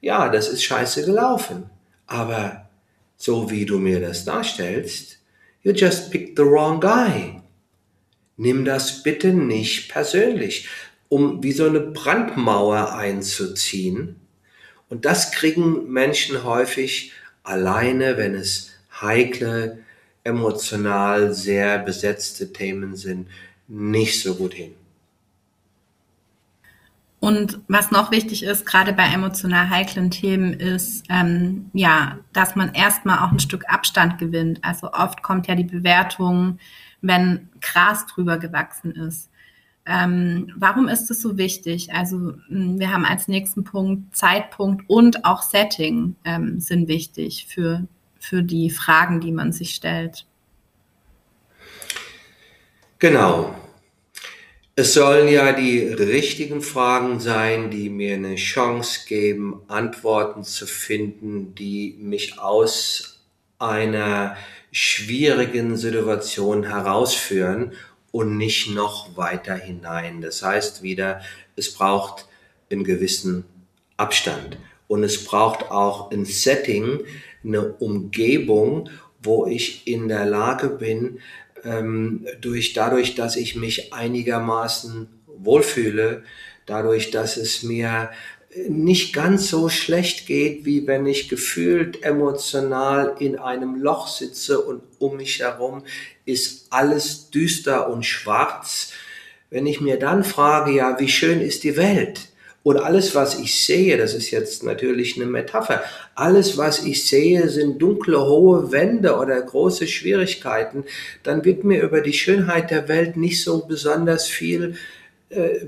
ja, 0.00 0.28
das 0.28 0.48
ist 0.48 0.62
scheiße 0.64 1.04
gelaufen. 1.04 1.70
Aber 2.06 2.68
so 3.16 3.50
wie 3.50 3.66
du 3.66 3.78
mir 3.78 4.00
das 4.00 4.24
darstellst, 4.24 5.18
you 5.62 5.72
just 5.72 6.10
picked 6.10 6.36
the 6.36 6.44
wrong 6.44 6.80
guy. 6.80 7.40
Nimm 8.36 8.64
das 8.64 9.02
bitte 9.02 9.32
nicht 9.32 9.90
persönlich, 9.90 10.68
um 11.08 11.42
wie 11.42 11.52
so 11.52 11.66
eine 11.66 11.80
Brandmauer 11.80 12.94
einzuziehen. 12.94 14.16
Und 14.88 15.04
das 15.04 15.32
kriegen 15.32 15.90
Menschen 15.90 16.44
häufig 16.44 17.12
alleine, 17.42 18.16
wenn 18.16 18.34
es 18.34 18.72
heikle, 19.00 19.78
emotional 20.24 21.32
sehr 21.32 21.78
besetzte 21.78 22.52
Themen 22.52 22.96
sind, 22.96 23.28
nicht 23.68 24.22
so 24.22 24.34
gut 24.34 24.54
hin. 24.54 24.74
Und 27.20 27.60
was 27.66 27.90
noch 27.90 28.12
wichtig 28.12 28.44
ist, 28.44 28.64
gerade 28.64 28.92
bei 28.92 29.04
emotional 29.04 29.70
heiklen 29.70 30.10
Themen, 30.10 30.52
ist, 30.52 31.04
ähm, 31.08 31.68
ja, 31.72 32.18
dass 32.32 32.54
man 32.54 32.74
erstmal 32.74 33.18
auch 33.18 33.32
ein 33.32 33.40
Stück 33.40 33.64
Abstand 33.68 34.18
gewinnt. 34.18 34.60
Also 34.62 34.92
oft 34.92 35.22
kommt 35.22 35.48
ja 35.48 35.56
die 35.56 35.64
Bewertung, 35.64 36.58
wenn 37.00 37.48
Gras 37.60 38.06
drüber 38.06 38.38
gewachsen 38.38 38.92
ist. 38.92 39.30
Ähm, 39.90 40.52
warum 40.54 40.86
ist 40.86 41.10
es 41.10 41.22
so 41.22 41.38
wichtig? 41.38 41.94
Also 41.94 42.34
hm, 42.48 42.78
wir 42.78 42.92
haben 42.92 43.06
als 43.06 43.26
nächsten 43.26 43.64
Punkt 43.64 44.14
Zeitpunkt 44.14 44.84
und 44.86 45.24
auch 45.24 45.40
Setting 45.40 46.14
ähm, 46.26 46.60
sind 46.60 46.88
wichtig 46.88 47.46
für, 47.48 47.86
für 48.20 48.42
die 48.42 48.68
Fragen, 48.68 49.20
die 49.20 49.32
man 49.32 49.50
sich 49.50 49.74
stellt. 49.74 50.26
Genau. 52.98 53.54
Es 54.76 54.92
sollen 54.92 55.26
ja 55.26 55.52
die 55.52 55.80
richtigen 55.80 56.60
Fragen 56.60 57.18
sein, 57.18 57.70
die 57.70 57.88
mir 57.88 58.14
eine 58.14 58.36
Chance 58.36 59.06
geben, 59.08 59.62
Antworten 59.68 60.44
zu 60.44 60.66
finden, 60.66 61.54
die 61.54 61.96
mich 61.98 62.38
aus 62.38 63.24
einer 63.58 64.36
schwierigen 64.70 65.76
Situation 65.76 66.64
herausführen 66.64 67.72
und 68.10 68.36
nicht 68.36 68.70
noch 68.74 69.16
weiter 69.16 69.54
hinein. 69.54 70.20
Das 70.20 70.42
heißt 70.42 70.82
wieder, 70.82 71.20
es 71.56 71.72
braucht 71.72 72.26
einen 72.70 72.84
gewissen 72.84 73.44
Abstand 73.96 74.58
und 74.86 75.04
es 75.04 75.24
braucht 75.24 75.70
auch 75.70 76.10
ein 76.10 76.24
Setting, 76.24 77.00
eine 77.44 77.72
Umgebung, 77.74 78.90
wo 79.22 79.46
ich 79.46 79.86
in 79.86 80.08
der 80.08 80.26
Lage 80.26 80.68
bin, 80.68 81.20
ähm, 81.64 82.26
durch, 82.40 82.72
dadurch, 82.72 83.14
dass 83.14 83.36
ich 83.36 83.56
mich 83.56 83.92
einigermaßen 83.92 85.08
wohlfühle, 85.26 86.24
dadurch, 86.66 87.10
dass 87.10 87.36
es 87.36 87.62
mir 87.62 88.10
nicht 88.68 89.12
ganz 89.12 89.48
so 89.48 89.68
schlecht 89.68 90.26
geht, 90.26 90.64
wie 90.64 90.86
wenn 90.86 91.06
ich 91.06 91.28
gefühlt 91.28 92.02
emotional 92.02 93.16
in 93.18 93.38
einem 93.38 93.76
Loch 93.76 94.08
sitze 94.08 94.60
und 94.60 94.82
um 94.98 95.16
mich 95.16 95.40
herum 95.40 95.82
ist 96.24 96.66
alles 96.70 97.30
düster 97.30 97.88
und 97.90 98.04
schwarz. 98.04 98.92
Wenn 99.50 99.66
ich 99.66 99.80
mir 99.80 99.98
dann 99.98 100.24
frage, 100.24 100.72
ja, 100.72 100.98
wie 100.98 101.08
schön 101.08 101.40
ist 101.40 101.64
die 101.64 101.76
Welt? 101.76 102.28
Und 102.62 102.76
alles, 102.76 103.14
was 103.14 103.38
ich 103.38 103.64
sehe, 103.64 103.96
das 103.96 104.12
ist 104.12 104.30
jetzt 104.30 104.62
natürlich 104.62 105.16
eine 105.16 105.24
Metapher, 105.24 105.82
alles, 106.14 106.58
was 106.58 106.84
ich 106.84 107.06
sehe, 107.06 107.48
sind 107.48 107.78
dunkle, 107.80 108.20
hohe 108.20 108.72
Wände 108.72 109.16
oder 109.16 109.40
große 109.40 109.86
Schwierigkeiten, 109.86 110.84
dann 111.22 111.44
wird 111.44 111.64
mir 111.64 111.82
über 111.82 112.02
die 112.02 112.12
Schönheit 112.12 112.70
der 112.70 112.88
Welt 112.88 113.16
nicht 113.16 113.42
so 113.42 113.66
besonders 113.66 114.26
viel 114.26 114.76
äh, 115.30 115.60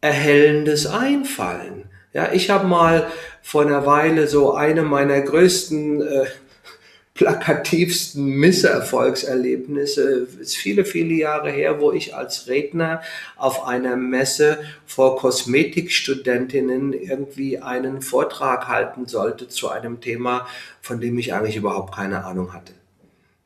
Erhellendes 0.00 0.86
einfallen. 0.86 1.84
Ja, 2.12 2.32
ich 2.32 2.50
habe 2.50 2.66
mal 2.66 3.10
vor 3.42 3.62
einer 3.62 3.86
Weile 3.86 4.28
so 4.28 4.54
eine 4.54 4.82
meiner 4.82 5.20
größten 5.20 6.02
äh, 6.02 6.26
plakativsten 7.14 8.24
Misserfolgserlebnisse 8.24 10.28
ist 10.40 10.56
viele, 10.56 10.84
viele 10.84 11.14
Jahre 11.14 11.50
her, 11.50 11.80
wo 11.80 11.90
ich 11.90 12.14
als 12.14 12.46
Redner 12.46 13.02
auf 13.36 13.66
einer 13.66 13.96
Messe 13.96 14.60
vor 14.86 15.16
Kosmetikstudentinnen 15.16 16.92
irgendwie 16.92 17.58
einen 17.58 18.02
Vortrag 18.02 18.68
halten 18.68 19.06
sollte 19.06 19.48
zu 19.48 19.68
einem 19.68 20.00
Thema, 20.00 20.46
von 20.80 21.00
dem 21.00 21.18
ich 21.18 21.34
eigentlich 21.34 21.56
überhaupt 21.56 21.92
keine 21.92 22.24
Ahnung 22.24 22.52
hatte. 22.52 22.72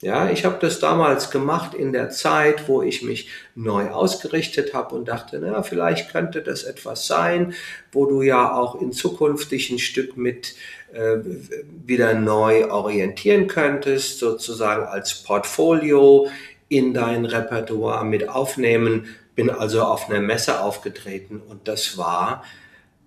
Ja, 0.03 0.29
ich 0.29 0.45
habe 0.45 0.59
das 0.61 0.81
damals 0.81 1.31
gemacht 1.31 1.75
in 1.75 1.93
der 1.93 2.11
Zeit, 2.11 2.67
wo 2.67 2.83
ich 2.83 3.03
mich 3.03 3.29
neu 3.55 3.89
ausgerichtet 3.91 4.75
habe 4.75 4.97
und 4.97 5.07
dachte, 5.07 5.39
na, 5.41 5.63
vielleicht 5.63 6.11
könnte 6.11 6.43
das 6.43 6.65
etwas 6.65 7.07
sein, 7.07 7.55
wo 7.93 8.07
du 8.07 8.21
ja 8.21 8.53
auch 8.53 8.81
in 8.81 8.91
Zukunft 8.91 9.53
dich 9.53 9.71
ein 9.71 9.79
Stück 9.79 10.17
mit 10.17 10.57
äh, 10.93 11.19
wieder 11.87 12.15
neu 12.15 12.69
orientieren 12.69 13.47
könntest, 13.47 14.19
sozusagen 14.19 14.87
als 14.87 15.23
Portfolio 15.23 16.27
in 16.69 16.95
dein 16.95 17.25
Repertoire 17.25 18.05
mit 18.05 18.29
aufnehmen. 18.29 19.07
Bin 19.37 19.51
also 19.51 19.83
auf 19.85 20.11
einer 20.11 20.21
Messe 20.21 20.63
aufgetreten 20.63 21.41
und 21.49 21.69
das 21.69 21.97
war 21.97 22.43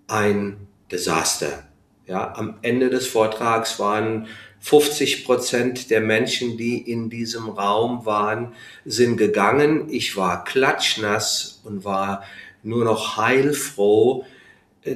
ein 0.08 0.66
Desaster. 0.90 1.66
Ja, 2.08 2.36
am 2.38 2.58
Ende 2.62 2.90
des 2.90 3.06
Vortrags 3.06 3.80
waren 3.80 4.28
50 4.66 5.26
Prozent 5.26 5.92
der 5.92 6.02
Menschen, 6.02 6.58
die 6.58 6.80
in 6.92 7.12
diesem 7.12 7.50
Raum 7.50 8.08
waren, 8.08 8.56
sind 8.84 9.16
gegangen. 9.16 9.90
Ich 9.92 10.18
war 10.18 10.44
klatschnass 10.44 11.62
und 11.64 11.86
war 11.86 12.24
nur 12.64 12.84
noch 12.84 13.16
heilfroh, 13.16 14.26
äh, 14.84 14.96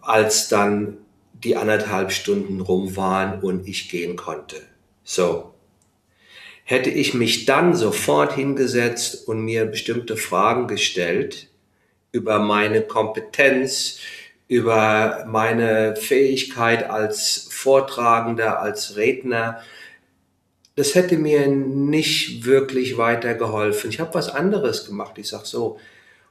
als 0.00 0.48
dann 0.48 0.96
die 1.34 1.54
anderthalb 1.54 2.12
Stunden 2.12 2.62
rum 2.62 2.96
waren 2.96 3.42
und 3.42 3.68
ich 3.68 3.90
gehen 3.90 4.16
konnte. 4.16 4.56
So. 5.04 5.52
Hätte 6.64 6.88
ich 6.88 7.12
mich 7.12 7.44
dann 7.44 7.74
sofort 7.74 8.34
hingesetzt 8.34 9.28
und 9.28 9.42
mir 9.42 9.66
bestimmte 9.66 10.16
Fragen 10.16 10.66
gestellt 10.66 11.48
über 12.10 12.38
meine 12.38 12.80
Kompetenz, 12.80 13.98
über 14.48 15.26
meine 15.28 15.94
Fähigkeit 15.96 16.88
als 16.88 17.48
Vortragender, 17.62 18.60
als 18.60 18.96
Redner, 18.96 19.60
das 20.76 20.94
hätte 20.94 21.18
mir 21.18 21.46
nicht 21.46 22.46
wirklich 22.46 22.96
weitergeholfen. 22.96 23.90
Ich 23.90 24.00
habe 24.00 24.14
was 24.14 24.30
anderes 24.30 24.86
gemacht. 24.86 25.18
Ich 25.18 25.28
sage 25.28 25.44
so, 25.44 25.78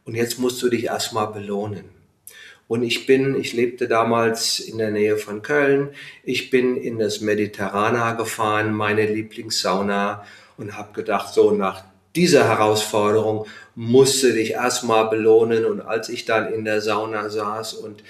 und 0.06 0.16
jetzt 0.16 0.40
musst 0.40 0.60
du 0.64 0.70
dich 0.70 0.86
erstmal 0.86 1.28
belohnen. 1.28 1.86
Und 2.68 2.82
ich 2.82 3.06
bin, 3.06 3.40
ich 3.40 3.54
lebte 3.54 3.88
damals 3.88 4.60
in 4.60 4.80
der 4.80 4.90
Nähe 4.90 5.18
von 5.18 5.44
Köln. 5.44 5.90
Ich 6.24 6.50
bin 6.50 6.78
in 6.78 6.98
das 6.98 7.22
Mediterrana 7.22 8.14
gefahren, 8.14 8.74
meine 8.74 9.06
Lieblingssauna, 9.06 10.26
und 10.58 10.78
habe 10.78 10.94
gedacht, 10.94 11.32
so 11.32 11.52
nach 11.52 11.84
dieser 12.16 12.48
Herausforderung 12.48 13.46
musste 13.76 14.34
dich 14.34 14.52
erstmal 14.52 15.10
belohnen. 15.10 15.66
Und 15.66 15.82
als 15.82 16.10
ich 16.10 16.26
dann 16.26 16.52
in 16.52 16.66
der 16.66 16.82
Sauna 16.82 17.30
saß 17.30 17.76
und 17.76 18.04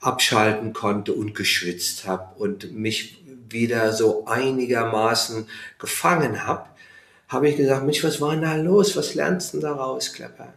abschalten 0.00 0.72
konnte 0.72 1.12
und 1.12 1.34
geschwitzt 1.34 2.06
habe 2.06 2.38
und 2.38 2.72
mich 2.72 3.22
wieder 3.48 3.92
so 3.92 4.26
einigermaßen 4.26 5.46
gefangen 5.78 6.46
habe, 6.46 6.66
habe 7.28 7.48
ich 7.48 7.56
gesagt, 7.56 7.84
Mensch, 7.84 8.02
was 8.02 8.20
war 8.20 8.32
denn 8.32 8.42
da 8.42 8.56
los? 8.56 8.96
Was 8.96 9.14
lernst 9.14 9.52
du 9.52 9.58
denn 9.58 9.68
daraus, 9.68 10.12
Klepper? 10.12 10.52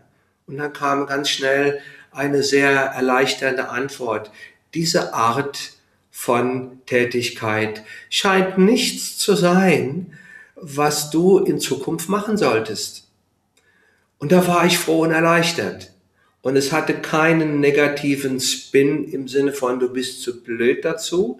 Und 0.47 0.57
dann 0.57 0.73
kam 0.73 1.05
ganz 1.05 1.29
schnell 1.29 1.79
eine 2.11 2.43
sehr 2.43 2.71
erleichternde 2.71 3.69
Antwort. 3.69 4.31
Diese 4.73 5.13
Art 5.13 5.73
von 6.11 6.81
Tätigkeit 6.85 7.83
scheint 8.09 8.57
nichts 8.57 9.17
zu 9.17 9.35
sein, 9.35 10.17
was 10.55 11.09
du 11.09 11.39
in 11.39 11.59
Zukunft 11.59 12.09
machen 12.09 12.37
solltest. 12.37 13.07
Und 14.19 14.31
da 14.31 14.47
war 14.47 14.65
ich 14.65 14.77
froh 14.77 15.01
und 15.01 15.11
erleichtert. 15.11 15.92
Und 16.43 16.57
es 16.57 16.73
hatte 16.73 16.93
keinen 16.95 17.61
negativen 17.61 18.41
Spin 18.41 19.05
im 19.05 19.29
Sinne 19.29 19.53
von, 19.53 19.79
du 19.79 19.91
bist 19.91 20.21
zu 20.21 20.43
blöd 20.43 20.83
dazu. 20.83 21.39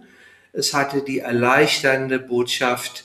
Es 0.53 0.73
hatte 0.73 1.01
die 1.01 1.19
erleichternde 1.19 2.19
Botschaft, 2.19 3.03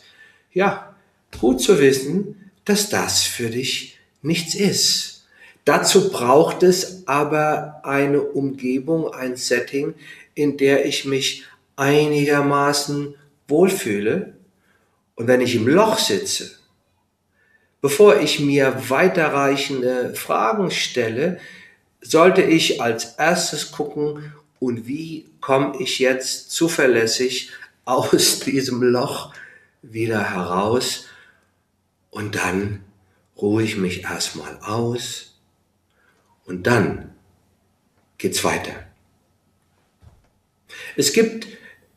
ja, 0.52 0.94
gut 1.40 1.60
zu 1.60 1.80
wissen, 1.80 2.50
dass 2.64 2.88
das 2.88 3.24
für 3.24 3.50
dich 3.50 3.98
nichts 4.22 4.54
ist. 4.54 5.26
Dazu 5.64 6.10
braucht 6.10 6.62
es 6.62 7.08
aber 7.08 7.80
eine 7.82 8.22
Umgebung, 8.22 9.12
ein 9.12 9.36
Setting, 9.36 9.94
in 10.34 10.56
der 10.56 10.86
ich 10.86 11.04
mich 11.04 11.46
einigermaßen 11.74 13.16
wohlfühle. 13.48 14.34
Und 15.16 15.26
wenn 15.26 15.40
ich 15.40 15.56
im 15.56 15.66
Loch 15.66 15.98
sitze, 15.98 16.52
bevor 17.80 18.20
ich 18.20 18.38
mir 18.38 18.84
weiterreichende 18.88 20.14
Fragen 20.14 20.70
stelle, 20.70 21.40
sollte 22.00 22.42
ich 22.42 22.80
als 22.80 23.14
erstes 23.16 23.72
gucken, 23.72 24.32
und 24.60 24.86
wie 24.88 25.26
komme 25.40 25.80
ich 25.80 25.98
jetzt 25.98 26.50
zuverlässig 26.50 27.50
aus 27.84 28.40
diesem 28.40 28.82
Loch 28.82 29.32
wieder 29.82 30.30
heraus? 30.30 31.06
Und 32.10 32.34
dann 32.34 32.84
ruhe 33.40 33.62
ich 33.62 33.76
mich 33.76 34.02
erstmal 34.02 34.58
aus 34.58 35.38
und 36.44 36.66
dann 36.66 37.14
geht's 38.16 38.42
weiter. 38.42 38.72
Es 40.96 41.12
gibt, 41.12 41.46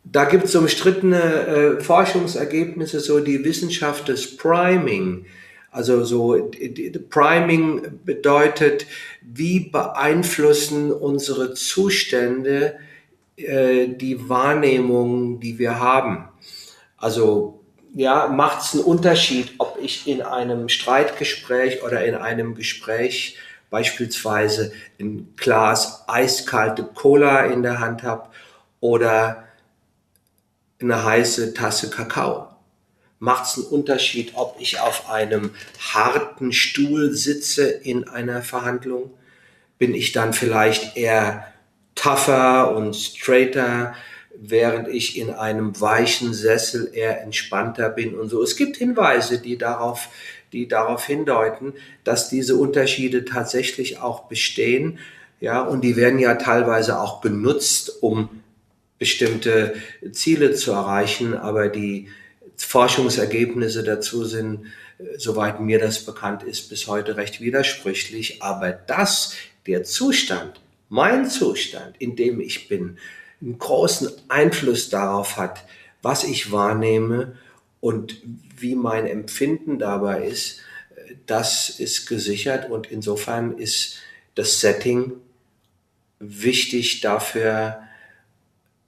da 0.03 0.25
gibt 0.25 0.45
es 0.45 0.55
umstrittene 0.55 1.21
äh, 1.21 1.81
Forschungsergebnisse, 1.81 2.99
so 2.99 3.19
die 3.19 3.43
Wissenschaft 3.43 4.07
des 4.07 4.37
Priming. 4.37 5.25
Also 5.71 6.03
so 6.03 6.51
Priming 7.09 7.99
bedeutet, 8.03 8.85
wie 9.21 9.61
beeinflussen 9.61 10.91
unsere 10.91 11.53
Zustände 11.53 12.77
äh, 13.37 13.87
die 13.87 14.29
Wahrnehmung, 14.29 15.39
die 15.39 15.57
wir 15.57 15.79
haben. 15.79 16.27
Also 16.97 17.61
ja, 17.93 18.27
macht 18.27 18.61
es 18.61 18.73
einen 18.73 18.83
Unterschied, 18.83 19.53
ob 19.57 19.77
ich 19.81 20.07
in 20.07 20.21
einem 20.21 20.67
Streitgespräch 20.69 21.83
oder 21.83 22.05
in 22.05 22.15
einem 22.15 22.55
Gespräch 22.55 23.37
beispielsweise 23.69 24.73
ein 24.99 25.33
Glas 25.37 26.03
eiskalte 26.07 26.83
Cola 26.83 27.45
in 27.45 27.63
der 27.63 27.79
Hand 27.79 28.03
habe 28.03 28.29
oder 28.81 29.45
eine 30.81 31.03
heiße 31.03 31.53
Tasse 31.53 31.89
Kakao. 31.89 32.50
Macht 33.23 33.45
es 33.45 33.57
einen 33.57 33.67
Unterschied, 33.67 34.31
ob 34.33 34.55
ich 34.59 34.79
auf 34.79 35.07
einem 35.11 35.51
harten 35.93 36.51
Stuhl 36.51 37.11
sitze 37.11 37.69
in 37.69 38.07
einer 38.07 38.41
Verhandlung? 38.41 39.11
Bin 39.77 39.93
ich 39.93 40.11
dann 40.11 40.33
vielleicht 40.33 40.97
eher 40.97 41.45
tougher 41.93 42.75
und 42.75 42.95
straighter, 42.95 43.93
während 44.35 44.87
ich 44.87 45.19
in 45.19 45.29
einem 45.29 45.79
weichen 45.79 46.33
Sessel 46.33 46.89
eher 46.93 47.21
entspannter 47.21 47.89
bin 47.89 48.15
und 48.15 48.29
so. 48.29 48.41
Es 48.41 48.55
gibt 48.55 48.77
Hinweise, 48.77 49.37
die 49.37 49.55
darauf 49.55 50.09
die 50.51 50.67
darauf 50.67 51.05
hindeuten, 51.05 51.73
dass 52.03 52.27
diese 52.27 52.55
Unterschiede 52.55 53.23
tatsächlich 53.23 53.99
auch 53.99 54.23
bestehen. 54.23 54.99
Ja, 55.39 55.61
und 55.61 55.81
die 55.81 55.95
werden 55.95 56.19
ja 56.19 56.35
teilweise 56.35 56.99
auch 56.99 57.21
benutzt, 57.21 58.01
um 58.01 58.41
bestimmte 58.99 59.75
Ziele 60.11 60.53
zu 60.53 60.71
erreichen, 60.71 61.35
aber 61.35 61.69
die 61.69 62.09
Forschungsergebnisse 62.63 63.83
dazu 63.83 64.25
sind, 64.25 64.65
soweit 65.17 65.59
mir 65.59 65.79
das 65.79 66.05
bekannt 66.05 66.43
ist, 66.43 66.69
bis 66.69 66.87
heute 66.87 67.17
recht 67.17 67.41
widersprüchlich. 67.41 68.41
Aber 68.41 68.71
dass 68.71 69.35
der 69.67 69.83
Zustand, 69.83 70.59
mein 70.89 71.29
Zustand, 71.29 71.95
in 71.99 72.15
dem 72.15 72.39
ich 72.39 72.67
bin, 72.67 72.97
einen 73.41 73.57
großen 73.57 74.09
Einfluss 74.27 74.89
darauf 74.89 75.37
hat, 75.37 75.63
was 76.01 76.23
ich 76.23 76.51
wahrnehme 76.51 77.37
und 77.79 78.17
wie 78.57 78.75
mein 78.75 79.07
Empfinden 79.07 79.79
dabei 79.79 80.27
ist, 80.27 80.59
das 81.25 81.69
ist 81.69 82.07
gesichert 82.07 82.69
und 82.69 82.91
insofern 82.91 83.57
ist 83.57 83.97
das 84.35 84.59
Setting 84.59 85.13
wichtig 86.19 87.01
dafür, 87.01 87.81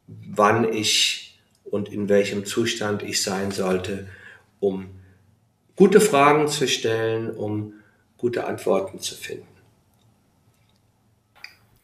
wann 0.07 0.71
ich 0.71 1.32
und 1.73 1.89
in 1.89 2.07
welchem 2.07 2.45
Zustand 2.45 3.01
ich 3.01 3.23
sein 3.23 3.49
sollte, 3.49 4.07
um 4.59 4.91
gute 5.75 5.99
Fragen 5.99 6.47
zu 6.47 6.67
stellen, 6.67 7.31
um 7.31 7.73
gute 8.15 8.45
Antworten 8.45 8.99
zu 8.99 9.15
finden. 9.15 9.47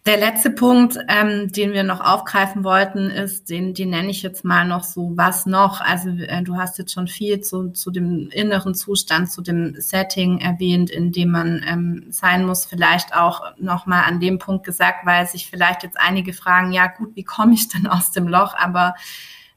Der 0.06 0.18
letzte 0.18 0.52
Punkt, 0.52 0.98
ähm, 1.08 1.52
den 1.52 1.74
wir 1.74 1.84
noch 1.84 2.02
aufgreifen 2.02 2.64
wollten, 2.64 3.10
ist, 3.10 3.50
den, 3.50 3.74
den 3.74 3.90
nenne 3.90 4.12
ich 4.12 4.22
jetzt 4.22 4.46
mal 4.46 4.66
noch 4.66 4.84
so, 4.84 5.12
was 5.16 5.48
noch? 5.48 5.82
Also 5.82 6.10
äh, 6.10 6.44
du 6.44 6.56
hast 6.56 6.78
jetzt 6.78 6.94
schon 6.94 7.08
viel 7.08 7.42
zu, 7.42 7.72
zu 7.72 7.90
dem 7.90 8.30
inneren 8.32 8.76
Zustand, 8.76 9.32
zu 9.32 9.42
dem 9.42 9.74
Setting 9.80 10.40
erwähnt, 10.40 10.92
in 10.92 11.12
dem 11.12 11.32
man 11.32 11.66
ähm, 11.68 12.06
sein 12.12 12.46
muss. 12.46 12.66
Vielleicht 12.66 13.16
auch 13.16 13.58
nochmal 13.58 14.04
an 14.06 14.20
dem 14.20 14.38
Punkt 14.38 14.66
gesagt, 14.66 15.06
weil 15.06 15.28
sich 15.28 15.50
vielleicht 15.50 15.82
jetzt 15.84 16.00
einige 16.00 16.34
fragen, 16.34 16.72
ja 16.72 16.88
gut, 16.88 17.16
wie 17.16 17.24
komme 17.24 17.56
ich 17.56 17.68
denn 17.70 17.88
aus 17.88 18.12
dem 18.12 18.28
Loch? 18.28 18.54
Aber 18.56 18.94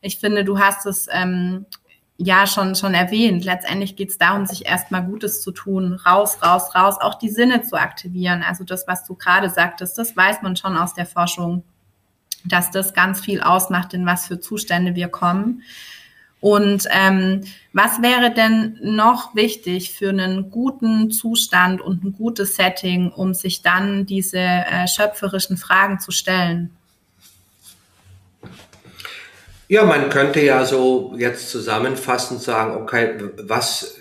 ich 0.02 0.18
finde, 0.18 0.44
du 0.44 0.58
hast 0.58 0.84
es 0.84 1.08
ähm, 1.10 1.64
ja 2.18 2.46
schon, 2.46 2.74
schon 2.74 2.92
erwähnt. 2.92 3.44
Letztendlich 3.44 3.96
geht 3.96 4.10
es 4.10 4.18
darum, 4.18 4.46
sich 4.46 4.66
erstmal 4.66 5.04
Gutes 5.04 5.40
zu 5.42 5.52
tun, 5.52 5.94
raus, 5.94 6.38
raus, 6.42 6.74
raus, 6.74 6.96
auch 7.00 7.14
die 7.14 7.30
Sinne 7.30 7.62
zu 7.62 7.76
aktivieren. 7.76 8.42
Also 8.42 8.64
das, 8.64 8.86
was 8.86 9.04
du 9.04 9.14
gerade 9.14 9.48
sagtest, 9.48 9.96
das 9.96 10.16
weiß 10.16 10.42
man 10.42 10.56
schon 10.56 10.76
aus 10.76 10.94
der 10.94 11.06
Forschung, 11.06 11.64
dass 12.44 12.70
das 12.70 12.92
ganz 12.92 13.20
viel 13.20 13.40
ausmacht, 13.40 13.94
in 13.94 14.04
was 14.04 14.26
für 14.26 14.40
Zustände 14.40 14.94
wir 14.94 15.08
kommen. 15.08 15.62
Und 16.40 16.88
ähm, 16.90 17.42
was 17.72 18.02
wäre 18.02 18.34
denn 18.34 18.76
noch 18.82 19.36
wichtig 19.36 19.92
für 19.92 20.08
einen 20.08 20.50
guten 20.50 21.12
Zustand 21.12 21.80
und 21.80 22.02
ein 22.02 22.12
gutes 22.12 22.56
Setting, 22.56 23.12
um 23.12 23.32
sich 23.32 23.62
dann 23.62 24.06
diese 24.06 24.38
äh, 24.38 24.88
schöpferischen 24.88 25.56
Fragen 25.56 26.00
zu 26.00 26.10
stellen? 26.10 26.70
Ja, 29.72 29.86
man 29.86 30.10
könnte 30.10 30.42
ja 30.42 30.66
so 30.66 31.14
jetzt 31.16 31.48
zusammenfassend 31.48 32.42
sagen, 32.42 32.76
okay, 32.76 33.14
was, 33.38 33.96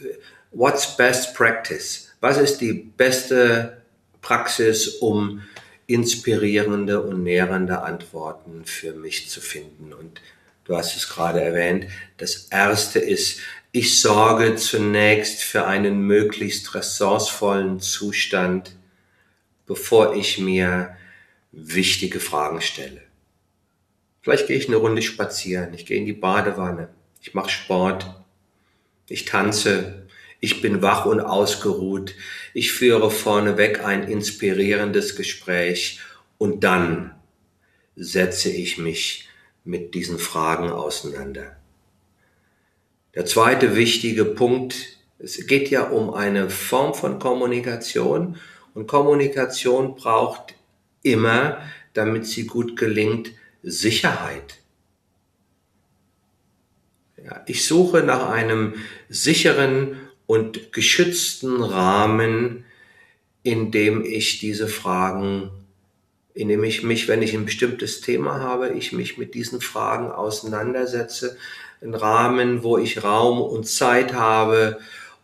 what's 0.51 0.97
best 0.97 1.33
practice? 1.33 2.11
Was 2.19 2.37
ist 2.37 2.59
die 2.59 2.73
beste 2.73 3.81
Praxis, 4.21 4.89
um 4.89 5.43
inspirierende 5.87 7.01
und 7.01 7.23
nährende 7.23 7.83
Antworten 7.83 8.65
für 8.65 8.91
mich 8.91 9.29
zu 9.29 9.39
finden? 9.39 9.93
Und 9.93 10.19
du 10.65 10.75
hast 10.75 10.97
es 10.97 11.07
gerade 11.07 11.41
erwähnt. 11.41 11.85
Das 12.17 12.47
erste 12.51 12.99
ist, 12.99 13.39
ich 13.71 14.01
sorge 14.01 14.57
zunächst 14.57 15.41
für 15.41 15.67
einen 15.67 16.01
möglichst 16.01 16.75
ressourcevollen 16.75 17.79
Zustand, 17.79 18.75
bevor 19.65 20.17
ich 20.17 20.37
mir 20.37 20.97
wichtige 21.53 22.19
Fragen 22.19 22.59
stelle. 22.59 23.00
Vielleicht 24.21 24.47
gehe 24.47 24.57
ich 24.57 24.67
eine 24.67 24.77
Runde 24.77 25.01
spazieren, 25.01 25.73
ich 25.73 25.85
gehe 25.85 25.97
in 25.97 26.05
die 26.05 26.13
Badewanne, 26.13 26.89
ich 27.21 27.33
mache 27.33 27.49
Sport, 27.49 28.05
Ich 29.07 29.25
tanze, 29.25 30.07
ich 30.39 30.61
bin 30.61 30.81
wach 30.81 31.05
und 31.05 31.19
ausgeruht, 31.19 32.15
ich 32.53 32.71
führe 32.71 33.11
vorneweg 33.11 33.83
ein 33.83 34.07
inspirierendes 34.07 35.17
Gespräch 35.17 35.99
und 36.37 36.63
dann 36.63 37.13
setze 37.97 38.49
ich 38.49 38.77
mich 38.77 39.27
mit 39.65 39.93
diesen 39.95 40.17
Fragen 40.17 40.69
auseinander. 40.71 41.57
Der 43.13 43.25
zweite 43.25 43.75
wichtige 43.75 44.23
Punkt, 44.23 44.97
es 45.19 45.45
geht 45.45 45.69
ja 45.69 45.89
um 45.89 46.13
eine 46.13 46.49
Form 46.49 46.93
von 46.93 47.19
Kommunikation 47.19 48.37
und 48.73 48.87
Kommunikation 48.87 49.95
braucht 49.95 50.55
immer, 51.03 51.61
damit 51.93 52.25
sie 52.25 52.47
gut 52.47 52.77
gelingt, 52.77 53.33
Sicherheit. 53.63 54.57
Ja, 57.23 57.43
ich 57.45 57.65
suche 57.65 58.03
nach 58.03 58.29
einem 58.29 58.75
sicheren 59.09 59.97
und 60.25 60.73
geschützten 60.73 61.61
Rahmen, 61.61 62.65
in 63.43 63.71
dem 63.71 64.03
ich 64.03 64.39
diese 64.39 64.67
Fragen, 64.67 65.51
in 66.33 66.47
dem 66.47 66.63
ich 66.63 66.83
mich, 66.83 67.07
wenn 67.07 67.21
ich 67.21 67.33
ein 67.33 67.45
bestimmtes 67.45 68.01
Thema 68.01 68.39
habe, 68.39 68.69
ich 68.69 68.93
mich 68.93 69.17
mit 69.17 69.33
diesen 69.33 69.61
Fragen 69.61 70.11
auseinandersetze, 70.11 71.37
ein 71.81 71.93
Rahmen, 71.93 72.63
wo 72.63 72.77
ich 72.77 73.03
Raum 73.03 73.41
und 73.41 73.67
Zeit 73.67 74.13
habe, 74.13 74.79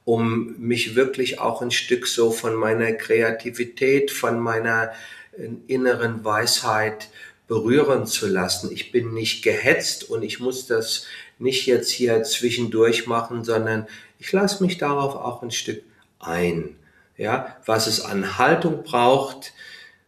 um 0.05 0.55
mich 0.57 0.95
wirklich 0.95 1.39
auch 1.39 1.61
ein 1.61 1.71
Stück 1.71 2.07
so 2.07 2.31
von 2.31 2.55
meiner 2.55 2.93
Kreativität, 2.93 4.09
von 4.11 4.39
meiner 4.39 4.91
äh, 5.38 5.49
inneren 5.67 6.23
Weisheit 6.23 7.09
berühren 7.47 8.05
zu 8.05 8.27
lassen. 8.27 8.71
Ich 8.71 8.91
bin 8.91 9.13
nicht 9.13 9.43
gehetzt 9.43 10.09
und 10.09 10.23
ich 10.23 10.39
muss 10.39 10.67
das 10.67 11.05
nicht 11.39 11.65
jetzt 11.65 11.91
hier 11.91 12.23
zwischendurch 12.23 13.07
machen, 13.07 13.43
sondern 13.43 13.87
ich 14.19 14.31
lasse 14.31 14.63
mich 14.63 14.77
darauf 14.77 15.15
auch 15.15 15.43
ein 15.43 15.51
Stück 15.51 15.83
ein. 16.19 16.75
Ja, 17.15 17.57
was 17.65 17.87
es 17.87 18.01
an 18.01 18.37
Haltung 18.37 18.83
braucht, 18.83 19.53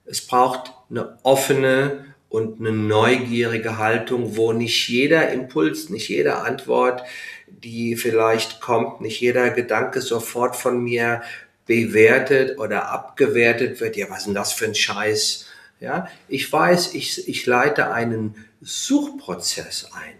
es 0.06 0.26
braucht 0.26 0.74
eine 0.90 1.18
offene 1.24 2.06
und 2.30 2.60
eine 2.60 2.72
neugierige 2.72 3.78
Haltung, 3.78 4.38
wo 4.38 4.54
nicht 4.54 4.88
jeder 4.88 5.32
Impuls, 5.32 5.90
nicht 5.90 6.10
jede 6.10 6.38
Antwort, 6.38 7.04
die 7.48 7.96
vielleicht 7.96 8.62
kommt, 8.62 9.02
nicht 9.02 9.20
jeder 9.20 9.50
Gedanke 9.50 10.02
sofort 10.02 10.56
von 10.56 10.84
mir 10.84 11.22
bewertet 11.66 12.60
oder 12.60 12.90
abgewertet 12.90 13.82
wird. 13.82 13.96
Ja, 13.96 14.10
was 14.10 14.20
ist 14.20 14.28
denn 14.28 14.36
das 14.36 14.54
für 14.54 14.66
ein 14.66 14.76
Scheiß? 14.76 15.49
Ja, 15.80 16.10
ich 16.28 16.52
weiß, 16.52 16.94
ich, 16.94 17.28
ich 17.28 17.46
leite 17.46 17.92
einen 17.92 18.46
Suchprozess 18.62 19.92
ein. 19.94 20.16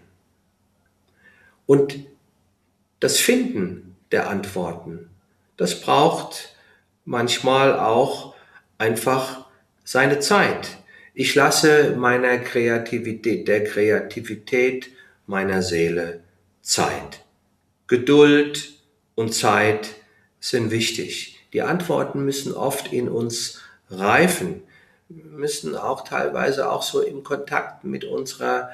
Und 1.66 2.06
das 2.98 3.18
Finden 3.18 3.96
der 4.10 4.28
Antworten, 4.28 5.10
das 5.56 5.80
braucht 5.80 6.56
manchmal 7.04 7.78
auch 7.78 8.34
einfach 8.78 9.46
seine 9.84 10.20
Zeit. 10.20 10.78
Ich 11.12 11.34
lasse 11.34 11.94
meiner 11.96 12.38
Kreativität, 12.38 13.46
der 13.46 13.64
Kreativität 13.64 14.90
meiner 15.26 15.60
Seele 15.60 16.22
Zeit. 16.62 17.24
Geduld 17.86 18.72
und 19.14 19.34
Zeit 19.34 19.90
sind 20.38 20.70
wichtig. 20.70 21.40
Die 21.52 21.62
Antworten 21.62 22.24
müssen 22.24 22.54
oft 22.54 22.92
in 22.92 23.08
uns 23.08 23.60
reifen 23.90 24.62
müssen 25.10 25.76
auch 25.76 26.04
teilweise 26.04 26.70
auch 26.70 26.82
so 26.82 27.00
im 27.00 27.24
Kontakt 27.24 27.84
mit 27.84 28.04
unserer 28.04 28.70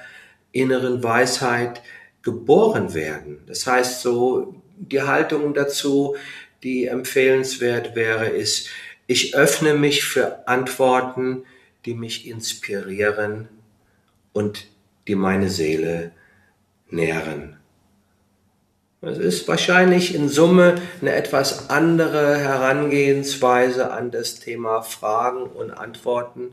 inneren 0.52 1.02
Weisheit 1.02 1.82
geboren 2.22 2.94
werden. 2.94 3.40
Das 3.46 3.66
heißt, 3.66 4.02
so 4.02 4.54
die 4.76 5.02
Haltung 5.02 5.54
dazu, 5.54 6.16
die 6.62 6.86
empfehlenswert 6.86 7.94
wäre, 7.94 8.26
ist, 8.26 8.68
ich 9.06 9.36
öffne 9.36 9.74
mich 9.74 10.04
für 10.04 10.46
Antworten, 10.48 11.44
die 11.84 11.94
mich 11.94 12.26
inspirieren 12.26 13.48
und 14.32 14.66
die 15.06 15.14
meine 15.14 15.48
Seele 15.48 16.10
nähren. 16.90 17.55
Es 19.02 19.18
ist 19.18 19.46
wahrscheinlich 19.46 20.14
in 20.14 20.30
Summe 20.30 20.76
eine 21.02 21.12
etwas 21.14 21.68
andere 21.68 22.38
Herangehensweise 22.38 23.90
an 23.90 24.10
das 24.10 24.40
Thema 24.40 24.80
Fragen 24.80 25.42
und 25.42 25.70
Antworten, 25.70 26.52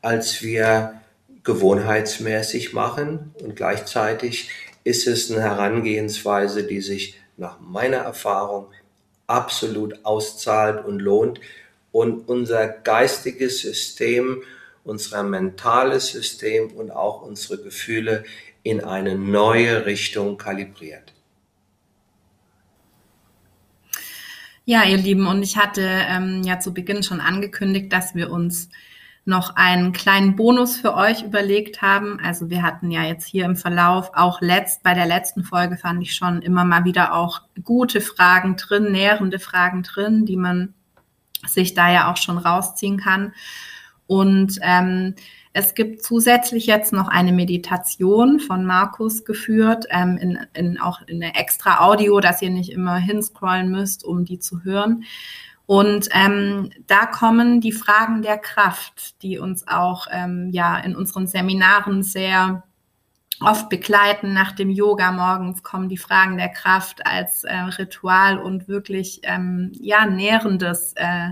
als 0.00 0.42
wir 0.42 1.02
gewohnheitsmäßig 1.44 2.72
machen. 2.72 3.34
Und 3.42 3.56
gleichzeitig 3.56 4.50
ist 4.84 5.06
es 5.06 5.30
eine 5.30 5.42
Herangehensweise, 5.42 6.64
die 6.64 6.80
sich 6.80 7.20
nach 7.36 7.60
meiner 7.60 7.98
Erfahrung 7.98 8.68
absolut 9.26 10.04
auszahlt 10.04 10.84
und 10.84 10.98
lohnt 10.98 11.40
und 11.92 12.26
unser 12.26 12.68
geistiges 12.68 13.60
System, 13.60 14.42
unser 14.82 15.22
mentales 15.22 16.08
System 16.08 16.72
und 16.72 16.90
auch 16.90 17.22
unsere 17.22 17.62
Gefühle 17.62 18.24
in 18.62 18.82
eine 18.82 19.14
neue 19.14 19.84
Richtung 19.84 20.38
kalibriert. 20.38 21.12
Ja, 24.64 24.84
ihr 24.84 24.96
Lieben, 24.96 25.26
und 25.26 25.42
ich 25.42 25.56
hatte 25.56 25.82
ähm, 25.82 26.42
ja 26.44 26.60
zu 26.60 26.72
Beginn 26.72 27.02
schon 27.02 27.20
angekündigt, 27.20 27.92
dass 27.92 28.14
wir 28.14 28.30
uns 28.30 28.68
noch 29.24 29.56
einen 29.56 29.92
kleinen 29.92 30.36
Bonus 30.36 30.76
für 30.76 30.94
euch 30.94 31.22
überlegt 31.22 31.82
haben. 31.82 32.20
Also 32.22 32.48
wir 32.48 32.62
hatten 32.62 32.90
ja 32.92 33.02
jetzt 33.02 33.26
hier 33.26 33.44
im 33.44 33.56
Verlauf 33.56 34.10
auch 34.14 34.40
letzt, 34.40 34.84
bei 34.84 34.94
der 34.94 35.06
letzten 35.06 35.42
Folge 35.42 35.76
fand 35.76 36.02
ich 36.02 36.14
schon 36.14 36.42
immer 36.42 36.64
mal 36.64 36.84
wieder 36.84 37.14
auch 37.14 37.42
gute 37.64 38.00
Fragen 38.00 38.56
drin, 38.56 38.92
nährende 38.92 39.40
Fragen 39.40 39.82
drin, 39.82 40.26
die 40.26 40.36
man 40.36 40.74
sich 41.44 41.74
da 41.74 41.90
ja 41.90 42.10
auch 42.10 42.16
schon 42.16 42.38
rausziehen 42.38 42.98
kann. 42.98 43.32
Und 44.06 44.58
ähm, 44.62 45.14
es 45.54 45.74
gibt 45.74 46.02
zusätzlich 46.02 46.66
jetzt 46.66 46.92
noch 46.92 47.08
eine 47.08 47.32
Meditation 47.32 48.40
von 48.40 48.64
Markus 48.64 49.24
geführt, 49.24 49.86
ähm, 49.90 50.16
in, 50.16 50.38
in, 50.54 50.80
auch 50.80 51.02
in 51.06 51.20
der 51.20 51.38
extra 51.38 51.80
Audio, 51.80 52.20
dass 52.20 52.40
ihr 52.40 52.50
nicht 52.50 52.70
immer 52.70 52.96
hinscrollen 52.96 53.70
müsst, 53.70 54.04
um 54.04 54.24
die 54.24 54.38
zu 54.38 54.64
hören. 54.64 55.04
Und 55.66 56.08
ähm, 56.12 56.70
da 56.86 57.06
kommen 57.06 57.60
die 57.60 57.72
Fragen 57.72 58.22
der 58.22 58.38
Kraft, 58.38 59.22
die 59.22 59.38
uns 59.38 59.68
auch 59.68 60.06
ähm, 60.10 60.50
ja 60.52 60.78
in 60.78 60.96
unseren 60.96 61.26
Seminaren 61.26 62.02
sehr 62.02 62.64
oft 63.40 63.68
begleiten. 63.68 64.32
Nach 64.32 64.52
dem 64.52 64.70
Yoga 64.70 65.12
morgens 65.12 65.62
kommen 65.62 65.88
die 65.88 65.98
Fragen 65.98 66.36
der 66.36 66.48
Kraft 66.48 67.06
als 67.06 67.44
äh, 67.44 67.54
Ritual 67.54 68.38
und 68.38 68.68
wirklich 68.68 69.20
ähm, 69.24 69.72
ja 69.80 70.06
nährendes 70.06 70.94
äh, 70.96 71.30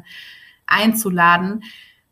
einzuladen. 0.66 1.62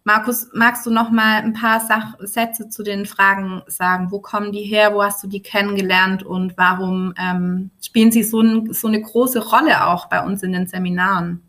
Markus, 0.08 0.48
magst 0.54 0.86
du 0.86 0.90
noch 0.90 1.10
mal 1.10 1.42
ein 1.42 1.52
paar 1.52 1.86
Sach 1.86 2.14
Sätze 2.20 2.70
zu 2.70 2.82
den 2.82 3.04
Fragen 3.04 3.60
sagen? 3.66 4.10
Wo 4.10 4.20
kommen 4.20 4.52
die 4.52 4.62
her? 4.62 4.94
Wo 4.94 5.02
hast 5.02 5.22
du 5.22 5.26
die 5.26 5.42
kennengelernt? 5.42 6.22
Und 6.22 6.56
warum 6.56 7.12
ähm, 7.20 7.68
spielen 7.84 8.10
sie 8.10 8.22
so, 8.22 8.40
ein, 8.40 8.72
so 8.72 8.88
eine 8.88 9.02
große 9.02 9.50
Rolle 9.50 9.86
auch 9.86 10.06
bei 10.06 10.24
uns 10.24 10.42
in 10.42 10.52
den 10.52 10.66
Seminaren? 10.66 11.42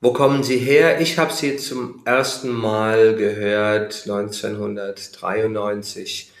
Wo 0.00 0.12
kommen 0.12 0.42
sie 0.42 0.56
her? 0.56 1.00
Ich 1.00 1.20
habe 1.20 1.32
sie 1.32 1.56
zum 1.56 2.02
ersten 2.04 2.50
Mal 2.50 3.14
gehört 3.14 4.02
1993 4.02 6.32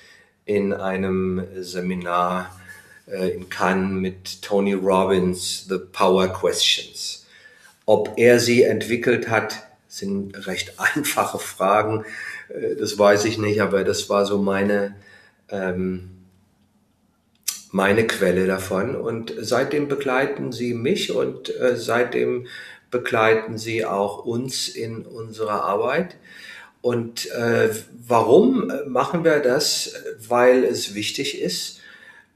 in 0.44 0.72
einem 0.72 1.40
Seminar 1.60 2.50
äh, 3.06 3.28
in 3.28 3.48
Cannes 3.48 3.92
mit 3.92 4.42
Tony 4.42 4.72
Robbins, 4.72 5.66
The 5.68 5.78
Power 5.78 6.26
Questions. 6.26 7.28
Ob 7.86 8.14
er 8.16 8.40
sie 8.40 8.64
entwickelt 8.64 9.30
hat, 9.30 9.62
sind 9.94 10.46
recht 10.46 10.74
einfache 10.78 11.38
Fragen. 11.38 12.04
Äh, 12.48 12.76
das 12.76 12.98
weiß 12.98 13.24
ich 13.24 13.38
nicht, 13.38 13.60
aber 13.60 13.84
das 13.84 14.08
war 14.10 14.26
so 14.26 14.38
meine, 14.38 14.96
ähm, 15.48 16.10
meine 17.70 18.06
Quelle 18.06 18.46
davon. 18.46 18.96
Und 18.96 19.34
seitdem 19.38 19.88
begleiten 19.88 20.52
sie 20.52 20.74
mich 20.74 21.12
und 21.12 21.54
äh, 21.60 21.76
seitdem 21.76 22.46
begleiten 22.90 23.58
sie 23.58 23.84
auch 23.84 24.24
uns 24.24 24.68
in 24.68 25.04
unserer 25.04 25.64
Arbeit. 25.64 26.16
Und 26.80 27.30
äh, 27.32 27.70
warum 28.06 28.70
machen 28.86 29.24
wir 29.24 29.40
das? 29.40 29.94
Weil 30.28 30.64
es 30.64 30.94
wichtig 30.94 31.40
ist, 31.40 31.80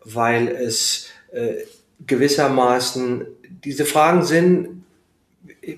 weil 0.04 0.48
es 0.48 1.08
äh, 1.32 1.64
gewissermaßen, 2.06 3.26
diese 3.62 3.84
Fragen 3.84 4.24
sind 4.24 4.77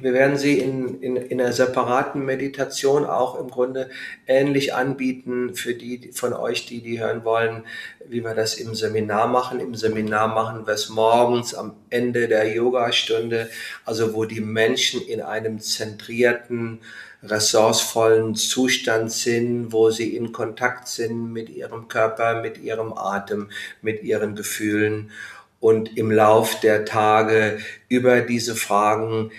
wir 0.01 0.13
werden 0.13 0.37
sie 0.37 0.59
in, 0.59 1.01
in, 1.01 1.17
in 1.17 1.41
einer 1.41 1.53
separaten 1.53 2.25
Meditation 2.25 3.05
auch 3.05 3.39
im 3.39 3.49
Grunde 3.49 3.91
ähnlich 4.27 4.75
anbieten 4.75 5.55
für 5.55 5.75
die 5.75 6.11
von 6.13 6.33
euch, 6.33 6.67
die 6.67 6.81
die 6.81 7.01
hören 7.01 7.25
wollen, 7.25 7.65
wie 8.09 8.23
wir 8.23 8.35
das 8.35 8.55
im 8.55 8.75
Seminar 8.75 9.27
machen. 9.27 9.61
Im 9.61 9.75
Seminar 9.75 10.29
machen 10.29 10.67
wir 10.67 10.75
es 10.75 10.89
morgens 10.89 11.55
am 11.55 11.75
Ende 11.91 12.29
der 12.29 12.53
Yogastunde, 12.55 13.51
also 13.85 14.15
wo 14.15 14.25
die 14.25 14.41
Menschen 14.41 15.01
in 15.03 15.21
einem 15.21 15.61
zentrierten, 15.61 16.81
ressourcevollen 17.23 18.35
Zustand 18.35 19.13
sind, 19.13 19.73
wo 19.73 19.91
sie 19.91 20.17
in 20.17 20.33
Kontakt 20.33 20.89
sind 20.89 21.33
mit 21.33 21.51
ihrem 21.51 21.89
Körper, 21.89 22.41
mit 22.41 22.59
ihrem 22.59 22.95
Atem, 22.95 23.51
mit 23.83 24.03
ihren 24.03 24.35
Gefühlen 24.35 25.11
und 25.61 25.99
im 25.99 26.11
Lauf 26.11 26.59
der 26.61 26.87
Tage 26.87 27.59
über 27.89 28.23
diese 28.23 28.57
Fragen 28.57 29.31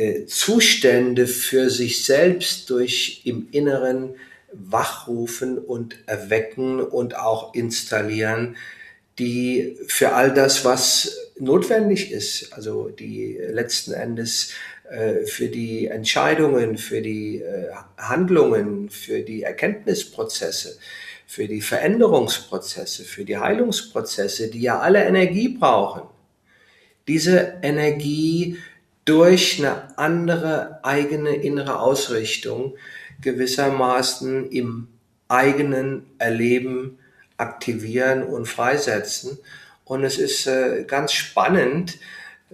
äh, 0.00 0.24
Zustände 0.24 1.26
für 1.26 1.68
sich 1.68 2.06
selbst 2.06 2.70
durch 2.70 3.20
im 3.24 3.48
Inneren 3.50 4.14
wachrufen 4.50 5.58
und 5.58 5.98
erwecken 6.06 6.80
und 6.80 7.16
auch 7.16 7.54
installieren, 7.54 8.56
die 9.18 9.76
für 9.88 10.12
all 10.12 10.32
das, 10.32 10.64
was 10.64 11.18
notwendig 11.38 12.12
ist, 12.12 12.54
also 12.54 12.88
die 12.88 13.38
letzten 13.50 13.92
Endes 13.92 14.52
äh, 14.88 15.26
für 15.26 15.48
die 15.48 15.88
Entscheidungen, 15.88 16.78
für 16.78 17.02
die 17.02 17.42
äh, 17.42 17.68
Handlungen, 17.98 18.88
für 18.88 19.20
die 19.20 19.42
Erkenntnisprozesse, 19.42 20.78
für 21.26 21.46
die 21.46 21.60
Veränderungsprozesse, 21.60 23.04
für 23.04 23.26
die 23.26 23.36
Heilungsprozesse, 23.36 24.48
die 24.48 24.62
ja 24.62 24.80
alle 24.80 25.04
Energie 25.04 25.48
brauchen, 25.48 26.02
diese 27.06 27.58
Energie 27.62 28.56
durch 29.04 29.58
eine 29.58 29.98
andere 29.98 30.80
eigene 30.84 31.34
innere 31.34 31.80
Ausrichtung 31.80 32.76
gewissermaßen 33.22 34.50
im 34.50 34.88
eigenen 35.28 36.06
Erleben 36.18 36.98
aktivieren 37.36 38.22
und 38.22 38.46
freisetzen. 38.46 39.38
Und 39.84 40.04
es 40.04 40.18
ist 40.18 40.46
äh, 40.46 40.84
ganz 40.86 41.12
spannend, 41.12 41.98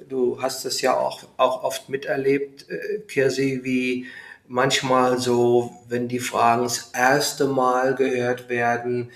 du 0.09 0.41
hast 0.41 0.65
es 0.65 0.81
ja 0.81 0.97
auch, 0.97 1.25
auch 1.37 1.65
oft 1.65 1.89
miterlebt, 1.89 2.69
äh, 2.71 3.01
Kirsi, 3.07 3.61
wie 3.63 4.07
manchmal 4.49 5.19
so, 5.19 5.73
wenn 5.89 6.09
die 6.09 6.21
Fragen 6.21 6.65
das 6.65 6.91
erste 6.95 7.47
Mal 7.47 7.95
gehört 7.95 8.49
werden, 8.49 9.11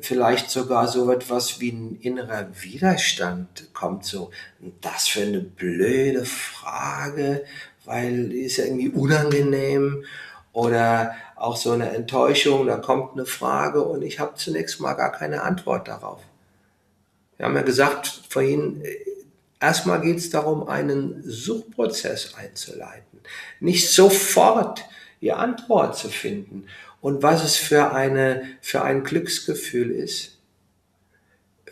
vielleicht 0.00 0.50
sogar 0.50 0.88
so 0.88 1.10
etwas 1.10 1.60
wie 1.60 1.70
ein 1.70 1.98
innerer 2.00 2.48
Widerstand 2.60 3.72
kommt 3.72 4.04
so. 4.04 4.30
Das 4.80 5.08
für 5.08 5.22
eine 5.22 5.40
blöde 5.40 6.24
Frage, 6.24 7.44
weil 7.84 8.28
die 8.28 8.40
ist 8.40 8.56
ja 8.56 8.64
irgendwie 8.64 8.88
unangenehm 8.88 10.04
oder 10.52 11.14
auch 11.36 11.56
so 11.56 11.72
eine 11.72 11.90
Enttäuschung, 11.90 12.66
da 12.66 12.78
kommt 12.78 13.12
eine 13.12 13.26
Frage 13.26 13.82
und 13.82 14.02
ich 14.02 14.18
habe 14.18 14.34
zunächst 14.34 14.80
mal 14.80 14.94
gar 14.94 15.12
keine 15.12 15.42
Antwort 15.42 15.86
darauf. 15.86 16.20
Wir 17.36 17.46
haben 17.46 17.54
ja 17.54 17.62
gesagt 17.62 18.22
vorhin, 18.28 18.82
erstmal 19.60 20.00
geht 20.00 20.16
es 20.18 20.30
darum, 20.30 20.68
einen 20.68 21.22
Suchprozess 21.24 22.34
einzuleiten, 22.34 23.20
nicht 23.60 23.90
sofort 23.90 24.84
die 25.20 25.32
Antwort 25.32 25.96
zu 25.96 26.08
finden 26.08 26.66
und 27.00 27.22
was 27.22 27.44
es 27.44 27.56
für, 27.56 27.92
eine, 27.92 28.42
für 28.60 28.82
ein 28.82 29.04
Glücksgefühl 29.04 29.90
ist, 29.90 30.38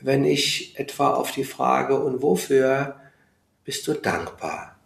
wenn 0.01 0.25
ich 0.25 0.79
etwa 0.79 1.15
auf 1.15 1.33
die 1.33 1.45
Frage, 1.45 1.99
und 1.99 2.23
wofür 2.23 3.01
bist 3.65 3.87
du 3.89 3.95
dankbar? 3.95 4.77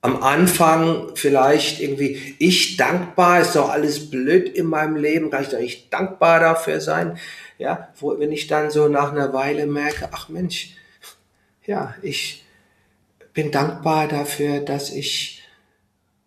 Am 0.00 0.22
Anfang 0.22 1.16
vielleicht 1.16 1.80
irgendwie, 1.80 2.36
ich 2.38 2.76
dankbar, 2.76 3.40
ist 3.40 3.56
doch 3.56 3.70
alles 3.70 4.10
blöd 4.10 4.48
in 4.48 4.66
meinem 4.66 4.96
Leben, 4.96 5.30
kann 5.30 5.42
ich 5.42 5.48
doch 5.48 5.58
nicht 5.58 5.92
dankbar 5.92 6.40
dafür 6.40 6.80
sein? 6.80 7.18
Ja, 7.58 7.88
wo, 7.98 8.18
wenn 8.18 8.30
ich 8.30 8.46
dann 8.46 8.70
so 8.70 8.88
nach 8.88 9.12
einer 9.12 9.32
Weile 9.32 9.66
merke, 9.66 10.10
ach 10.12 10.28
Mensch, 10.28 10.76
ja, 11.64 11.94
ich 12.02 12.44
bin 13.32 13.50
dankbar 13.50 14.06
dafür, 14.06 14.60
dass 14.60 14.90
ich 14.90 15.42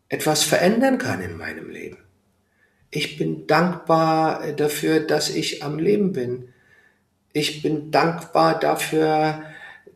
etwas 0.10 0.44
verändern 0.44 0.98
kann 0.98 1.22
in 1.22 1.38
meinem 1.38 1.70
Leben. 1.70 1.98
Ich 2.98 3.16
bin 3.16 3.46
dankbar 3.46 4.54
dafür, 4.54 5.00
dass 5.00 5.30
ich 5.30 5.62
am 5.62 5.78
Leben 5.78 6.14
bin. 6.14 6.50
Ich 7.32 7.62
bin 7.62 7.92
dankbar 7.92 8.60
dafür, 8.60 9.44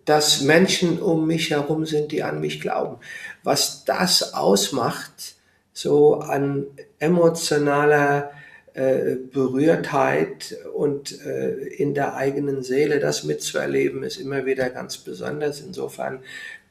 dass 0.05 0.41
Menschen 0.41 1.01
um 1.01 1.25
mich 1.25 1.49
herum 1.49 1.87
sind, 1.87 2.11
die 2.11 2.21
an 2.21 2.39
mich 2.39 2.61
glauben. 2.61 2.97
Was 3.41 3.85
das 3.85 4.35
ausmacht, 4.35 5.33
so 5.73 6.17
an 6.19 6.67
emotionaler 6.99 8.33
äh, 8.75 9.15
Berührtheit 9.15 10.55
und 10.75 11.25
äh, 11.25 11.53
in 11.53 11.95
der 11.95 12.13
eigenen 12.13 12.61
Seele 12.61 12.99
das 12.99 13.23
mitzuerleben, 13.23 14.03
ist 14.03 14.17
immer 14.17 14.45
wieder 14.45 14.69
ganz 14.69 14.99
besonders. 14.99 15.59
Insofern 15.59 16.19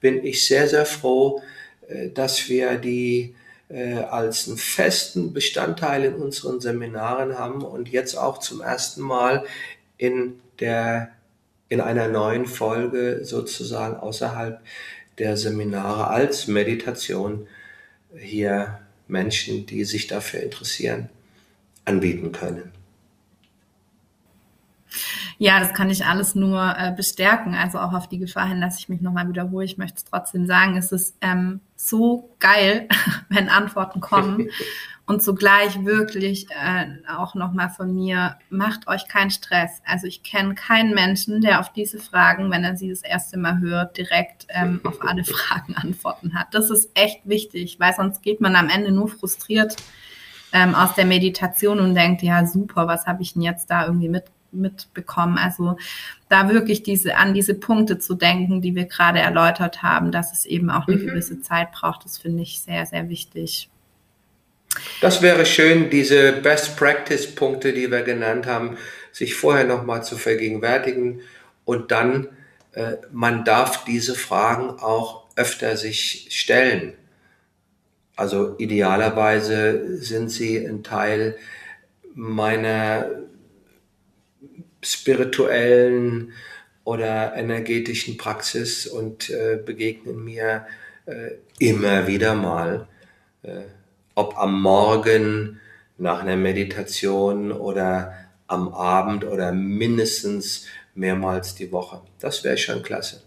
bin 0.00 0.24
ich 0.24 0.46
sehr, 0.46 0.68
sehr 0.68 0.86
froh, 0.86 1.42
äh, 1.88 2.10
dass 2.10 2.48
wir 2.48 2.76
die 2.76 3.34
äh, 3.70 3.94
als 3.94 4.48
einen 4.48 4.58
festen 4.58 5.32
Bestandteil 5.32 6.04
in 6.04 6.14
unseren 6.14 6.60
Seminaren 6.60 7.38
haben 7.38 7.62
und 7.62 7.88
jetzt 7.88 8.16
auch 8.16 8.38
zum 8.38 8.60
ersten 8.60 9.00
Mal 9.00 9.44
in 9.96 10.40
der 10.58 11.10
in 11.68 11.80
einer 11.80 12.08
neuen 12.08 12.46
Folge 12.46 13.20
sozusagen 13.24 13.96
außerhalb 13.96 14.60
der 15.18 15.36
Seminare 15.36 16.08
als 16.08 16.48
Meditation 16.48 17.46
hier 18.18 18.80
Menschen, 19.06 19.66
die 19.66 19.84
sich 19.84 20.08
dafür 20.08 20.40
interessieren, 20.40 21.08
anbieten 21.84 22.32
können. 22.32 22.72
Ja, 25.42 25.58
das 25.58 25.72
kann 25.72 25.88
ich 25.88 26.04
alles 26.04 26.34
nur 26.34 26.74
äh, 26.76 26.92
bestärken. 26.94 27.54
Also 27.54 27.78
auch 27.78 27.94
auf 27.94 28.06
die 28.06 28.18
Gefahr 28.18 28.46
hin, 28.46 28.60
dass 28.60 28.78
ich 28.78 28.90
mich 28.90 29.00
nochmal 29.00 29.26
wiederhole. 29.26 29.64
Ich 29.64 29.78
möchte 29.78 29.96
es 29.96 30.04
trotzdem 30.04 30.44
sagen, 30.44 30.76
es 30.76 30.92
ist 30.92 31.16
ähm, 31.22 31.62
so 31.76 32.36
geil, 32.40 32.88
wenn 33.30 33.48
Antworten 33.48 34.02
kommen. 34.02 34.50
und 35.06 35.22
zugleich 35.22 35.82
wirklich 35.82 36.46
äh, 36.50 36.88
auch 37.08 37.34
nochmal 37.34 37.70
von 37.70 37.94
mir, 37.94 38.36
macht 38.50 38.86
euch 38.86 39.08
keinen 39.08 39.30
Stress. 39.30 39.80
Also 39.86 40.06
ich 40.06 40.22
kenne 40.22 40.54
keinen 40.54 40.94
Menschen, 40.94 41.40
der 41.40 41.60
auf 41.60 41.72
diese 41.72 42.00
Fragen, 42.00 42.50
wenn 42.50 42.62
er 42.62 42.76
sie 42.76 42.90
das 42.90 43.00
erste 43.00 43.38
Mal 43.38 43.60
hört, 43.60 43.96
direkt 43.96 44.46
ähm, 44.50 44.82
auf 44.84 45.00
alle 45.00 45.24
Fragen 45.24 45.74
Antworten 45.74 46.34
hat. 46.34 46.48
Das 46.52 46.68
ist 46.68 46.90
echt 46.92 47.26
wichtig, 47.26 47.80
weil 47.80 47.94
sonst 47.94 48.22
geht 48.22 48.42
man 48.42 48.56
am 48.56 48.68
Ende 48.68 48.92
nur 48.92 49.08
frustriert 49.08 49.74
ähm, 50.52 50.74
aus 50.74 50.94
der 50.96 51.06
Meditation 51.06 51.80
und 51.80 51.94
denkt, 51.94 52.20
ja 52.20 52.46
super, 52.46 52.86
was 52.86 53.06
habe 53.06 53.22
ich 53.22 53.32
denn 53.32 53.42
jetzt 53.42 53.70
da 53.70 53.86
irgendwie 53.86 54.10
mit 54.10 54.24
mitbekommen. 54.52 55.38
Also 55.38 55.76
da 56.28 56.48
wirklich 56.50 56.82
diese, 56.82 57.16
an 57.16 57.34
diese 57.34 57.54
Punkte 57.54 57.98
zu 57.98 58.14
denken, 58.14 58.60
die 58.60 58.74
wir 58.74 58.86
gerade 58.86 59.18
erläutert 59.18 59.82
haben, 59.82 60.12
dass 60.12 60.32
es 60.32 60.46
eben 60.46 60.70
auch 60.70 60.86
eine 60.86 60.96
mhm. 60.96 61.06
gewisse 61.06 61.40
Zeit 61.40 61.72
braucht, 61.72 62.04
das 62.04 62.18
finde 62.18 62.42
ich 62.42 62.60
sehr, 62.60 62.86
sehr 62.86 63.08
wichtig. 63.08 63.68
Das 65.00 65.20
wäre 65.20 65.46
schön, 65.46 65.90
diese 65.90 66.32
Best 66.32 66.76
Practice 66.76 67.34
Punkte, 67.34 67.72
die 67.72 67.90
wir 67.90 68.02
genannt 68.02 68.46
haben, 68.46 68.76
sich 69.12 69.34
vorher 69.34 69.64
nochmal 69.64 70.04
zu 70.04 70.16
vergegenwärtigen 70.16 71.20
und 71.64 71.90
dann, 71.90 72.28
äh, 72.72 72.92
man 73.10 73.44
darf 73.44 73.84
diese 73.84 74.14
Fragen 74.14 74.70
auch 74.70 75.24
öfter 75.36 75.76
sich 75.76 76.28
stellen. 76.30 76.94
Also 78.14 78.54
idealerweise 78.58 79.96
sind 79.96 80.30
sie 80.30 80.58
ein 80.58 80.82
Teil 80.82 81.36
meiner 82.14 83.06
spirituellen 84.82 86.32
oder 86.84 87.34
energetischen 87.34 88.16
Praxis 88.16 88.86
und 88.86 89.30
äh, 89.30 89.58
begegnen 89.64 90.24
mir 90.24 90.66
äh, 91.06 91.32
immer 91.58 92.06
wieder 92.06 92.34
mal, 92.34 92.88
äh, 93.42 93.62
ob 94.14 94.36
am 94.38 94.60
Morgen 94.60 95.60
nach 95.98 96.22
einer 96.22 96.36
Meditation 96.36 97.52
oder 97.52 98.14
am 98.46 98.68
Abend 98.72 99.24
oder 99.24 99.52
mindestens 99.52 100.66
mehrmals 100.94 101.54
die 101.54 101.70
Woche. 101.70 102.00
Das 102.18 102.42
wäre 102.42 102.58
schon 102.58 102.82
klasse. 102.82 103.22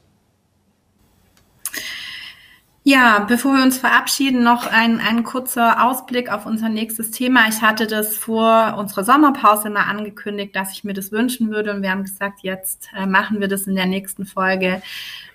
Ja, 2.85 3.19
bevor 3.29 3.55
wir 3.55 3.63
uns 3.63 3.77
verabschieden, 3.77 4.43
noch 4.43 4.67
ein, 4.67 4.99
ein 4.99 5.23
kurzer 5.23 5.85
Ausblick 5.85 6.29
auf 6.29 6.45
unser 6.45 6.67
nächstes 6.67 7.11
Thema. 7.11 7.47
Ich 7.47 7.61
hatte 7.61 7.87
das 7.87 8.17
vor 8.17 8.75
unserer 8.77 9.05
Sommerpause 9.05 9.69
mal 9.69 9.83
angekündigt, 9.83 10.53
dass 10.53 10.73
ich 10.73 10.83
mir 10.83 10.91
das 10.91 11.13
wünschen 11.13 11.49
würde. 11.49 11.71
Und 11.71 11.81
wir 11.81 11.91
haben 11.91 12.03
gesagt, 12.03 12.39
jetzt 12.41 12.89
äh, 12.93 13.05
machen 13.05 13.39
wir 13.39 13.47
das 13.47 13.67
in 13.67 13.75
der 13.75 13.85
nächsten 13.85 14.25
Folge, 14.25 14.81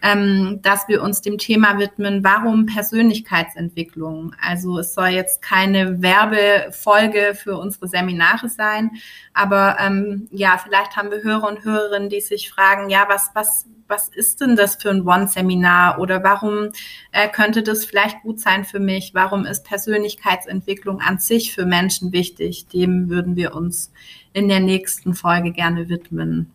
ähm, 0.03 0.59
dass 0.61 0.89
wir 0.89 1.03
uns 1.03 1.23
dem 1.23 1.39
Thema 1.39 1.79
widmen, 1.79 2.23
warum 2.23 2.67
Persönlichkeitsentwicklung. 2.67 4.35
Also 4.43 4.81
es 4.81 4.93
soll 4.93 5.09
jetzt 5.09 5.41
keine 5.41 6.03
Werbefolge 6.03 7.35
für 7.35 7.57
unsere 7.57 7.89
Seminare 7.89 8.51
sein, 8.51 8.91
aber 9.33 9.79
ähm, 9.81 10.29
ja, 10.33 10.61
vielleicht 10.63 10.97
haben 10.97 11.11
wir 11.11 11.23
Hörer 11.23 11.49
und 11.49 11.65
Hörerinnen, 11.65 12.11
die 12.11 12.21
sich 12.21 12.51
fragen, 12.51 12.91
ja, 12.91 13.07
was, 13.09 13.31
was, 13.33 13.65
was 13.89 14.09
ist 14.09 14.41
denn 14.41 14.55
das 14.55 14.77
für 14.77 14.91
ein 14.91 15.07
One-Seminar 15.07 15.99
oder 15.99 16.23
warum 16.23 16.71
äh, 17.13 17.29
könnte 17.29 17.63
das 17.63 17.85
vielleicht 17.85 18.23
gut 18.23 18.39
sein 18.39 18.65
für 18.65 18.81
mich? 18.81 19.13
Warum 19.15 19.47
ist 19.47 19.65
Persönlichkeitsentwicklung 19.65 21.01
an 21.01 21.19
sich 21.19 21.55
für 21.55 21.65
Menschen 21.65 22.13
wichtig? 22.13 22.69
Dem 22.69 23.09
würden 23.09 23.35
wir 23.35 23.55
uns 23.55 23.91
in 24.33 24.49
der 24.49 24.61
nächsten 24.61 25.15
Folge 25.15 25.53
gerne 25.53 25.89
widmen. 25.89 26.53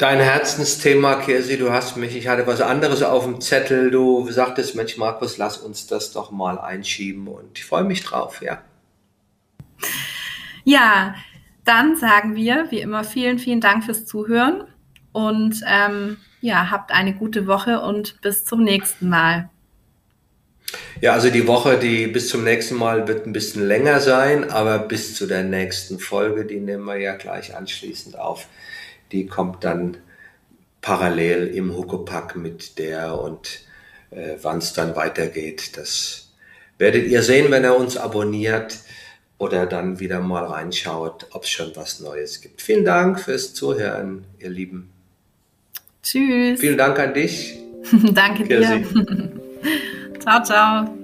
Dein 0.00 0.18
Herzensthema, 0.18 1.16
Kirsi, 1.16 1.58
du 1.58 1.72
hast 1.72 1.96
mich, 1.98 2.16
ich 2.16 2.26
hatte 2.26 2.46
was 2.46 2.62
anderes 2.62 3.02
auf 3.02 3.24
dem 3.24 3.40
Zettel. 3.40 3.90
Du 3.90 4.30
sagtest, 4.30 4.74
Mensch, 4.74 4.96
Markus, 4.96 5.36
lass 5.36 5.58
uns 5.58 5.86
das 5.86 6.12
doch 6.12 6.30
mal 6.30 6.58
einschieben 6.58 7.28
und 7.28 7.58
ich 7.58 7.66
freue 7.66 7.84
mich 7.84 8.02
drauf, 8.02 8.40
ja. 8.40 8.62
Ja, 10.64 11.14
dann 11.64 11.96
sagen 11.96 12.34
wir, 12.34 12.66
wie 12.70 12.80
immer, 12.80 13.04
vielen, 13.04 13.38
vielen 13.38 13.60
Dank 13.60 13.84
fürs 13.84 14.06
Zuhören 14.06 14.64
und 15.12 15.60
ähm, 15.66 16.16
ja, 16.40 16.70
habt 16.70 16.92
eine 16.92 17.14
gute 17.14 17.46
Woche 17.46 17.80
und 17.80 18.20
bis 18.22 18.44
zum 18.44 18.64
nächsten 18.64 19.08
Mal. 19.08 19.50
Ja, 21.00 21.14
also 21.14 21.30
die 21.30 21.46
Woche, 21.46 21.78
die 21.78 22.06
bis 22.06 22.28
zum 22.28 22.44
nächsten 22.44 22.76
Mal 22.76 23.08
wird 23.08 23.26
ein 23.26 23.32
bisschen 23.32 23.66
länger 23.66 24.00
sein, 24.00 24.50
aber 24.50 24.78
bis 24.78 25.14
zu 25.14 25.26
der 25.26 25.42
nächsten 25.42 25.98
Folge, 25.98 26.44
die 26.44 26.60
nehmen 26.60 26.84
wir 26.84 26.96
ja 26.96 27.16
gleich 27.16 27.56
anschließend 27.56 28.18
auf. 28.18 28.46
Die 29.10 29.26
kommt 29.26 29.64
dann 29.64 29.96
parallel 30.80 31.48
im 31.48 31.76
Huckepack 31.76 32.36
mit 32.36 32.78
der 32.78 33.18
und 33.18 33.62
äh, 34.10 34.36
wann 34.42 34.58
es 34.58 34.72
dann 34.72 34.96
weitergeht, 34.96 35.76
das 35.76 36.30
werdet 36.78 37.06
ihr 37.06 37.22
sehen, 37.22 37.50
wenn 37.50 37.64
ihr 37.64 37.76
uns 37.76 37.96
abonniert 37.96 38.78
oder 39.40 39.64
dann 39.64 39.98
wieder 40.00 40.20
mal 40.20 40.44
reinschaut, 40.44 41.26
ob 41.30 41.44
es 41.44 41.50
schon 41.50 41.72
was 41.74 42.00
Neues 42.00 42.42
gibt. 42.42 42.60
Vielen 42.60 42.84
Dank 42.84 43.18
fürs 43.18 43.54
Zuhören, 43.54 44.24
ihr 44.38 44.50
Lieben. 44.50 44.90
Tschüss. 46.02 46.60
Vielen 46.60 46.76
Dank 46.76 46.98
an 46.98 47.14
dich. 47.14 47.58
Danke 48.12 48.44
dir. 48.44 48.84
ciao, 50.20 50.42
ciao. 50.44 50.99